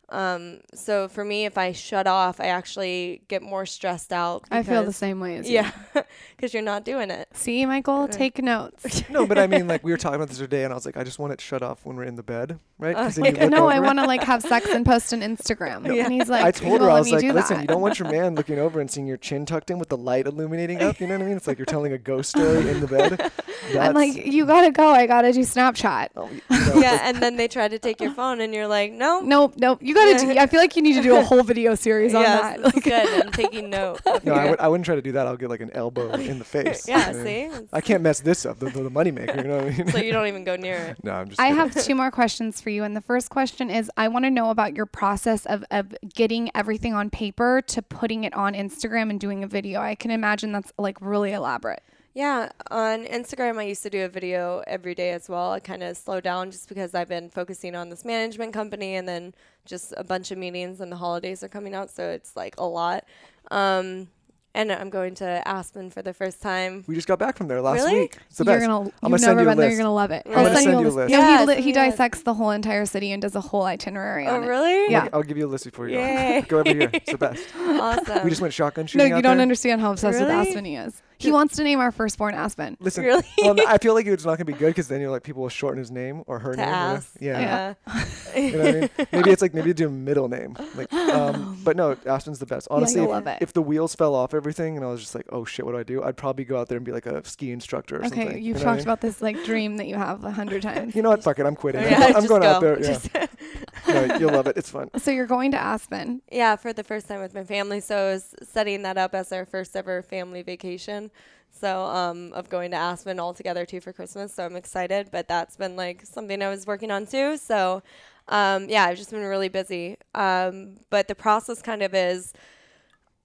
Um, 0.09 0.59
so 0.75 1.07
for 1.07 1.25
me, 1.25 1.45
if 1.45 1.57
I 1.57 1.71
shut 1.71 2.05
off, 2.05 2.39
I 2.39 2.47
actually 2.47 3.23
get 3.29 3.41
more 3.41 3.65
stressed 3.65 4.13
out. 4.13 4.43
I 4.51 4.61
feel 4.61 4.75
the 4.75 4.81
because- 4.81 4.97
same 4.97 5.19
way 5.19 5.37
as 5.37 5.47
you. 5.49 5.55
Yeah, 5.55 5.71
because 6.35 6.53
you're 6.53 6.61
not 6.61 6.83
doing 6.85 7.09
it. 7.09 7.29
See, 7.33 7.65
Michael, 7.65 8.07
take 8.07 8.37
notes. 8.41 9.03
No, 9.09 9.25
but 9.27 9.37
I 9.39 9.47
mean, 9.47 9.67
like 9.67 9.83
we 9.83 9.91
were 9.91 9.97
talking 9.97 10.15
about 10.15 10.29
this 10.29 10.37
today, 10.37 10.63
and 10.63 10.71
I 10.73 10.75
was 10.75 10.85
like, 10.85 10.97
I 10.97 11.03
just 11.03 11.19
want 11.19 11.33
it 11.33 11.41
shut 11.41 11.61
off 11.63 11.85
when 11.85 11.95
we're 11.95 12.03
in 12.03 12.15
the 12.15 12.23
bed, 12.23 12.59
right? 12.79 12.95
'Cause 12.95 13.15
then 13.15 13.25
you 13.25 13.31
Like, 13.31 13.41
look 13.41 13.51
no, 13.51 13.67
I 13.67 13.77
over. 13.77 13.85
want 13.87 13.99
to 13.99 14.05
like 14.05 14.23
have 14.31 14.41
sex 14.41 14.67
and 14.69 14.85
post 14.85 15.13
on 15.13 15.21
Instagram. 15.21 15.85
And 15.87 16.11
he's 16.13 16.29
like, 16.29 16.43
I 16.43 16.51
told 16.51 16.81
her 16.81 16.89
I 16.89 16.99
was 16.99 17.11
like, 17.11 17.23
listen, 17.23 17.55
that." 17.57 17.61
you 17.61 17.67
don't 17.67 17.81
want 17.81 17.99
your 17.99 18.09
man 18.11 18.35
looking 18.35 18.59
over 18.59 18.79
and 18.81 18.89
seeing 18.91 19.07
your 19.07 19.17
chin 19.17 19.45
tucked 19.45 19.69
in 19.71 19.79
with 19.79 19.89
the 19.89 19.97
light 19.97 20.27
illuminating 20.27 20.81
up. 20.81 20.99
You 20.99 21.07
know 21.07 21.15
what 21.15 21.23
I 21.23 21.27
mean? 21.27 21.37
It's 21.37 21.47
like 21.47 21.57
you're 21.57 21.65
telling 21.65 21.93
a 21.93 21.97
ghost 21.97 22.29
story 22.31 22.67
in 22.69 22.79
the 22.81 22.87
bed. 22.87 23.31
I'm 23.79 23.93
like, 23.93 24.15
you 24.25 24.45
gotta 24.45 24.71
go. 24.71 24.89
I 24.89 25.05
gotta 25.07 25.31
do 25.31 25.39
Snapchat. 25.41 26.09
oh, 26.15 26.29
you 26.29 26.41
know, 26.49 26.62
yeah, 26.81 26.99
and 27.03 27.17
then 27.17 27.35
they 27.35 27.47
try 27.47 27.67
to 27.67 27.79
take 27.79 27.99
your 28.01 28.11
phone, 28.11 28.41
and 28.41 28.53
you're 28.53 28.67
like, 28.67 28.91
no, 28.91 29.21
Nope, 29.21 29.55
nope. 29.57 29.79
You 29.81 29.93
gotta. 29.93 30.25
Do, 30.25 30.31
I 30.39 30.47
feel 30.47 30.59
like 30.59 30.75
you 30.75 30.81
need 30.81 30.93
to 30.95 31.01
do 31.01 31.15
a 31.15 31.23
whole 31.23 31.43
video 31.43 31.75
series 31.75 32.13
on 32.13 32.21
yes, 32.21 32.41
that. 32.41 32.57
this 32.57 32.67
is 32.67 32.73
Like, 32.75 32.83
good. 32.83 33.25
I'm 33.25 33.31
taking 33.43 33.69
note. 33.69 34.01
No, 34.23 34.33
I, 34.33 34.49
would, 34.49 34.59
I 34.59 34.67
wouldn't 34.67 34.85
try 34.85 34.95
to 34.95 35.01
do 35.01 35.11
that. 35.13 35.27
I'll 35.27 35.37
get 35.37 35.49
like 35.49 35.61
an 35.61 35.71
elbow 35.73 36.11
in 36.13 36.39
the 36.39 36.45
face. 36.45 36.87
yeah, 36.87 37.05
I 37.07 37.13
mean, 37.13 37.23
see, 37.51 37.65
I 37.73 37.81
can't 37.81 38.01
mess 38.03 38.19
this 38.19 38.45
up. 38.45 38.59
The, 38.59 38.65
the, 38.69 38.83
the 38.83 38.89
moneymaker. 38.91 39.37
You 39.37 39.43
know 39.43 39.57
what 39.57 39.73
I 39.73 39.77
mean? 39.77 39.91
so 39.91 39.97
you 39.99 40.11
don't 40.11 40.27
even 40.27 40.43
go 40.43 40.55
near 40.55 40.77
it. 40.77 41.03
no, 41.03 41.13
I'm 41.13 41.29
just. 41.29 41.39
I 41.39 41.49
kidding. 41.49 41.57
have 41.57 41.83
two 41.85 41.95
more 41.95 42.11
questions 42.11 42.61
for 42.61 42.69
you. 42.69 42.83
And 42.83 42.95
the 42.95 43.01
first 43.01 43.29
question 43.29 43.69
is 43.69 43.89
I 43.97 44.07
want 44.07 44.25
to 44.25 44.31
know 44.31 44.49
about 44.49 44.75
your 44.75 44.85
process 44.85 45.45
of, 45.45 45.63
of 45.71 45.95
getting 46.13 46.49
everything 46.55 46.93
on 46.93 47.09
paper 47.09 47.61
to 47.67 47.81
putting 47.81 48.23
it 48.23 48.33
on 48.33 48.53
Instagram 48.53 49.09
and 49.09 49.19
doing 49.19 49.43
a 49.43 49.47
video. 49.47 49.81
I 49.81 49.95
can 49.95 50.11
imagine 50.11 50.51
that's 50.51 50.71
like 50.77 50.97
really 51.01 51.33
elaborate. 51.33 51.81
Yeah, 52.15 52.49
on 52.69 53.05
Instagram, 53.05 53.57
I 53.57 53.63
used 53.63 53.81
to 53.83 53.89
do 53.89 54.05
a 54.05 54.07
video 54.07 54.63
every 54.67 54.93
day 54.93 55.11
as 55.11 55.27
well. 55.27 55.51
I 55.51 55.59
kind 55.59 55.81
of 55.81 55.97
slowed 55.97 56.23
down 56.23 56.51
just 56.51 56.69
because 56.69 56.93
I've 56.93 57.09
been 57.09 57.29
focusing 57.29 57.75
on 57.75 57.89
this 57.89 58.05
management 58.05 58.53
company 58.53 58.95
and 58.95 59.07
then 59.07 59.33
just 59.65 59.95
a 59.97 60.03
bunch 60.03 60.29
of 60.29 60.37
meetings 60.37 60.79
and 60.79 60.91
the 60.91 60.95
holidays 60.97 61.43
are 61.43 61.47
coming 61.49 61.73
out, 61.73 61.89
so 61.89 62.09
it's 62.09 62.35
like 62.35 62.53
a 62.59 62.65
lot. 62.65 63.05
Um, 63.49 64.09
and 64.55 64.71
I'm 64.71 64.91
going 64.91 65.15
to 65.15 65.41
Aspen 65.47 65.89
for 65.89 66.03
the 66.03 66.13
first 66.13 66.39
time. 66.39 66.83
We 66.85 66.93
just 66.93 67.07
got 67.07 67.17
back 67.17 67.35
from 67.37 67.47
there 67.47 67.59
last 67.59 67.77
Really? 67.85 68.01
week. 68.01 68.19
It's 68.29 68.37
the 68.37 68.43
you're 68.45 68.53
best. 68.59 68.67
gonna, 68.67 68.79
I'm 68.81 68.85
you've 68.85 69.01
gonna 69.01 69.17
send 69.17 69.29
never 69.37 69.41
you 69.41 69.47
a 69.47 69.51
been 69.53 69.57
there. 69.57 69.69
You're 69.69 69.77
gonna 69.79 69.93
love 69.95 70.11
it. 70.11 70.21
I'm 70.27 70.31
gonna 70.33 70.55
send 70.61 70.79
you 70.79 70.87
a 70.87 70.89
list. 70.89 70.95
No, 71.11 71.17
Yes, 71.17 71.39
he, 71.39 71.45
li- 71.47 71.61
he 71.63 71.71
dissects 71.71 72.21
the 72.21 72.35
whole 72.35 72.51
entire 72.51 72.85
city 72.85 73.11
and 73.11 73.19
does 73.23 73.33
a 73.35 73.41
whole 73.41 73.63
itinerary 73.63 74.27
Oh, 74.27 74.35
on 74.35 74.43
it. 74.43 74.47
really? 74.47 74.91
Yeah. 74.91 75.07
I'll 75.11 75.23
give 75.23 75.37
you 75.39 75.47
a 75.47 75.49
list 75.49 75.65
before 75.65 75.87
you 75.89 75.97
Yay. 75.97 76.41
go. 76.47 76.47
Go 76.63 76.69
every 76.69 76.79
year. 76.81 76.89
It's 76.93 77.11
the 77.11 77.17
best. 77.17 77.47
Awesome. 77.57 78.19
We 78.23 78.29
just 78.29 78.41
went 78.43 78.53
shotgun 78.53 78.85
shooting. 78.85 78.99
No, 79.09 79.15
you 79.15 79.15
out 79.17 79.23
don't 79.23 79.37
there. 79.37 79.41
understand 79.41 79.81
how 79.81 79.89
obsessed 79.91 80.19
with 80.19 80.29
Aspen 80.29 80.65
he 80.65 80.75
is. 80.75 81.01
He 81.23 81.31
wants 81.31 81.55
to 81.57 81.63
name 81.63 81.79
our 81.79 81.91
firstborn 81.91 82.33
Aspen. 82.35 82.77
Listen, 82.79 83.03
Really? 83.03 83.23
well, 83.41 83.55
I 83.67 83.77
feel 83.77 83.93
like 83.93 84.05
it's 84.05 84.25
not 84.25 84.37
gonna 84.37 84.45
be 84.45 84.53
good 84.53 84.67
because 84.67 84.87
then 84.87 85.01
you're 85.01 85.09
like 85.11 85.23
people 85.23 85.41
will 85.41 85.49
shorten 85.49 85.79
his 85.79 85.91
name 85.91 86.23
or 86.27 86.39
her 86.39 86.51
to 86.51 86.57
name. 86.57 86.67
you 86.67 86.71
know? 86.71 86.77
ask. 86.77 87.11
Yeah. 87.19 87.73
Yeah. 87.85 88.39
You 88.39 88.51
know 88.51 88.57
what 88.63 88.67
I 88.67 88.79
mean? 88.79 88.89
Maybe 89.11 89.31
it's 89.31 89.41
like 89.41 89.53
maybe 89.53 89.73
do 89.73 89.87
a 89.87 89.91
middle 89.91 90.27
name. 90.27 90.55
Like, 90.75 90.91
um, 90.93 91.59
but 91.63 91.75
no, 91.77 91.95
Aspen's 92.05 92.39
the 92.39 92.45
best. 92.45 92.67
Honestly, 92.71 93.01
you'll 93.01 93.13
if, 93.13 93.27
it. 93.27 93.37
if 93.41 93.53
the 93.53 93.61
wheels 93.61 93.95
fell 93.95 94.15
off 94.15 94.33
everything 94.33 94.75
and 94.77 94.85
I 94.85 94.89
was 94.89 95.01
just 95.01 95.15
like, 95.15 95.25
oh 95.31 95.45
shit, 95.45 95.65
what 95.65 95.73
do 95.73 95.77
I 95.77 95.83
do? 95.83 96.03
I'd 96.03 96.17
probably 96.17 96.45
go 96.45 96.59
out 96.59 96.67
there 96.69 96.77
and 96.77 96.85
be 96.85 96.91
like 96.91 97.05
a 97.05 97.23
ski 97.25 97.51
instructor 97.51 97.97
or 97.97 98.05
Okay, 98.05 98.09
something. 98.09 98.27
you've 98.37 98.43
you 98.43 98.53
know 98.53 98.59
what 98.59 98.61
I 98.61 98.65
talked 98.65 98.77
mean? 98.79 98.87
about 98.87 99.01
this 99.01 99.21
like 99.21 99.43
dream 99.45 99.77
that 99.77 99.87
you 99.87 99.95
have 99.95 100.23
a 100.23 100.31
hundred 100.31 100.61
times. 100.63 100.95
You 100.95 101.01
know 101.01 101.09
what? 101.09 101.23
Fuck 101.23 101.39
it. 101.39 101.45
I'm 101.45 101.55
quitting. 101.55 101.81
Yeah, 101.83 101.95
I'm, 101.97 102.03
I'm 102.07 102.13
just 102.13 102.27
going 102.29 102.43
out 102.43 102.61
there. 102.61 102.81
Yeah. 102.81 103.27
Just- 103.85 104.09
no, 104.09 104.17
you'll 104.17 104.31
love 104.31 104.47
it. 104.47 104.57
It's 104.57 104.69
fun. 104.69 104.89
So 104.97 105.11
you're 105.11 105.25
going 105.25 105.51
to 105.51 105.57
Aspen. 105.57 106.21
Yeah, 106.31 106.55
for 106.55 106.73
the 106.73 106.83
first 106.83 107.07
time 107.07 107.19
with 107.19 107.33
my 107.33 107.43
family. 107.43 107.79
So 107.79 107.97
I 107.97 108.11
was 108.13 108.33
setting 108.43 108.83
that 108.83 108.97
up 108.97 109.13
as 109.13 109.31
our 109.31 109.45
first 109.45 109.75
ever 109.75 110.01
family 110.01 110.41
vacation. 110.41 111.11
So 111.51 111.83
um, 111.83 112.33
of 112.33 112.49
going 112.49 112.71
to 112.71 112.77
Aspen 112.77 113.19
all 113.19 113.33
together 113.33 113.65
too 113.65 113.79
for 113.79 113.93
Christmas. 113.93 114.33
So 114.33 114.45
I'm 114.45 114.55
excited. 114.55 115.09
But 115.11 115.27
that's 115.27 115.55
been 115.57 115.75
like 115.75 116.05
something 116.05 116.41
I 116.41 116.49
was 116.49 116.65
working 116.65 116.91
on 116.91 117.05
too. 117.05 117.37
So 117.37 117.83
um, 118.27 118.69
yeah, 118.69 118.85
I've 118.85 118.97
just 118.97 119.11
been 119.11 119.23
really 119.23 119.49
busy. 119.49 119.97
Um, 120.15 120.77
but 120.89 121.07
the 121.07 121.15
process 121.15 121.61
kind 121.61 121.81
of 121.83 121.93
is. 121.93 122.33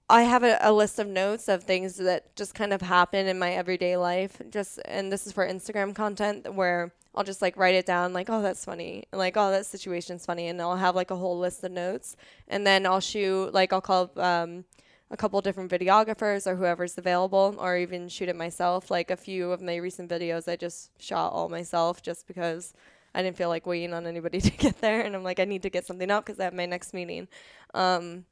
I 0.09 0.23
have 0.23 0.43
a, 0.43 0.57
a 0.61 0.73
list 0.73 0.97
of 0.97 1.07
notes 1.07 1.47
of 1.47 1.63
things 1.63 1.97
that 1.97 2.35
just 2.35 2.55
kind 2.55 2.73
of 2.73 2.81
happen 2.81 3.27
in 3.27 3.37
my 3.37 3.51
everyday 3.51 3.95
life. 3.95 4.41
Just 4.49 4.79
and 4.85 5.11
this 5.11 5.27
is 5.27 5.33
for 5.33 5.47
Instagram 5.47 5.93
content 5.93 6.51
where 6.55 6.91
I'll 7.13 7.23
just 7.23 7.43
like 7.43 7.55
write 7.55 7.75
it 7.75 7.85
down 7.85 8.11
like, 8.11 8.27
oh 8.29 8.41
that's 8.41 8.65
funny. 8.65 9.03
And 9.11 9.19
like, 9.19 9.37
oh 9.37 9.51
that 9.51 9.67
situation's 9.67 10.25
funny 10.25 10.47
and 10.47 10.59
I'll 10.59 10.77
have 10.77 10.95
like 10.95 11.11
a 11.11 11.15
whole 11.15 11.37
list 11.37 11.63
of 11.63 11.71
notes. 11.71 12.15
And 12.47 12.65
then 12.65 12.87
I'll 12.87 12.99
shoot 12.99 13.53
like 13.53 13.71
I'll 13.71 13.81
call 13.81 14.11
um 14.17 14.65
a 15.11 15.17
couple 15.17 15.39
different 15.41 15.71
videographers 15.71 16.47
or 16.47 16.55
whoever's 16.55 16.97
available 16.97 17.55
or 17.59 17.77
even 17.77 18.09
shoot 18.09 18.29
it 18.29 18.35
myself. 18.35 18.89
Like 18.89 19.11
a 19.11 19.17
few 19.17 19.51
of 19.51 19.61
my 19.61 19.75
recent 19.75 20.09
videos 20.09 20.51
I 20.51 20.55
just 20.55 20.89
shot 20.99 21.33
all 21.33 21.49
myself 21.49 22.01
just 22.01 22.27
because 22.27 22.73
I 23.13 23.21
didn't 23.21 23.37
feel 23.37 23.49
like 23.49 23.67
waiting 23.67 23.93
on 23.93 24.07
anybody 24.07 24.41
to 24.49 24.49
get 24.49 24.81
there 24.81 25.01
and 25.01 25.15
I'm 25.15 25.23
like 25.23 25.39
I 25.39 25.45
need 25.45 25.61
to 25.61 25.69
get 25.69 25.85
something 25.85 26.09
out 26.09 26.25
because 26.25 26.39
I 26.39 26.45
have 26.45 26.53
my 26.55 26.65
next 26.65 26.95
meeting. 26.95 27.27
Um 27.75 28.25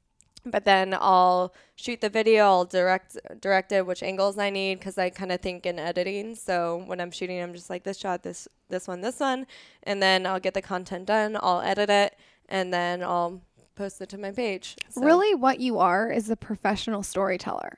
but 0.45 0.65
then 0.65 0.93
I'll 0.99 1.53
shoot 1.75 2.01
the 2.01 2.09
video, 2.09 2.45
I'll 2.45 2.65
direct 2.65 3.17
direct 3.41 3.71
it 3.71 3.85
which 3.85 4.01
angles 4.03 4.37
I 4.37 4.49
need 4.49 4.79
because 4.79 4.97
I 4.97 5.09
kind 5.09 5.31
of 5.31 5.41
think 5.41 5.65
in 5.65 5.79
editing. 5.79 6.35
So 6.35 6.83
when 6.85 6.99
I'm 7.01 7.11
shooting, 7.11 7.41
I'm 7.41 7.53
just 7.53 7.69
like 7.69 7.83
this 7.83 7.97
shot, 7.97 8.23
this 8.23 8.47
this 8.69 8.87
one, 8.87 9.01
this 9.01 9.19
one, 9.19 9.47
and 9.83 10.01
then 10.01 10.25
I'll 10.25 10.39
get 10.39 10.53
the 10.53 10.61
content 10.61 11.05
done. 11.07 11.37
I'll 11.41 11.61
edit 11.61 11.89
it, 11.89 12.15
and 12.49 12.73
then 12.73 13.03
I'll 13.03 13.41
post 13.75 14.01
it 14.01 14.09
to 14.09 14.17
my 14.17 14.31
page. 14.31 14.75
So- 14.89 15.01
Really, 15.01 15.35
what 15.35 15.59
you 15.59 15.79
are 15.79 16.11
is 16.11 16.29
a 16.29 16.35
professional 16.35 17.03
storyteller. 17.03 17.77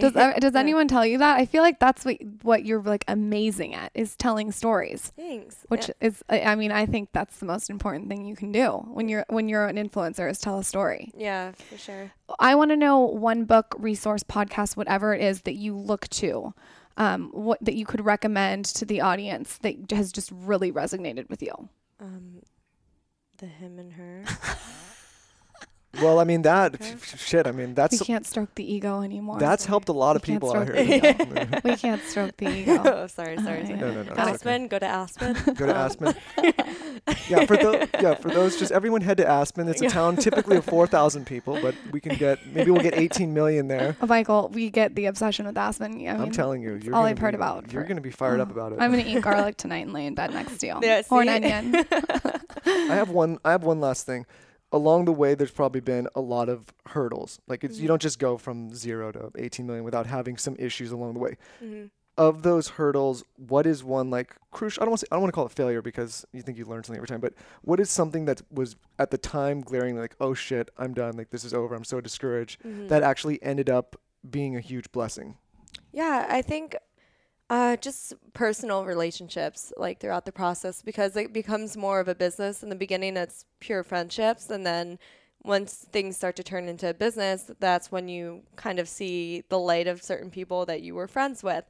Does 0.00 0.12
does 0.40 0.54
anyone 0.54 0.88
tell 0.88 1.04
you 1.06 1.18
that? 1.18 1.38
I 1.38 1.46
feel 1.46 1.62
like 1.62 1.78
that's 1.78 2.04
what 2.04 2.16
what 2.42 2.64
you're 2.64 2.82
like 2.82 3.04
amazing 3.08 3.74
at 3.74 3.90
is 3.94 4.16
telling 4.16 4.50
stories. 4.52 5.12
Thanks. 5.16 5.56
Which 5.68 5.88
Yeah. 5.88 6.08
is, 6.08 6.22
I 6.28 6.40
I 6.42 6.54
mean, 6.54 6.72
I 6.72 6.86
think 6.86 7.10
that's 7.12 7.38
the 7.38 7.46
most 7.46 7.70
important 7.70 8.08
thing 8.08 8.24
you 8.24 8.36
can 8.36 8.52
do 8.52 8.68
when 8.92 9.08
you're 9.08 9.24
when 9.28 9.48
you're 9.48 9.66
an 9.66 9.76
influencer 9.76 10.30
is 10.30 10.38
tell 10.38 10.58
a 10.58 10.64
story. 10.64 11.10
yeah, 11.16 11.52
for 11.52 11.76
sure. 11.78 12.12
I 12.38 12.54
want 12.54 12.70
to 12.70 12.76
know 12.76 12.98
one 13.00 13.44
book, 13.44 13.74
resource, 13.78 14.22
podcast, 14.22 14.76
whatever 14.76 15.14
it 15.14 15.20
is 15.22 15.42
that 15.42 15.54
you 15.54 15.76
look 15.76 16.08
to, 16.10 16.54
um, 16.96 17.30
what 17.32 17.58
that 17.64 17.74
you 17.74 17.84
could 17.86 18.04
recommend 18.04 18.64
to 18.66 18.84
the 18.84 19.00
audience 19.00 19.58
that 19.58 19.90
has 19.92 20.10
just 20.12 20.30
really 20.32 20.72
resonated 20.72 21.28
with 21.28 21.42
you. 21.42 21.68
Um, 22.00 22.42
the 23.38 23.46
him 23.46 23.78
and 23.78 23.92
her. 23.94 24.24
Well, 26.02 26.18
I 26.18 26.24
mean 26.24 26.42
that 26.42 26.74
Okay. 26.74 26.94
shit. 27.16 27.46
I 27.46 27.52
mean 27.52 27.74
that's 27.74 28.00
We 28.00 28.06
can't 28.06 28.26
stroke 28.26 28.54
the 28.54 28.64
ego 28.74 29.02
anymore. 29.02 29.38
that's 29.38 29.64
helped 29.66 29.88
a 29.88 29.92
lot 29.92 30.16
of 30.16 30.22
We 30.26 30.34
people 30.34 30.54
out 30.56 30.66
here. 30.68 30.76
the 30.76 30.96
ego. 30.96 31.08
Yeah. 31.34 31.60
we 31.64 31.76
can't 31.76 32.02
stroke 32.02 32.36
the 32.36 32.48
ego. 32.48 32.82
oh, 32.84 33.06
sorry, 33.06 33.36
sorry, 33.38 33.62
Uh, 33.62 33.66
sorry. 33.66 33.78
No, 33.78 33.88
no, 33.92 33.94
no. 33.94 34.00
it's 34.02 34.10
okay. 34.10 34.20
Aspen, 34.30 34.68
go 34.68 34.78
to 34.78 34.86
Aspen. 34.86 35.32
Go 35.54 35.66
to 35.66 35.74
Aspen. 35.74 36.14
yeah, 37.28 37.44
for 37.46 37.56
those 37.56 37.88
yeah 38.00 38.14
for 38.14 38.28
those 38.30 38.58
just 38.58 38.72
everyone 38.72 39.00
head 39.02 39.16
to 39.18 39.26
Aspen. 39.28 39.68
It's 39.68 39.82
a 39.82 39.88
town 39.88 40.16
typically 40.16 40.56
of 40.56 40.64
four 40.64 40.86
thousand 40.86 41.26
people, 41.26 41.58
but 41.60 41.74
we 41.92 42.00
can 42.00 42.16
get 42.16 42.38
maybe 42.52 42.70
we'll 42.70 42.82
get 42.82 42.94
eighteen 42.98 43.34
million 43.34 43.68
there. 43.68 43.96
Oh, 44.00 44.06
Michael, 44.06 44.50
we 44.52 44.70
get 44.70 44.94
the 44.94 45.06
obsession 45.06 45.46
with 45.46 45.56
Aspen. 45.56 46.06
I 46.06 46.12
I'm 46.12 46.20
mean, 46.20 46.32
telling 46.32 46.62
you, 46.62 46.74
you're 46.74 46.94
all 46.94 47.04
I've 47.04 47.18
heard 47.18 47.32
be- 47.32 47.36
about 47.36 47.72
You're 47.72 47.84
gonna 47.84 48.00
be 48.00 48.10
fired 48.10 48.40
up 48.40 48.48
Oh, 48.48 48.52
about 48.52 48.72
it. 48.72 48.80
I'm 48.80 48.90
gonna 48.90 49.04
eat 49.06 49.20
garlic 49.22 49.56
tonight 49.56 49.84
and 49.84 49.92
lay 49.92 50.06
in 50.06 50.14
bed 50.14 50.32
next 50.32 50.58
to 50.58 50.66
you. 50.66 50.78
Yeah, 50.82 51.02
or 51.10 51.22
an 51.22 51.28
onion. 51.28 51.84
I 52.66 52.94
have 52.94 53.10
one. 53.10 53.38
I 53.44 53.50
have 53.52 53.62
one 53.64 53.80
last 53.80 54.06
thing. 54.06 54.26
Along 54.78 55.04
the 55.04 55.12
way, 55.22 55.34
there's 55.34 55.50
probably 55.62 55.80
been 55.80 56.06
a 56.14 56.20
lot 56.34 56.48
of 56.48 56.58
hurdles. 56.94 57.30
Like 57.46 57.62
it's 57.64 57.74
Mm-hmm. 57.76 57.82
you 57.82 57.88
don't 57.88 58.02
just 58.02 58.18
go 58.18 58.36
from 58.36 58.74
zero 58.74 59.12
to 59.12 59.30
18 59.36 59.66
million 59.66 59.84
without 59.84 60.06
having 60.06 60.36
some 60.36 60.56
issues 60.58 60.90
along 60.96 61.14
the 61.14 61.20
way. 61.20 61.36
mhm. 61.62 61.90
Of 62.16 62.42
those 62.42 62.66
hurdles, 62.78 63.24
what 63.52 63.66
is 63.66 63.82
one 63.82 64.08
like 64.08 64.36
crucial? 64.52 64.80
I 64.82 64.84
don't 64.86 64.92
want 64.92 65.00
to. 65.00 65.06
I 65.10 65.14
don't 65.16 65.22
want 65.22 65.32
to 65.32 65.34
call 65.34 65.46
it 65.46 65.52
failure 65.52 65.82
because 65.82 66.24
you 66.32 66.42
think 66.42 66.56
you 66.58 66.64
learn 66.64 66.84
something 66.84 66.98
every 67.02 67.08
time. 67.08 67.20
But 67.20 67.34
what 67.62 67.80
is 67.80 67.90
something 67.90 68.24
that 68.26 68.40
was 68.52 68.76
at 69.00 69.10
the 69.10 69.18
time 69.18 69.60
glaring 69.60 69.96
like, 69.96 70.14
oh 70.20 70.32
shit, 70.32 70.70
I'm 70.78 70.94
done. 70.94 71.16
Like 71.16 71.30
this 71.30 71.44
is 71.44 71.52
over. 71.52 71.74
I'm 71.74 71.82
so 71.94 72.00
discouraged. 72.00 72.62
Mhm. 72.62 72.88
That 72.88 73.02
actually 73.02 73.42
ended 73.42 73.68
up 73.68 73.88
being 74.38 74.54
a 74.56 74.60
huge 74.60 74.92
blessing. 74.92 75.28
Yeah, 75.92 76.26
I 76.28 76.40
think 76.40 76.76
uh, 77.50 77.76
just 77.76 78.14
personal 78.32 78.84
relationships, 78.84 79.72
like 79.76 80.00
throughout 80.00 80.24
the 80.24 80.32
process, 80.32 80.82
because 80.82 81.16
it 81.16 81.32
becomes 81.32 81.76
more 81.76 82.00
of 82.00 82.08
a 82.08 82.14
business. 82.14 82.62
In 82.62 82.68
the 82.68 82.76
beginning, 82.76 83.16
it's 83.16 83.44
pure 83.60 83.82
friendships, 83.82 84.50
and 84.50 84.66
then 84.66 84.98
once 85.42 85.86
things 85.92 86.16
start 86.16 86.36
to 86.36 86.42
turn 86.42 86.68
into 86.68 86.88
a 86.88 86.94
business, 86.94 87.50
that's 87.60 87.92
when 87.92 88.08
you 88.08 88.42
kind 88.56 88.78
of 88.78 88.88
see 88.88 89.44
the 89.50 89.58
light 89.58 89.86
of 89.86 90.02
certain 90.02 90.30
people 90.30 90.64
that 90.64 90.80
you 90.80 90.94
were 90.94 91.06
friends 91.06 91.42
with. 91.42 91.64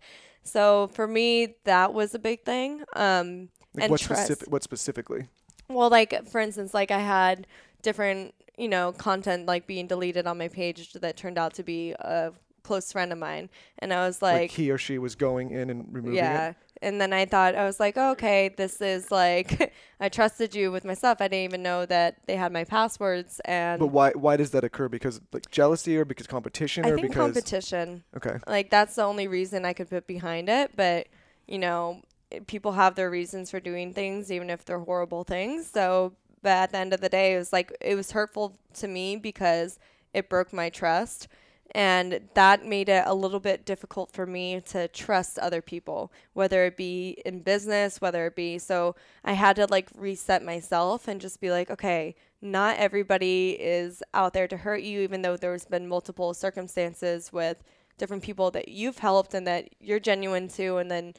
So 0.45 0.89
for 0.93 1.09
me, 1.09 1.57
that 1.64 1.93
was 1.93 2.14
a 2.14 2.18
big 2.18 2.45
thing. 2.45 2.85
Um, 2.95 3.49
Like 3.75 3.85
and 3.85 3.91
what 3.91 4.01
trust. 4.01 4.22
specific? 4.22 4.53
What 4.53 4.62
specifically? 4.62 5.29
Well, 5.68 5.91
like 5.91 6.29
for 6.29 6.41
instance, 6.41 6.72
like 6.72 6.93
I 6.93 7.01
had 7.01 7.49
different, 7.83 8.35
you 8.57 8.68
know, 8.68 8.93
content 8.93 9.47
like 9.47 9.66
being 9.66 9.89
deleted 9.89 10.27
on 10.27 10.39
my 10.39 10.49
page 10.49 10.93
that 10.93 11.16
turned 11.16 11.39
out 11.39 11.55
to 11.55 11.64
be 11.64 11.93
a 11.93 12.33
close 12.64 12.90
friend 12.90 13.12
of 13.12 13.18
mine, 13.18 13.48
and 13.78 13.92
I 13.92 14.06
was 14.06 14.20
Like, 14.20 14.34
like, 14.34 14.50
he 14.50 14.70
or 14.70 14.78
she 14.78 14.98
was 14.98 15.14
going 15.14 15.50
in 15.50 15.70
and 15.70 15.86
removing 15.92 16.16
yeah. 16.16 16.50
it. 16.50 16.56
And 16.82 17.00
then 17.00 17.12
I 17.12 17.24
thought 17.24 17.54
I 17.54 17.64
was 17.64 17.78
like, 17.78 17.96
oh, 17.96 18.10
okay, 18.12 18.50
this 18.56 18.80
is 18.80 19.10
like 19.10 19.72
I 20.00 20.08
trusted 20.08 20.54
you 20.54 20.72
with 20.72 20.84
my 20.84 20.94
stuff. 20.94 21.18
I 21.20 21.28
didn't 21.28 21.44
even 21.44 21.62
know 21.62 21.86
that 21.86 22.16
they 22.26 22.36
had 22.36 22.52
my 22.52 22.64
passwords, 22.64 23.40
and 23.44 23.78
But 23.78 23.86
why? 23.86 24.10
Why 24.10 24.36
does 24.36 24.50
that 24.50 24.64
occur? 24.64 24.88
Because 24.88 25.20
like 25.32 25.50
jealousy, 25.50 25.96
or 25.96 26.04
because 26.04 26.26
competition, 26.26 26.84
I 26.84 26.90
or 26.90 26.96
think 26.96 27.08
because 27.08 27.34
competition. 27.34 28.02
okay. 28.16 28.38
Like 28.46 28.70
that's 28.70 28.96
the 28.96 29.04
only 29.04 29.28
reason 29.28 29.64
I 29.64 29.72
could 29.72 29.88
put 29.88 30.06
behind 30.06 30.48
it. 30.48 30.72
But 30.74 31.06
you 31.46 31.58
know, 31.58 32.02
eh, 32.32 32.40
people 32.46 32.72
have 32.72 32.96
their 32.96 33.10
reasons 33.10 33.50
for 33.50 33.60
doing 33.60 33.94
things, 33.94 34.32
even 34.32 34.50
if 34.50 34.64
they're 34.64 34.80
horrible 34.80 35.24
things. 35.24 35.70
So, 35.70 36.14
but 36.42 36.50
at 36.50 36.72
the 36.72 36.78
end 36.78 36.92
of 36.92 37.00
the 37.00 37.08
day, 37.08 37.34
it 37.34 37.38
was 37.38 37.52
like 37.52 37.74
it 37.80 37.94
was 37.94 38.10
hurtful 38.10 38.58
to 38.74 38.88
me 38.88 39.16
because 39.16 39.78
it 40.12 40.28
broke 40.28 40.52
my 40.52 40.70
trust. 40.70 41.28
And 41.72 42.20
that 42.34 42.64
made 42.64 42.88
it 42.88 43.02
a 43.06 43.14
little 43.14 43.40
bit 43.40 43.64
difficult 43.64 44.12
for 44.12 44.26
me 44.26 44.60
to 44.68 44.86
trust 44.88 45.38
other 45.38 45.60
people, 45.60 46.12
whether 46.32 46.66
it 46.66 46.76
be 46.76 47.20
in 47.24 47.40
business, 47.40 48.00
whether 48.00 48.26
it 48.26 48.36
be. 48.36 48.58
So 48.58 48.94
I 49.24 49.32
had 49.32 49.56
to 49.56 49.66
like 49.66 49.88
reset 49.96 50.44
myself 50.44 51.08
and 51.08 51.20
just 51.20 51.40
be 51.40 51.50
like, 51.50 51.70
okay, 51.70 52.14
not 52.40 52.76
everybody 52.76 53.52
is 53.52 54.02
out 54.12 54.34
there 54.34 54.46
to 54.46 54.56
hurt 54.56 54.82
you, 54.82 55.00
even 55.00 55.22
though 55.22 55.36
there's 55.36 55.64
been 55.64 55.88
multiple 55.88 56.32
circumstances 56.34 57.32
with 57.32 57.64
different 57.98 58.22
people 58.22 58.50
that 58.52 58.68
you've 58.68 58.98
helped 58.98 59.34
and 59.34 59.46
that 59.46 59.68
you're 59.80 60.00
genuine 60.00 60.48
to, 60.48 60.76
and 60.76 60.90
then 60.90 61.14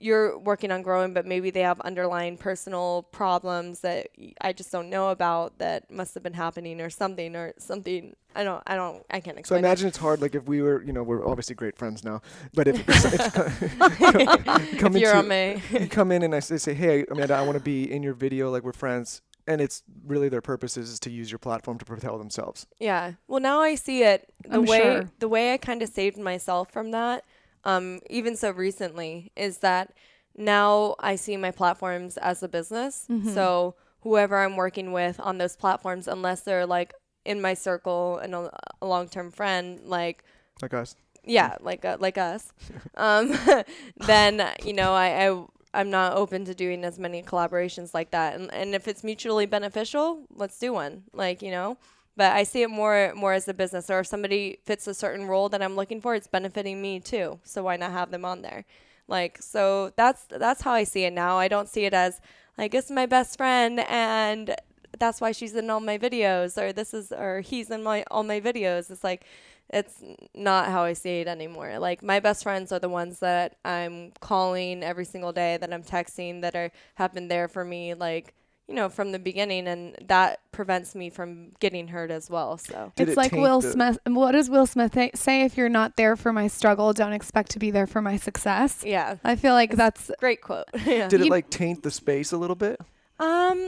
you're 0.00 0.38
working 0.38 0.72
on 0.72 0.82
growing, 0.82 1.12
but 1.12 1.26
maybe 1.26 1.50
they 1.50 1.60
have 1.60 1.78
underlying 1.82 2.36
personal 2.38 3.02
problems 3.12 3.80
that 3.80 4.08
I 4.40 4.52
just 4.52 4.72
don't 4.72 4.88
know 4.90 5.10
about 5.10 5.58
that 5.58 5.90
must 5.90 6.14
have 6.14 6.22
been 6.22 6.32
happening 6.34 6.80
or 6.80 6.88
something 6.90 7.36
or 7.36 7.52
something. 7.58 8.16
I 8.34 8.44
don't, 8.44 8.62
I 8.66 8.76
don't, 8.76 9.04
I 9.10 9.20
can't 9.20 9.36
So 9.36 9.40
explain. 9.40 9.64
it. 9.64 9.66
imagine 9.66 9.88
it's 9.88 9.98
hard. 9.98 10.20
Like 10.22 10.34
if 10.34 10.44
we 10.46 10.62
were, 10.62 10.82
you 10.82 10.92
know, 10.92 11.02
we're 11.02 11.26
obviously 11.26 11.54
great 11.54 11.76
friends 11.76 12.02
now. 12.04 12.22
But 12.54 12.68
if, 12.68 12.82
if 12.88 13.34
come 14.78 14.94
if 14.96 15.00
you're 15.02 15.10
into- 15.10 15.16
on 15.18 15.28
my, 15.28 15.62
you 15.78 15.88
come 15.88 16.12
in 16.12 16.22
and 16.22 16.34
I 16.34 16.40
say, 16.40 16.56
say, 16.56 16.74
hey, 16.74 17.04
Amanda, 17.10 17.34
I 17.34 17.42
want 17.42 17.58
to 17.58 17.64
be 17.64 17.90
in 17.90 18.02
your 18.02 18.14
video, 18.14 18.50
like 18.50 18.62
we're 18.62 18.72
friends, 18.72 19.22
and 19.46 19.60
it's 19.60 19.82
really 20.06 20.28
their 20.28 20.40
purpose 20.42 20.76
is, 20.76 20.90
is 20.90 21.00
to 21.00 21.10
use 21.10 21.30
your 21.30 21.38
platform 21.38 21.78
to 21.78 21.84
propel 21.84 22.18
themselves. 22.18 22.66
Yeah. 22.78 23.12
Well, 23.26 23.40
now 23.40 23.60
I 23.60 23.74
see 23.74 24.02
it 24.02 24.32
the 24.44 24.56
I'm 24.56 24.64
way 24.64 24.80
sure. 24.80 25.10
the 25.18 25.28
way 25.28 25.52
I 25.52 25.56
kind 25.56 25.82
of 25.82 25.88
saved 25.88 26.16
myself 26.18 26.70
from 26.70 26.90
that, 26.92 27.24
um, 27.64 28.00
even 28.08 28.36
so 28.36 28.50
recently, 28.50 29.32
is 29.36 29.58
that 29.58 29.92
now 30.36 30.94
I 31.00 31.16
see 31.16 31.36
my 31.36 31.50
platforms 31.50 32.16
as 32.16 32.42
a 32.42 32.48
business. 32.48 33.06
Mm-hmm. 33.10 33.34
So 33.34 33.74
whoever 34.00 34.38
I'm 34.38 34.56
working 34.56 34.92
with 34.92 35.20
on 35.20 35.38
those 35.38 35.56
platforms, 35.56 36.08
unless 36.08 36.40
they're 36.42 36.66
like 36.66 36.94
in 37.24 37.40
my 37.40 37.54
circle 37.54 38.18
and 38.18 38.34
a, 38.34 38.50
a 38.80 38.86
long 38.86 39.08
term 39.08 39.30
friend, 39.30 39.80
like 39.84 40.24
Like 40.62 40.72
us. 40.74 40.96
yeah, 41.24 41.56
like 41.60 41.84
uh, 41.84 41.96
like 42.00 42.16
us, 42.16 42.52
um, 42.96 43.36
then 44.06 44.42
you 44.64 44.72
know 44.72 44.92
I, 44.94 45.28
I 45.28 45.44
I'm 45.74 45.90
not 45.90 46.16
open 46.16 46.44
to 46.46 46.54
doing 46.54 46.82
as 46.84 46.98
many 46.98 47.22
collaborations 47.22 47.92
like 47.92 48.10
that. 48.12 48.36
And 48.36 48.52
and 48.54 48.74
if 48.74 48.88
it's 48.88 49.04
mutually 49.04 49.46
beneficial, 49.46 50.24
let's 50.34 50.58
do 50.58 50.72
one. 50.72 51.04
Like 51.12 51.42
you 51.42 51.50
know, 51.50 51.76
but 52.20 52.32
I 52.32 52.42
see 52.42 52.60
it 52.60 52.68
more 52.68 53.14
more 53.16 53.32
as 53.32 53.48
a 53.48 53.54
business. 53.54 53.88
Or 53.88 54.00
if 54.00 54.06
somebody 54.06 54.58
fits 54.66 54.86
a 54.86 54.92
certain 54.92 55.24
role 55.26 55.48
that 55.48 55.62
I'm 55.62 55.74
looking 55.74 56.02
for, 56.02 56.14
it's 56.14 56.26
benefiting 56.26 56.82
me 56.82 57.00
too. 57.00 57.40
So 57.44 57.62
why 57.62 57.78
not 57.78 57.92
have 57.92 58.10
them 58.10 58.26
on 58.26 58.42
there? 58.42 58.66
Like 59.08 59.38
so 59.40 59.94
that's 59.96 60.26
that's 60.28 60.60
how 60.60 60.72
I 60.72 60.84
see 60.84 61.04
it 61.04 61.14
now. 61.14 61.38
I 61.38 61.48
don't 61.48 61.66
see 61.66 61.86
it 61.86 61.94
as 61.94 62.20
like 62.58 62.74
is 62.74 62.90
my 62.90 63.06
best 63.06 63.38
friend 63.38 63.80
and 63.88 64.54
that's 64.98 65.22
why 65.22 65.32
she's 65.32 65.54
in 65.54 65.70
all 65.70 65.80
my 65.80 65.96
videos 65.96 66.60
or 66.60 66.74
this 66.74 66.92
is 66.92 67.10
or 67.10 67.40
he's 67.40 67.70
in 67.70 67.82
my 67.82 68.04
all 68.10 68.22
my 68.22 68.38
videos. 68.38 68.90
It's 68.90 69.02
like 69.02 69.24
it's 69.70 70.02
not 70.34 70.68
how 70.68 70.82
I 70.82 70.92
see 70.92 71.20
it 71.20 71.26
anymore. 71.26 71.78
Like 71.78 72.02
my 72.02 72.20
best 72.20 72.42
friends 72.42 72.70
are 72.70 72.80
the 72.80 72.90
ones 72.90 73.20
that 73.20 73.56
I'm 73.64 74.12
calling 74.20 74.82
every 74.82 75.06
single 75.06 75.32
day, 75.32 75.56
that 75.56 75.72
I'm 75.72 75.84
texting, 75.84 76.42
that 76.42 76.54
are 76.54 76.70
have 76.96 77.14
been 77.14 77.28
there 77.28 77.48
for 77.48 77.64
me, 77.64 77.94
like 77.94 78.34
you 78.70 78.76
know, 78.76 78.88
from 78.88 79.10
the 79.10 79.18
beginning, 79.18 79.66
and 79.66 79.96
that 80.06 80.40
prevents 80.52 80.94
me 80.94 81.10
from 81.10 81.50
getting 81.58 81.88
hurt 81.88 82.10
as 82.12 82.30
well. 82.30 82.56
So 82.56 82.92
Did 82.94 83.08
it's 83.08 83.12
it 83.12 83.16
like 83.16 83.32
Will 83.32 83.60
the- 83.60 83.72
Smith. 83.72 83.98
What 84.06 84.30
does 84.32 84.48
Will 84.48 84.64
Smith 84.64 84.92
th- 84.92 85.16
say? 85.16 85.42
If 85.42 85.56
you're 85.56 85.68
not 85.68 85.96
there 85.96 86.14
for 86.14 86.32
my 86.32 86.46
struggle, 86.46 86.92
don't 86.92 87.12
expect 87.12 87.50
to 87.50 87.58
be 87.58 87.72
there 87.72 87.88
for 87.88 88.00
my 88.00 88.16
success. 88.16 88.84
yeah, 88.86 89.16
I 89.24 89.34
feel 89.34 89.54
like 89.54 89.72
that's 89.74 90.10
great 90.20 90.40
quote. 90.40 90.66
yeah. 90.86 91.08
Did 91.08 91.20
it 91.20 91.24
You- 91.24 91.30
like 91.30 91.50
taint 91.50 91.82
the 91.82 91.90
space 91.90 92.30
a 92.30 92.36
little 92.38 92.54
bit? 92.56 92.80
Um, 93.18 93.58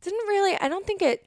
didn't 0.00 0.26
really. 0.28 0.56
I 0.60 0.68
don't 0.70 0.86
think 0.86 1.02
it 1.02 1.26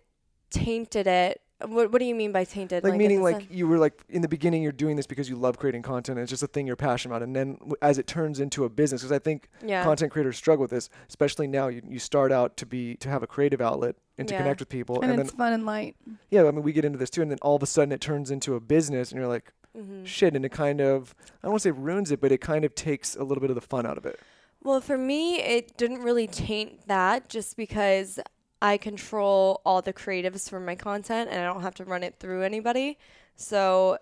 tainted 0.50 1.06
it. 1.06 1.42
What 1.66 1.92
What 1.92 2.00
do 2.00 2.06
you 2.06 2.16
mean 2.16 2.32
by 2.32 2.44
tainted? 2.44 2.84
Like, 2.84 2.94
in 2.94 2.98
meaning 2.98 3.22
like 3.22 3.42
sen- 3.44 3.48
you 3.52 3.68
were 3.68 3.78
like 3.78 4.04
in 4.10 4.22
the 4.22 4.28
beginning 4.28 4.62
you're 4.64 4.72
doing 4.72 4.96
this 4.96 5.08
because 5.08 5.30
you 5.30 5.36
love 5.36 5.58
creating 5.58 5.82
content 5.82 6.18
and 6.18 6.24
it's 6.24 6.30
just 6.30 6.44
a 6.44 6.48
thing 6.48 6.68
you're 6.68 6.76
passionate 6.76 7.14
about 7.16 7.24
and 7.24 7.36
then 7.36 7.54
w- 7.56 7.76
as 7.82 7.98
it 7.98 8.08
turns 8.08 8.40
into 8.40 8.66
a 8.66 8.70
business 8.70 9.02
because 9.02 9.12
I 9.12 9.20
think 9.20 9.50
yeah, 9.66 9.84
content 9.84 10.12
creators 10.12 10.36
struggle 10.38 10.62
with 10.64 10.72
this 10.72 10.90
especially 11.10 11.48
now 11.48 11.68
you, 11.70 11.82
you 11.88 12.00
start 12.00 12.32
out 12.32 12.58
to 12.58 12.66
be 12.66 12.96
to 12.98 13.10
have 13.10 13.24
a 13.24 13.28
creative 13.28 13.62
outlet 13.62 13.96
and 14.18 14.28
to 14.28 14.34
Yeah. 14.34 14.40
connect 14.42 14.60
with 14.60 14.70
people 14.70 15.02
and, 15.02 15.12
and, 15.12 15.20
it's 15.22 15.32
then 15.32 15.38
fun 15.38 15.54
and 15.54 15.66
light. 15.66 15.96
yeah 16.30 16.42
I 16.48 16.52
mean 16.52 16.64
we 16.64 16.74
get 16.74 16.86
into 16.86 16.98
this 16.98 17.10
too 17.10 17.22
and 17.22 17.32
then 17.32 17.40
all 17.42 17.56
of 17.56 17.64
a 17.64 17.68
sudden 17.68 17.92
it 17.92 18.02
turns 18.02 18.30
into 18.32 18.56
a 18.56 18.60
business 18.60 19.12
and 19.12 19.20
you're 19.20 19.30
like 19.30 19.52
hmm 19.76 20.04
shit 20.06 20.36
and 20.36 20.44
it 20.46 20.52
kind 20.52 20.82
of 20.82 21.16
I 21.20 21.48
don't 21.48 21.52
want 21.54 21.62
to 21.64 21.68
say 21.70 21.72
ruins 21.72 22.12
it 22.12 22.20
but 22.22 22.32
it 22.32 22.42
kind 22.42 22.66
of 22.66 22.76
takes 22.76 23.16
a 23.16 23.24
little 23.24 23.42
bit 23.42 23.50
of 23.50 23.56
the 23.56 23.62
fun 23.62 23.86
out 23.86 23.98
of 23.98 24.06
it 24.06 24.20
Well, 24.62 24.80
for 24.82 24.98
me, 24.98 25.42
it 25.42 25.76
didn't 25.78 26.02
really 26.04 26.28
taint 26.28 26.88
that 26.88 27.28
just 27.28 27.58
because 27.58 28.18
I 28.64 28.78
control 28.78 29.60
all 29.66 29.82
the 29.82 29.92
creatives 29.92 30.50
for 30.50 30.58
my 30.58 30.74
content 30.74 31.30
and 31.30 31.38
I 31.38 31.44
don't 31.44 31.64
have 31.64 31.76
to 31.76 31.84
run 31.84 32.02
it 32.02 32.16
through 32.18 32.44
anybody. 32.44 32.98
So, 33.36 33.98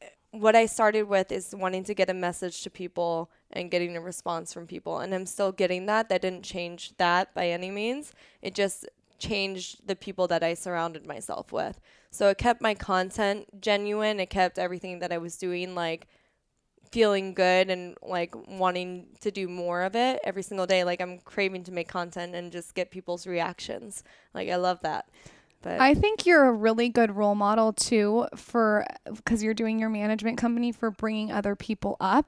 eh, 0.00 0.06
what 0.30 0.56
I 0.56 0.64
started 0.64 1.02
with 1.02 1.30
is 1.30 1.54
wanting 1.54 1.84
to 1.84 1.94
get 1.94 2.08
a 2.08 2.14
message 2.14 2.62
to 2.62 2.70
people 2.70 3.30
and 3.52 3.70
getting 3.70 3.98
a 3.98 4.00
response 4.00 4.54
from 4.54 4.66
people. 4.66 5.00
And 5.00 5.14
I'm 5.14 5.26
still 5.26 5.52
getting 5.52 5.84
that. 5.86 6.08
That 6.08 6.22
didn't 6.22 6.42
change 6.42 6.96
that 6.96 7.34
by 7.34 7.48
any 7.48 7.70
means. 7.70 8.14
It 8.40 8.54
just 8.54 8.88
changed 9.18 9.86
the 9.86 9.96
people 9.96 10.26
that 10.28 10.42
I 10.42 10.54
surrounded 10.54 11.04
myself 11.06 11.52
with. 11.52 11.78
So, 12.10 12.30
it 12.30 12.38
kept 12.38 12.62
my 12.62 12.72
content 12.72 13.60
genuine, 13.60 14.20
it 14.20 14.30
kept 14.30 14.58
everything 14.58 15.00
that 15.00 15.12
I 15.12 15.18
was 15.18 15.36
doing 15.36 15.74
like 15.74 16.06
feeling 16.90 17.34
good 17.34 17.70
and 17.70 17.96
like 18.02 18.34
wanting 18.48 19.06
to 19.20 19.30
do 19.30 19.48
more 19.48 19.82
of 19.82 19.94
it 19.94 20.20
every 20.24 20.42
single 20.42 20.66
day. 20.66 20.84
Like 20.84 21.00
I'm 21.00 21.18
craving 21.18 21.64
to 21.64 21.72
make 21.72 21.88
content 21.88 22.34
and 22.34 22.52
just 22.52 22.74
get 22.74 22.90
people's 22.90 23.26
reactions. 23.26 24.04
Like 24.34 24.48
I 24.48 24.56
love 24.56 24.80
that. 24.82 25.08
But 25.62 25.80
I 25.80 25.94
think 25.94 26.24
you're 26.24 26.44
a 26.44 26.52
really 26.52 26.88
good 26.88 27.16
role 27.16 27.34
model 27.34 27.72
too 27.72 28.26
for 28.36 28.86
because 29.12 29.42
you're 29.42 29.54
doing 29.54 29.78
your 29.78 29.88
management 29.88 30.38
company 30.38 30.70
for 30.72 30.90
bringing 30.90 31.32
other 31.32 31.56
people 31.56 31.96
up 32.00 32.26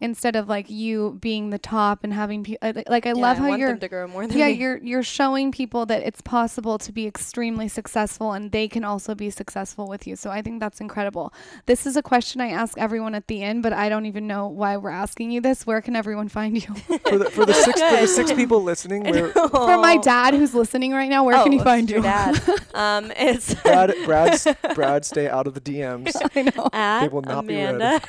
instead 0.00 0.36
of 0.36 0.48
like 0.48 0.70
you 0.70 1.18
being 1.20 1.50
the 1.50 1.58
top 1.58 2.04
and 2.04 2.12
having 2.12 2.44
people 2.44 2.72
like 2.88 3.04
I 3.06 3.10
yeah, 3.10 3.14
love 3.14 3.36
I 3.38 3.40
how 3.40 3.48
want 3.48 3.60
you're 3.60 3.70
them 3.70 3.80
to 3.80 3.88
grow 3.88 4.06
more 4.06 4.26
than 4.26 4.38
yeah 4.38 4.46
me. 4.46 4.52
you're 4.52 4.76
you're 4.78 5.02
showing 5.02 5.50
people 5.50 5.86
that 5.86 6.02
it's 6.02 6.20
possible 6.20 6.78
to 6.78 6.92
be 6.92 7.06
extremely 7.06 7.66
successful 7.68 8.32
and 8.32 8.52
they 8.52 8.68
can 8.68 8.84
also 8.84 9.14
be 9.14 9.30
successful 9.30 9.88
with 9.88 10.06
you. 10.06 10.14
So 10.16 10.30
i 10.30 10.40
think 10.42 10.60
that's 10.60 10.80
incredible. 10.80 11.32
This 11.66 11.84
is 11.86 11.96
a 11.96 12.02
question 12.02 12.40
i 12.40 12.48
ask 12.50 12.78
everyone 12.78 13.14
at 13.14 13.26
the 13.26 13.42
end 13.42 13.62
but 13.62 13.72
i 13.72 13.88
don't 13.88 14.06
even 14.06 14.26
know 14.26 14.46
why 14.46 14.76
we're 14.76 14.90
asking 14.90 15.30
you 15.32 15.40
this. 15.40 15.66
Where 15.66 15.80
can 15.80 15.96
everyone 15.96 16.28
find 16.28 16.54
you? 16.56 16.74
For 17.08 17.18
the, 17.18 17.30
for 17.30 17.44
the 17.46 17.54
six 17.54 17.80
for 17.80 17.96
the 18.00 18.06
six 18.06 18.32
people 18.40 18.62
listening 18.62 19.02
where 19.04 19.30
for 19.32 19.78
my 19.78 19.96
dad 19.96 20.34
who's 20.34 20.54
listening 20.54 20.92
right 20.92 21.08
now 21.10 21.24
where 21.24 21.36
can 21.42 21.52
he 21.52 21.60
Oh, 21.60 21.64
find 21.64 21.88
your 21.90 21.98
you? 21.98 22.02
Dad. 22.04 22.40
um, 22.74 23.12
it's 23.16 23.54
Brad 23.62 23.94
Brad's, 24.04 24.46
Brad 24.74 25.04
stay 25.04 25.28
out 25.28 25.46
of 25.46 25.54
the 25.54 25.60
DMs 25.60 26.12
i 26.36 26.42
know. 26.42 26.68
At 26.72 27.10
will 27.12 27.22
not 27.22 27.46
be 27.46 27.56
read. 27.56 28.00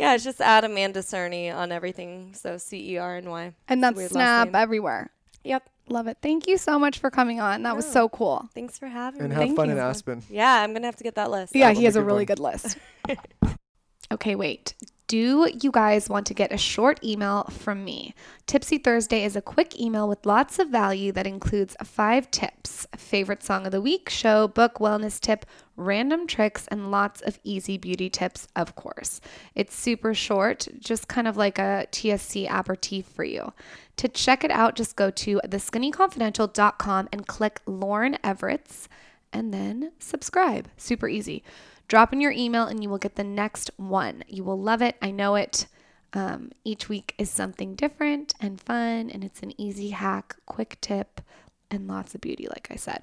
Amanda. 0.00 0.10
yeah, 0.10 0.14
it's 0.14 0.24
just 0.24 0.40
at 0.40 0.64
Amanda 0.64 1.00
Cerny 1.00 1.54
on 1.54 1.72
everything. 1.72 2.32
So 2.34 2.58
C 2.58 2.92
E 2.94 2.98
R 2.98 3.16
N 3.16 3.28
Y. 3.30 3.54
and 3.68 3.82
that's 3.82 4.08
snap 4.08 4.54
everywhere 4.54 5.10
Yep. 5.44 5.68
love 5.88 6.06
it 6.06 6.18
thank 6.22 6.46
you 6.46 6.56
so 6.58 6.78
much 6.78 6.98
for 6.98 7.10
coming 7.10 7.40
on 7.40 7.62
that 7.64 7.74
was 7.74 7.90
so 7.90 8.04
oh, 8.04 8.08
cool 8.10 8.48
Thanks 8.54 8.78
for 8.78 8.86
having 8.88 9.20
and 9.22 9.30
me. 9.30 9.32
And 9.32 9.32
have 9.34 9.42
Thank 9.48 9.56
fun 9.56 9.66
you. 9.68 9.72
in 9.72 9.78
Aspen 9.78 10.22
Yeah, 10.30 10.62
I'm 10.62 10.72
gonna 10.74 10.86
have 10.86 10.96
to 10.96 11.04
get 11.04 11.14
that 11.16 11.30
list. 11.30 11.54
yeah 11.54 11.68
That'll 11.68 11.80
he 11.80 11.84
has 11.86 11.96
a 11.96 12.00
a 12.00 12.02
good 12.02 12.06
really 12.06 12.20
one. 12.20 12.26
good 12.26 12.38
list 12.38 12.78
okay 14.12 14.34
wait 14.34 14.74
do 15.10 15.50
you 15.60 15.72
guys 15.72 16.08
want 16.08 16.24
to 16.24 16.34
get 16.34 16.52
a 16.52 16.56
short 16.56 17.02
email 17.02 17.42
from 17.50 17.84
me? 17.84 18.14
Tipsy 18.46 18.78
Thursday 18.78 19.24
is 19.24 19.34
a 19.34 19.42
quick 19.42 19.76
email 19.76 20.08
with 20.08 20.24
lots 20.24 20.60
of 20.60 20.68
value 20.68 21.10
that 21.10 21.26
includes 21.26 21.74
five 21.82 22.30
tips 22.30 22.86
favorite 22.96 23.42
song 23.42 23.66
of 23.66 23.72
the 23.72 23.80
week, 23.80 24.08
show, 24.08 24.46
book, 24.46 24.74
wellness 24.74 25.18
tip, 25.18 25.46
random 25.74 26.28
tricks, 26.28 26.68
and 26.68 26.92
lots 26.92 27.22
of 27.22 27.40
easy 27.42 27.76
beauty 27.76 28.08
tips, 28.08 28.46
of 28.54 28.76
course. 28.76 29.20
It's 29.56 29.74
super 29.74 30.14
short, 30.14 30.68
just 30.78 31.08
kind 31.08 31.26
of 31.26 31.36
like 31.36 31.58
a 31.58 31.88
TSC 31.90 32.48
aperitif 32.48 33.04
for 33.06 33.24
you. 33.24 33.52
To 33.96 34.06
check 34.06 34.44
it 34.44 34.52
out, 34.52 34.76
just 34.76 34.94
go 34.94 35.10
to 35.10 35.40
theskinnyconfidential.com 35.44 37.08
and 37.10 37.26
click 37.26 37.60
Lauryn 37.66 38.16
Evarts 38.20 38.86
and 39.32 39.52
then 39.52 39.90
subscribe. 39.98 40.68
Super 40.76 41.08
easy. 41.08 41.42
Drop 41.90 42.12
in 42.12 42.20
your 42.20 42.30
email 42.30 42.66
and 42.66 42.84
you 42.84 42.88
will 42.88 42.98
get 42.98 43.16
the 43.16 43.24
next 43.24 43.68
one. 43.76 44.22
You 44.28 44.44
will 44.44 44.60
love 44.60 44.80
it. 44.80 44.94
I 45.02 45.10
know 45.10 45.34
it. 45.34 45.66
Um, 46.12 46.52
each 46.62 46.88
week 46.88 47.16
is 47.18 47.28
something 47.28 47.74
different 47.74 48.32
and 48.40 48.60
fun, 48.60 49.10
and 49.10 49.24
it's 49.24 49.42
an 49.42 49.60
easy 49.60 49.90
hack, 49.90 50.36
quick 50.46 50.78
tip, 50.80 51.20
and 51.68 51.88
lots 51.88 52.14
of 52.14 52.20
beauty, 52.20 52.46
like 52.46 52.68
I 52.70 52.76
said. 52.76 53.02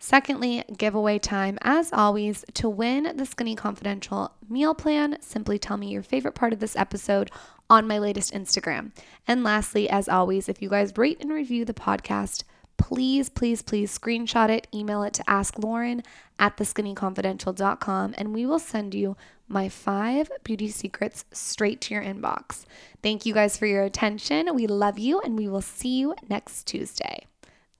Secondly, 0.00 0.64
giveaway 0.76 1.20
time. 1.20 1.58
As 1.62 1.92
always, 1.92 2.44
to 2.54 2.68
win 2.68 3.16
the 3.16 3.24
Skinny 3.24 3.54
Confidential 3.54 4.32
meal 4.48 4.74
plan, 4.74 5.18
simply 5.20 5.56
tell 5.56 5.76
me 5.76 5.92
your 5.92 6.02
favorite 6.02 6.34
part 6.34 6.52
of 6.52 6.58
this 6.58 6.74
episode 6.74 7.30
on 7.70 7.86
my 7.86 7.98
latest 7.98 8.34
Instagram. 8.34 8.90
And 9.28 9.44
lastly, 9.44 9.88
as 9.88 10.08
always, 10.08 10.48
if 10.48 10.60
you 10.60 10.68
guys 10.68 10.96
rate 10.98 11.18
and 11.20 11.32
review 11.32 11.64
the 11.64 11.72
podcast, 11.72 12.42
please, 12.78 13.28
please, 13.28 13.60
please 13.60 13.96
screenshot 13.96 14.48
it, 14.48 14.66
email 14.72 15.02
it 15.02 15.12
to 15.14 15.24
Ask 15.28 15.56
Lauryn 15.56 16.02
at 16.38 16.56
theskinnyconfidential.com, 16.56 18.14
and 18.16 18.32
we 18.32 18.46
will 18.46 18.58
send 18.58 18.94
you 18.94 19.16
my 19.46 19.68
five 19.68 20.30
beauty 20.44 20.68
secrets 20.68 21.26
straight 21.32 21.82
to 21.82 21.94
your 21.94 22.02
inbox. 22.02 22.64
Thank 23.02 23.26
you 23.26 23.34
guys 23.34 23.58
for 23.58 23.66
your 23.66 23.82
attention. 23.82 24.54
We 24.54 24.66
love 24.66 24.98
you, 24.98 25.20
and 25.20 25.36
we 25.36 25.48
will 25.48 25.60
see 25.60 25.98
you 25.98 26.14
next 26.28 26.66
Tuesday. 26.66 27.26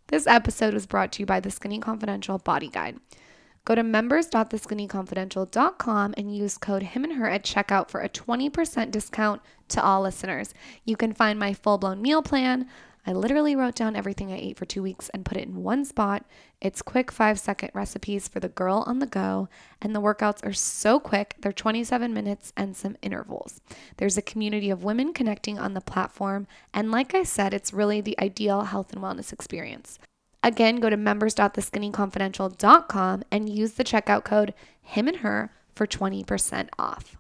This 0.09 0.27
episode 0.27 0.75
was 0.75 0.87
brought 0.87 1.13
to 1.13 1.21
you 1.21 1.27
by 1.27 1.41
the 1.41 1.51
Skinny 1.51 1.79
Confidential 1.79 2.39
Body 2.39 2.69
Guide. 2.69 2.99
Go 3.67 3.75
to 3.75 3.83
members.theskinnyconfidential.com 3.83 6.15
and 6.17 6.35
use 6.35 6.57
code 6.57 6.83
him 6.83 7.05
and 7.05 7.13
her 7.15 7.29
at 7.29 7.45
checkout 7.45 7.91
for 7.91 8.01
a 8.01 8.09
20% 8.09 8.91
discount 8.91 9.43
to 9.69 9.85
all 9.85 10.01
listeners. 10.01 10.55
You 10.87 10.97
can 10.97 11.13
find 11.13 11.39
my 11.39 11.53
full 11.53 11.77
blown 11.77 12.01
meal 12.01 12.23
plan, 12.23 12.67
I 13.09 13.13
literally 13.13 13.57
wrote 13.57 13.75
down 13.75 13.97
everything 13.97 14.31
I 14.31 14.37
ate 14.37 14.59
for 14.59 14.67
two 14.67 14.83
weeks 14.83 15.09
and 15.09 15.25
put 15.25 15.39
it 15.39 15.49
in 15.49 15.63
one 15.63 15.87
spot. 15.87 16.27
It's 16.61 16.83
quick 16.83 17.11
five 17.11 17.41
second 17.41 17.71
recipes 17.73 18.29
for 18.29 18.39
the 18.39 18.51
girl 18.51 18.85
on 18.87 18.99
the 18.99 19.07
go, 19.07 19.49
and 19.81 19.97
the 19.97 20.03
workouts 20.03 20.45
are 20.45 20.53
so 20.53 21.01
quick. 21.01 21.35
They're 21.41 21.51
27 21.51 22.13
minutes 22.13 22.53
and 22.55 22.77
some 22.77 22.99
intervals. 23.01 23.63
There's 23.97 24.19
a 24.19 24.23
community 24.23 24.69
of 24.69 24.85
women 24.85 25.15
connecting 25.15 25.59
on 25.59 25.73
the 25.73 25.81
platform, 25.81 26.47
and 26.75 26.91
like 26.91 27.15
I 27.15 27.23
said, 27.23 27.55
it's 27.55 27.73
really 27.73 28.03
the 28.03 28.21
ideal 28.21 28.65
health 28.65 28.93
and 28.93 29.01
wellness 29.01 29.33
experience. 29.33 29.99
Again, 30.43 30.77
go 30.77 30.91
to 30.91 30.99
members.theskinnyconfidential.com 30.99 33.25
and 33.31 33.49
use 33.49 33.73
the 33.73 33.85
checkout 33.85 34.25
code 34.25 34.53
him 34.83 35.09
and 35.09 35.21
her 35.21 35.51
for 35.75 35.87
20% 35.87 36.69
off. 36.79 37.18